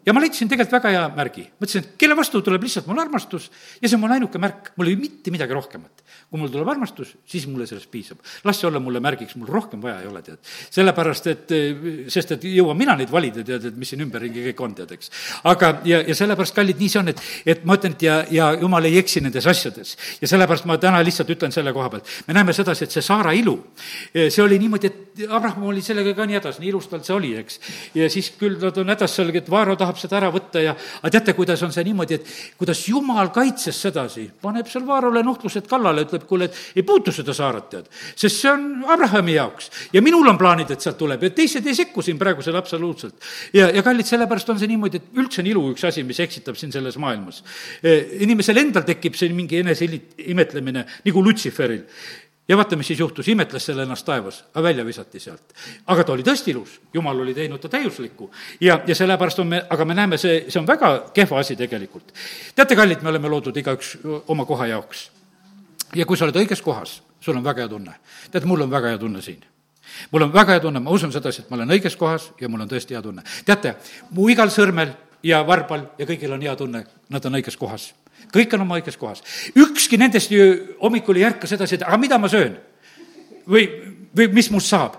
ja 0.06 0.14
ma 0.14 0.22
leidsin 0.22 0.48
tegelikult 0.50 0.76
väga 0.78 0.92
hea 0.94 1.04
märgi. 1.16 1.44
mõtlesin, 1.58 1.82
et 1.82 1.96
kelle 1.98 2.16
vastu 2.16 2.40
tuleb 2.44 2.62
lihtsalt 2.62 2.86
mul 2.86 3.00
armastus 3.02 3.48
ja 3.80 3.88
see 3.88 3.96
on 3.96 4.04
mul 4.04 4.14
ainuke 4.14 4.38
märk, 4.38 4.70
mul 4.78 4.90
ei 4.92 4.96
mitte 5.00 5.32
midagi 5.34 5.56
rohkemat. 5.56 6.04
kui 6.30 6.40
mul 6.40 6.50
tuleb 6.50 6.68
armastus, 6.68 7.14
siis 7.26 7.46
mulle 7.46 7.66
sellest 7.66 7.90
piisab. 7.90 8.18
las 8.44 8.60
see 8.60 8.68
olla 8.68 8.80
mulle 8.80 9.00
märgiks, 9.00 9.36
mul 9.36 9.50
rohkem 9.50 9.82
vaja 9.82 10.00
ei 10.00 10.06
ole, 10.06 10.22
tead. 10.22 10.38
sellepärast, 10.70 11.26
et, 11.26 11.54
sest 12.12 12.32
et 12.36 12.46
jõuan 12.50 12.78
mina 12.78 12.96
neid 12.96 13.10
valida, 13.10 13.42
tead, 13.44 13.66
et 13.70 13.76
mis 13.76 13.90
siin 13.90 14.04
ümberringi 14.06 14.44
kõik 14.50 14.62
on, 14.62 14.76
tead, 14.78 14.94
eks. 14.94 15.10
aga, 15.44 15.72
ja, 15.84 16.00
ja 16.06 16.14
sellepärast, 16.14 16.54
kallid, 16.54 16.78
nii 16.78 16.92
see 16.92 17.02
on, 17.02 17.10
et, 17.10 17.24
et 17.46 17.66
ma 17.66 17.78
ütlen, 17.78 17.98
et 17.98 18.06
ja, 18.06 18.20
ja 18.30 18.52
jumal 18.60 18.86
ei 18.86 18.98
eksi 19.02 19.24
nendes 19.26 19.46
asjades. 19.46 19.96
ja 20.20 20.30
sellepärast 20.30 20.70
ma 20.70 20.78
täna 20.82 21.02
lihtsalt 21.02 21.34
ütlen 21.34 21.54
selle 21.54 21.74
koha 21.74 21.90
pealt. 21.90 22.14
me 22.28 22.38
näeme 22.38 22.54
sedasi, 22.54 22.86
et 22.86 22.94
see 22.94 23.02
Saara 23.06 23.34
ilu, 23.34 23.58
see 24.14 24.42
oli 24.42 24.58
niimoodi, 24.62 24.86
et 24.86 25.06
Abraham 25.28 25.66
oli 25.70 25.82
sellega 25.82 26.12
ka 26.14 26.26
nii 26.28 26.36
hädas, 26.38 26.58
nii 26.60 26.68
ilus 26.70 26.88
tal 26.90 27.02
see 27.06 27.14
oli, 27.14 27.32
eks. 27.40 27.60
ja 27.96 28.08
siis 28.12 28.30
küll 28.38 28.58
nad 28.60 28.76
on 28.78 28.92
hädas 28.92 29.14
seal, 29.16 29.32
et 29.34 29.50
Vaaro 29.50 29.76
tahab 29.78 29.95
tahab 29.96 30.02
seda 30.04 30.18
ära 30.20 30.30
võtta 30.32 30.62
ja 30.62 30.74
aga 30.76 31.10
teate, 31.10 31.34
kuidas 31.36 31.62
on 31.64 31.72
see 31.72 31.84
niimoodi, 31.88 32.18
et 32.18 32.30
kuidas 32.58 32.82
jumal 32.88 33.30
kaitses 33.34 33.78
sedasi, 33.86 34.28
paneb 34.42 34.68
seal 34.68 34.84
Vaarole 34.86 35.22
nuhtlused 35.24 35.66
kallale, 35.68 36.04
ütleb, 36.06 36.26
kuule, 36.28 36.48
et 36.50 36.76
ei 36.76 36.84
puutu 36.86 37.12
seda 37.12 37.34
saaret, 37.34 37.68
tead. 37.70 37.88
sest 38.14 38.42
see 38.42 38.50
on 38.52 38.84
Abrahami 38.92 39.36
jaoks 39.36 39.70
ja 39.92 40.02
minul 40.04 40.26
on 40.28 40.38
plaanid, 40.38 40.70
et 40.70 40.84
sealt 40.84 40.98
tuleb 41.00 41.26
ja 41.26 41.32
teised 41.34 41.66
ei 41.66 41.74
sekku 41.74 42.04
siin 42.04 42.18
praegusel 42.18 42.56
absoluutselt. 42.56 43.16
ja, 43.56 43.70
ja 43.70 43.82
kallid, 43.86 44.06
sellepärast 44.06 44.52
on 44.52 44.60
see 44.60 44.70
niimoodi, 44.70 45.00
et 45.00 45.22
üldse 45.22 45.42
on 45.42 45.50
ilu 45.50 45.64
üks 45.72 45.86
asi, 45.88 46.04
mis 46.06 46.20
eksitab 46.20 46.58
siin 46.60 46.74
selles 46.74 46.98
maailmas. 47.00 47.42
E, 47.82 47.96
inimesel 48.26 48.62
endal 48.62 48.86
tekib 48.86 49.16
see 49.16 49.32
mingi 49.34 49.62
enese 49.62 49.88
imetlemine 50.26 50.86
nagu 51.06 51.24
Lutsiferil 51.24 51.84
ja 52.48 52.56
vaata, 52.56 52.76
mis 52.76 52.86
siis 52.86 53.00
juhtus, 53.00 53.28
imetles 53.28 53.66
selle 53.66 53.82
ennast 53.82 54.06
taevas, 54.06 54.44
aga 54.54 54.62
välja 54.62 54.84
visati 54.86 55.20
sealt. 55.20 55.54
aga 55.86 56.04
ta 56.04 56.12
oli 56.12 56.22
tõesti 56.22 56.50
ilus, 56.50 56.80
jumal 56.94 57.20
oli 57.20 57.34
teinud 57.34 57.60
ta 57.60 57.68
täiuslikku 57.68 58.30
ja, 58.60 58.80
ja 58.86 58.94
sellepärast 58.94 59.38
on 59.42 59.46
me, 59.46 59.62
aga 59.70 59.84
me 59.84 59.94
näeme, 59.94 60.18
see, 60.18 60.44
see 60.48 60.60
on 60.60 60.66
väga 60.66 61.10
kehva 61.14 61.40
asi 61.40 61.56
tegelikult. 61.56 62.12
teate, 62.54 62.76
kallid, 62.76 63.02
me 63.02 63.08
oleme 63.08 63.28
loodud 63.28 63.56
igaüks 63.56 63.96
oma 64.28 64.44
koha 64.44 64.66
jaoks. 64.66 65.10
ja 65.94 66.06
kui 66.06 66.16
sa 66.16 66.24
oled 66.28 66.36
õiges 66.36 66.62
kohas, 66.62 67.02
sul 67.20 67.36
on 67.36 67.44
väga 67.44 67.64
hea 67.64 67.68
tunne. 67.68 67.98
tead, 68.30 68.44
mul 68.44 68.66
on 68.66 68.70
väga 68.70 68.94
hea 68.94 68.98
tunne 68.98 69.22
siin 69.22 69.44
mul 70.12 70.22
on 70.22 70.32
väga 70.32 70.52
hea 70.52 70.60
tunne, 70.60 70.80
ma 70.80 70.90
usun 70.90 71.12
sedasi, 71.12 71.42
et 71.42 71.50
ma 71.50 71.56
olen 71.56 71.70
õiges 71.70 71.96
kohas 71.96 72.30
ja 72.40 72.48
mul 72.48 72.60
on 72.60 72.70
tõesti 72.70 72.94
hea 72.94 73.02
tunne. 73.02 73.22
teate, 73.44 73.76
mu 74.10 74.28
igal 74.28 74.50
sõrmel 74.50 74.94
ja 75.22 75.42
varbal 75.46 75.88
ja 75.98 76.06
kõigil 76.06 76.32
on 76.32 76.42
hea 76.42 76.56
tunne, 76.56 76.84
nad 77.08 77.26
on 77.26 77.38
õiges 77.40 77.56
kohas 77.58 77.92
kõik 78.34 78.54
on 78.54 78.64
oma 78.66 78.78
õiges 78.80 78.98
kohas. 79.00 79.22
ükski 79.56 79.98
nendest 79.98 80.30
ju 80.30 80.76
hommikul 80.80 81.16
ei 81.16 81.28
ärka 81.30 81.46
sedasi, 81.46 81.78
et 81.78 81.86
aga 81.86 81.98
mida 82.00 82.18
ma 82.18 82.28
söön? 82.28 82.56
või, 83.48 83.68
või 84.16 84.32
mis 84.32 84.50
must 84.50 84.72
saab? 84.72 84.96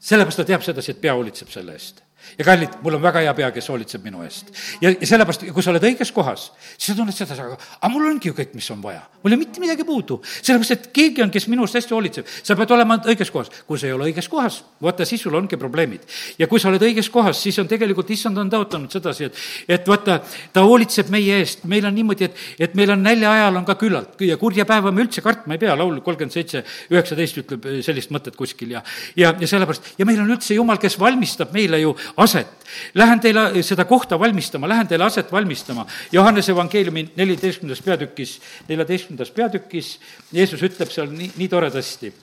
sellepärast 0.00 0.40
ta 0.40 0.48
teab 0.48 0.62
sedasi, 0.64 0.94
et 0.94 1.00
pea 1.00 1.14
hoolitseb 1.14 1.50
selle 1.52 1.76
eest 1.76 2.02
ja 2.38 2.44
kallid, 2.44 2.76
mul 2.82 2.96
on 2.98 3.02
väga 3.02 3.22
hea 3.24 3.34
pea, 3.36 3.50
kes 3.54 3.68
hoolitseb 3.72 4.04
minu 4.04 4.22
eest. 4.24 4.52
ja, 4.80 4.92
ja 4.92 5.06
sellepärast, 5.06 5.46
kui 5.54 5.64
sa 5.64 5.72
oled 5.72 5.86
õiges 5.90 6.12
kohas, 6.14 6.50
siis 6.76 6.92
sa 6.92 6.96
tunned 6.98 7.16
sedasi, 7.16 7.42
aga, 7.44 7.58
aga 7.80 7.92
mul 7.92 8.08
ongi 8.10 8.30
ju 8.30 8.36
kõik, 8.36 8.54
mis 8.56 8.70
on 8.74 8.82
vaja. 8.82 9.02
mul 9.22 9.32
ei 9.32 9.36
ole 9.36 9.40
mitte 9.44 9.62
midagi 9.62 9.86
puudu. 9.88 10.20
sellepärast, 10.40 10.76
et 10.76 10.88
keegi 10.96 11.24
on, 11.24 11.30
kes 11.30 11.48
minu 11.52 11.66
eest 11.66 11.80
hästi 11.80 11.94
hoolitseb. 11.94 12.26
sa 12.42 12.56
pead 12.56 12.74
olema 12.76 12.98
õiges 13.04 13.32
kohas. 13.32 13.50
kui 13.66 13.78
sa 13.78 13.86
ei 13.86 13.92
ole 13.96 14.10
õiges 14.10 14.28
kohas, 14.30 14.62
vaata, 14.82 15.04
siis 15.04 15.22
sul 15.22 15.34
ongi 15.34 15.56
probleemid. 15.56 16.06
ja 16.38 16.46
kui 16.46 16.60
sa 16.60 16.68
oled 16.68 16.82
õiges 16.82 17.10
kohas, 17.10 17.42
siis 17.42 17.58
on 17.58 17.68
tegelikult, 17.68 18.10
issand 18.10 18.38
on 18.38 18.50
tõotanud 18.50 18.90
sedasi, 18.90 19.30
et, 19.30 19.42
et 19.68 19.88
vaata, 19.88 20.20
ta 20.52 20.64
hoolitseb 20.66 21.10
meie 21.10 21.40
eest. 21.40 21.64
meil 21.64 21.86
on 21.86 21.94
niimoodi, 21.94 22.30
et, 22.30 22.44
et 22.68 22.74
meil 22.74 22.94
on 22.96 23.02
nälja 23.02 23.32
ajal 23.32 23.60
on 23.60 23.68
ka 23.68 23.76
küllalt 23.80 24.20
ja 24.24 24.36
kurja 24.40 24.66
päeva 24.68 24.92
me 24.92 25.04
üldse 25.04 25.22
kartma 25.24 25.54
ei 25.56 25.62
pea. 25.62 25.76
laul 25.76 26.00
kolmkümmend 26.04 26.34
seitse, 26.34 26.64
üheksateist 26.90 27.42
ütleb 27.44 27.68
sellist 27.84 28.12
mõtet 28.14 28.36
kuskil 28.36 28.76
ja, 28.76 28.82
ja, 29.16 29.32
ja 29.38 29.48
sellepärast, 29.48 29.94
ja 29.98 30.06
meil 30.08 30.20
on 30.22 30.30
üldse 30.34 30.54
jumal, 30.54 30.78
kes 30.80 30.98
valmistab 31.00 31.54
meile 31.56 31.80
ju 31.82 31.94
aset. 32.16 32.46
Lähen 32.94 33.20
teile 33.20 33.62
seda 33.62 33.84
kohta 33.84 34.18
valmistama, 34.18 34.68
lähen 34.68 34.88
teile 34.88 35.04
aset 35.04 35.32
valmistama. 35.32 35.86
Johannese 36.12 36.52
evangeeliumi 36.52 37.10
neliteistkümnendas 37.16 37.82
peatükis, 37.82 38.40
neljateistkümnendas 38.68 39.30
peatükis 39.30 39.98
Jeesus 40.32 40.62
ütleb 40.62 40.90
seal 40.90 41.10
nii, 41.10 41.32
nii 41.36 41.48
toredasti, 41.48 42.14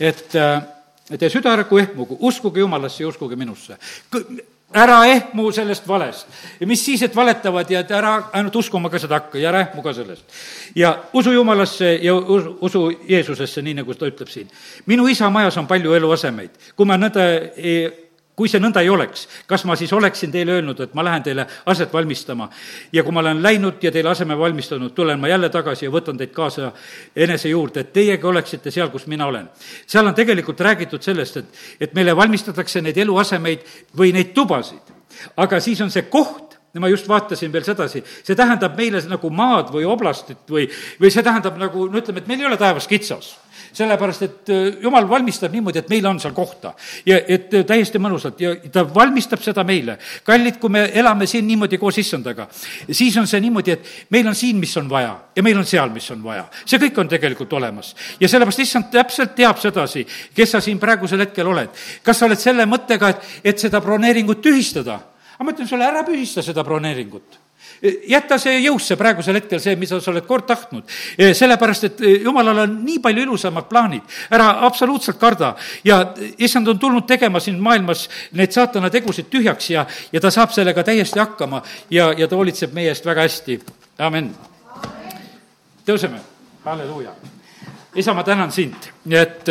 et 0.00 0.40
Te 1.04 1.28
süda 1.28 1.52
ärgu 1.52 1.76
ehmugu, 1.76 2.16
uskuge 2.24 2.62
Jumalasse 2.62 3.02
ja 3.02 3.08
uskuge 3.10 3.36
minusse 3.36 3.76
ära 4.74 5.04
ehmu 5.06 5.52
sellest 5.52 5.88
valest. 5.88 6.26
ja 6.60 6.66
mis 6.66 6.84
siis, 6.84 7.02
et 7.02 7.16
valetavad 7.16 7.70
ja 7.70 7.80
et 7.84 7.90
ära 7.90 8.14
ainult 8.32 8.56
uskuma 8.56 8.90
ka 8.90 8.98
seda 8.98 9.20
hakka 9.20 9.38
ja 9.38 9.48
ära 9.52 9.60
ehmu 9.68 9.82
ka 9.82 9.92
sellest. 9.94 10.24
ja 10.74 10.96
usu 11.12 11.32
Jumalasse 11.32 11.98
ja 12.02 12.14
usu 12.14 12.90
Jeesusesse, 13.08 13.62
nii 13.62 13.74
nagu 13.74 13.94
ta 13.94 14.06
ütleb 14.10 14.28
siin. 14.28 14.50
minu 14.86 15.06
isa 15.08 15.30
majas 15.30 15.56
on 15.56 15.66
palju 15.66 15.94
eluasemeid. 15.94 16.50
kui 16.76 16.86
ma 16.86 16.96
nõnda 16.96 17.26
ei 17.56 18.03
kui 18.36 18.50
see 18.50 18.60
nõnda 18.62 18.82
ei 18.82 18.90
oleks, 18.90 19.28
kas 19.46 19.64
ma 19.68 19.76
siis 19.78 19.92
oleksin 19.94 20.32
teile 20.34 20.56
öelnud, 20.56 20.80
et 20.82 20.94
ma 20.94 21.04
lähen 21.06 21.22
teile 21.22 21.46
aset 21.70 21.92
valmistama? 21.92 22.48
Ja 22.92 23.04
kui 23.06 23.14
ma 23.14 23.22
olen 23.22 23.42
läinud 23.42 23.82
ja 23.82 23.92
teile 23.94 24.10
aseme 24.10 24.38
valmistanud, 24.38 24.94
tulen 24.94 25.20
ma 25.22 25.30
jälle 25.30 25.50
tagasi 25.54 25.86
ja 25.86 25.92
võtan 25.94 26.18
teid 26.18 26.32
kaasa 26.34 26.72
enese 27.16 27.52
juurde, 27.52 27.84
et 27.84 27.92
teiegi 27.94 28.26
oleksite 28.26 28.74
seal, 28.74 28.90
kus 28.90 29.06
mina 29.06 29.26
olen. 29.26 29.48
seal 29.86 30.06
on 30.06 30.14
tegelikult 30.14 30.60
räägitud 30.60 31.02
sellest, 31.02 31.36
et, 31.36 31.62
et 31.80 31.94
meile 31.94 32.16
valmistatakse 32.16 32.82
neid 32.82 32.98
eluasemeid 32.98 33.62
või 33.96 34.12
neid 34.12 34.34
tubasid, 34.34 34.92
aga 35.36 35.60
siis 35.60 35.80
on 35.80 35.94
see 35.94 36.08
koht, 36.10 36.58
ja 36.74 36.82
ma 36.82 36.90
just 36.90 37.08
vaatasin 37.08 37.52
veel 37.52 37.64
sedasi, 37.64 38.02
see 38.02 38.34
tähendab 38.34 38.74
meile 38.76 38.98
nagu 39.06 39.30
maad 39.30 39.70
või 39.70 39.86
oblastit 39.86 40.42
või, 40.50 40.66
või 40.98 41.14
see 41.14 41.22
tähendab 41.22 41.58
nagu, 41.60 41.86
no 41.86 42.02
ütleme, 42.02 42.18
et 42.18 42.26
meil 42.26 42.42
ei 42.42 42.50
ole 42.50 42.58
taevas 42.58 42.90
kitsas 42.90 43.36
sellepärast 43.74 44.22
et 44.22 44.50
äh, 44.52 44.76
jumal 44.82 45.08
valmistab 45.08 45.52
niimoodi, 45.52 45.82
et 45.82 45.90
meil 45.90 46.06
on 46.06 46.20
seal 46.22 46.34
kohta. 46.34 46.74
ja 47.06 47.18
et 47.28 47.54
äh, 47.54 47.64
täiesti 47.66 47.98
mõnusalt 47.98 48.40
ja 48.40 48.54
ta 48.72 48.84
valmistab 48.94 49.42
seda 49.42 49.64
meile. 49.64 49.98
kallid, 50.24 50.58
kui 50.62 50.70
me 50.70 50.86
elame 50.94 51.26
siin 51.26 51.46
niimoodi 51.46 51.78
koos 51.78 51.98
issandaga, 51.98 52.48
siis 52.90 53.16
on 53.18 53.26
see 53.26 53.40
niimoodi, 53.40 53.74
et 53.74 54.10
meil 54.14 54.28
on 54.28 54.34
siin, 54.34 54.58
mis 54.60 54.76
on 54.76 54.88
vaja 54.90 55.14
ja 55.36 55.42
meil 55.42 55.58
on 55.58 55.66
seal, 55.66 55.90
mis 55.90 56.10
on 56.14 56.22
vaja. 56.22 56.46
see 56.64 56.80
kõik 56.86 57.00
on 57.02 57.10
tegelikult 57.10 57.52
olemas. 57.52 57.94
ja 58.20 58.28
sellepärast 58.28 58.64
issand 58.66 58.90
täpselt 58.92 59.34
teab 59.34 59.58
sedasi, 59.62 60.06
kes 60.34 60.56
sa 60.56 60.60
siin 60.60 60.78
praegusel 60.78 61.26
hetkel 61.26 61.46
oled. 61.46 61.70
kas 62.02 62.18
sa 62.18 62.26
oled 62.26 62.40
selle 62.40 62.66
mõttega, 62.66 63.10
et, 63.10 63.32
et 63.44 63.58
seda 63.58 63.80
broneeringut 63.80 64.42
tühistada? 64.42 65.00
aga 65.34 65.44
ma 65.44 65.56
ütlen 65.56 65.68
sulle, 65.68 65.88
ära 65.88 66.06
pühista 66.06 66.42
seda 66.42 66.62
broneeringut 66.64 67.43
jäta 68.08 68.38
see 68.40 68.58
jõusse 68.64 68.96
praegusel 68.96 69.38
hetkel, 69.38 69.60
see, 69.62 69.76
mida 69.80 69.98
sa 70.00 70.10
oled 70.12 70.26
kord 70.26 70.46
tahtnud. 70.48 70.84
sellepärast, 71.18 71.84
et 71.84 72.02
jumalal 72.24 72.64
on 72.64 72.76
nii 72.84 72.98
palju 73.04 73.26
ilusamad 73.26 73.68
plaanid, 73.68 74.02
ära 74.30 74.50
absoluutselt 74.66 75.18
karda. 75.20 75.54
ja 75.84 76.14
issand 76.38 76.68
on 76.68 76.78
tulnud 76.78 77.06
tegema 77.06 77.40
siin 77.40 77.60
maailmas 77.60 78.08
neid 78.32 78.52
saatana 78.52 78.90
tegusid 78.90 79.30
tühjaks 79.30 79.70
ja, 79.70 79.86
ja 80.12 80.20
ta 80.20 80.30
saab 80.30 80.50
sellega 80.50 80.84
täiesti 80.84 81.18
hakkama 81.18 81.62
ja, 81.90 82.12
ja 82.16 82.28
ta 82.28 82.36
hoolitseb 82.36 82.72
meie 82.72 82.92
eest 82.92 83.06
väga 83.06 83.26
hästi, 83.28 83.60
amen. 83.98 84.30
tõuseme, 85.86 86.20
halleluuja. 86.64 87.12
isa, 87.94 88.14
ma 88.14 88.24
tänan 88.24 88.52
sind, 88.52 88.92
et 89.10 89.48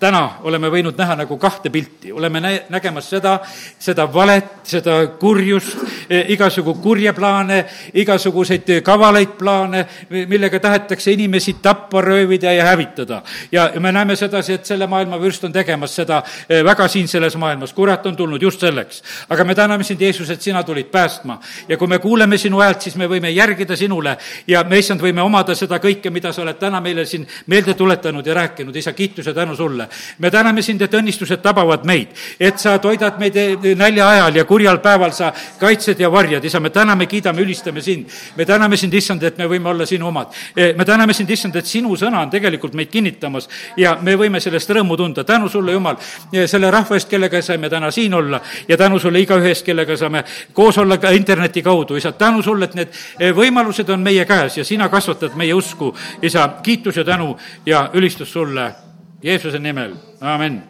täna 0.00 0.22
oleme 0.48 0.70
võinud 0.72 0.96
näha 0.98 1.14
nagu 1.22 1.36
kahte 1.40 1.70
pilti, 1.70 2.12
oleme 2.12 2.40
nä-, 2.40 2.60
nägemas 2.72 3.10
seda, 3.10 3.36
seda 3.78 4.06
valet, 4.12 4.48
seda 4.66 4.96
kurjust, 5.20 5.76
e, 6.08 6.22
igasugu 6.34 6.74
kurje 6.80 7.12
plaane, 7.16 7.60
igasuguseid 8.00 8.70
kavalaid 8.84 9.36
plaane, 9.38 9.84
millega 10.30 10.60
tahetakse 10.60 11.12
inimesi 11.12 11.58
tappa, 11.62 12.00
röövida 12.00 12.52
ja 12.52 12.64
hävitada. 12.70 13.22
ja, 13.52 13.70
me 13.80 13.92
näeme 13.92 14.16
sedasi, 14.16 14.52
et 14.52 14.66
selle 14.66 14.86
maailma 14.86 15.20
vürst 15.20 15.44
on 15.44 15.52
tegemas 15.52 15.94
seda 15.96 16.22
e, 16.48 16.62
väga 16.64 16.88
siin 16.88 17.08
selles 17.08 17.36
maailmas, 17.36 17.72
kurat 17.72 18.06
on 18.06 18.16
tulnud 18.16 18.42
just 18.42 18.60
selleks. 18.60 19.02
aga 19.28 19.44
me 19.44 19.54
täname 19.54 19.84
sind, 19.84 20.00
Jeesus, 20.00 20.30
et 20.30 20.42
sina 20.42 20.62
tulid 20.62 20.88
päästma. 20.90 21.40
Ja 21.68 21.76
kui 21.76 21.88
me 21.88 21.98
kuuleme 21.98 22.38
sinu 22.38 22.60
häält, 22.60 22.80
siis 22.80 22.96
me 22.96 23.08
võime 23.08 23.30
järgida 23.30 23.76
sinule 23.76 24.16
ja 24.48 24.64
me, 24.64 24.78
issand, 24.78 25.00
võime 25.00 25.22
omada 25.22 25.54
seda 25.54 25.78
kõike, 25.78 26.10
mida 26.10 26.32
sa 26.32 26.42
oled 26.42 26.58
täna 26.58 26.80
meile 26.80 27.04
siin 27.04 27.26
meelde 27.46 27.74
tuletanud 27.74 28.26
ja 28.26 28.34
rääkinud, 28.34 28.76
isa, 28.76 28.92
kiitus 28.92 29.26
ja 29.26 29.34
tänu 29.34 29.56
sulle 29.56 29.89
me 30.18 30.30
täname 30.30 30.62
sind, 30.62 30.82
et 30.82 30.94
õnnistused 30.94 31.42
tabavad 31.42 31.84
meid, 31.88 32.14
et 32.40 32.58
sa 32.58 32.78
toidad 32.78 33.18
meid 33.20 33.36
eh, 33.36 33.74
nälja 33.76 34.08
ajal 34.08 34.40
ja 34.40 34.44
kurjal 34.44 34.80
päeval 34.82 35.12
sa 35.16 35.32
kaitsed 35.60 36.00
ja 36.00 36.10
varjad, 36.12 36.44
isa, 36.44 36.60
me 36.60 36.70
täname, 36.70 37.06
kiidame, 37.06 37.42
ülistame 37.42 37.82
sind. 37.82 38.08
me 38.36 38.46
täname 38.46 38.76
sind, 38.76 38.94
issand, 38.94 39.22
et 39.22 39.38
me 39.38 39.46
võime 39.48 39.68
olla 39.68 39.86
sinu 39.86 40.08
omad. 40.08 40.34
Eh, 40.56 40.74
me 40.76 40.84
täname 40.84 41.14
sind, 41.14 41.30
issand, 41.30 41.56
et 41.56 41.66
sinu 41.66 41.96
sõna 41.96 42.22
on 42.24 42.30
tegelikult 42.30 42.74
meid 42.74 42.90
kinnitamas 42.90 43.48
ja 43.76 43.96
me 44.02 44.16
võime 44.16 44.40
sellest 44.40 44.70
rõõmu 44.70 44.96
tunda. 44.96 45.24
tänu 45.24 45.48
sulle, 45.48 45.72
Jumal, 45.72 45.96
eh, 46.32 46.46
selle 46.46 46.70
rahva 46.70 46.96
eest, 46.96 47.08
kellega 47.08 47.42
saime 47.42 47.70
täna 47.70 47.90
siin 47.90 48.14
olla 48.14 48.40
ja 48.68 48.76
tänu 48.76 48.98
sulle 48.98 49.20
igaühe 49.20 49.48
eest, 49.48 49.64
kellega 49.64 49.96
saame 49.96 50.24
koos 50.52 50.78
olla 50.78 50.98
ka 50.98 51.10
interneti 51.10 51.62
kaudu, 51.62 51.96
isa, 51.96 52.12
tänu 52.12 52.42
sulle, 52.42 52.64
et 52.64 52.74
need 52.74 53.00
võimalused 53.34 53.88
on 53.90 54.00
meie 54.00 54.24
käes 54.24 54.58
ja 54.58 54.64
sina 54.64 54.88
kasvatad 54.88 55.36
meie 55.36 55.54
usku, 55.54 55.94
isa, 56.22 56.48
kiitus 56.62 56.96
ja 56.96 57.04
tänu 57.04 57.36
ja 57.66 57.90
ülistus 57.94 58.32
sulle 58.32 58.89
Jeesuse 59.22 59.58
nimel, 59.58 59.96
amin 60.20 60.62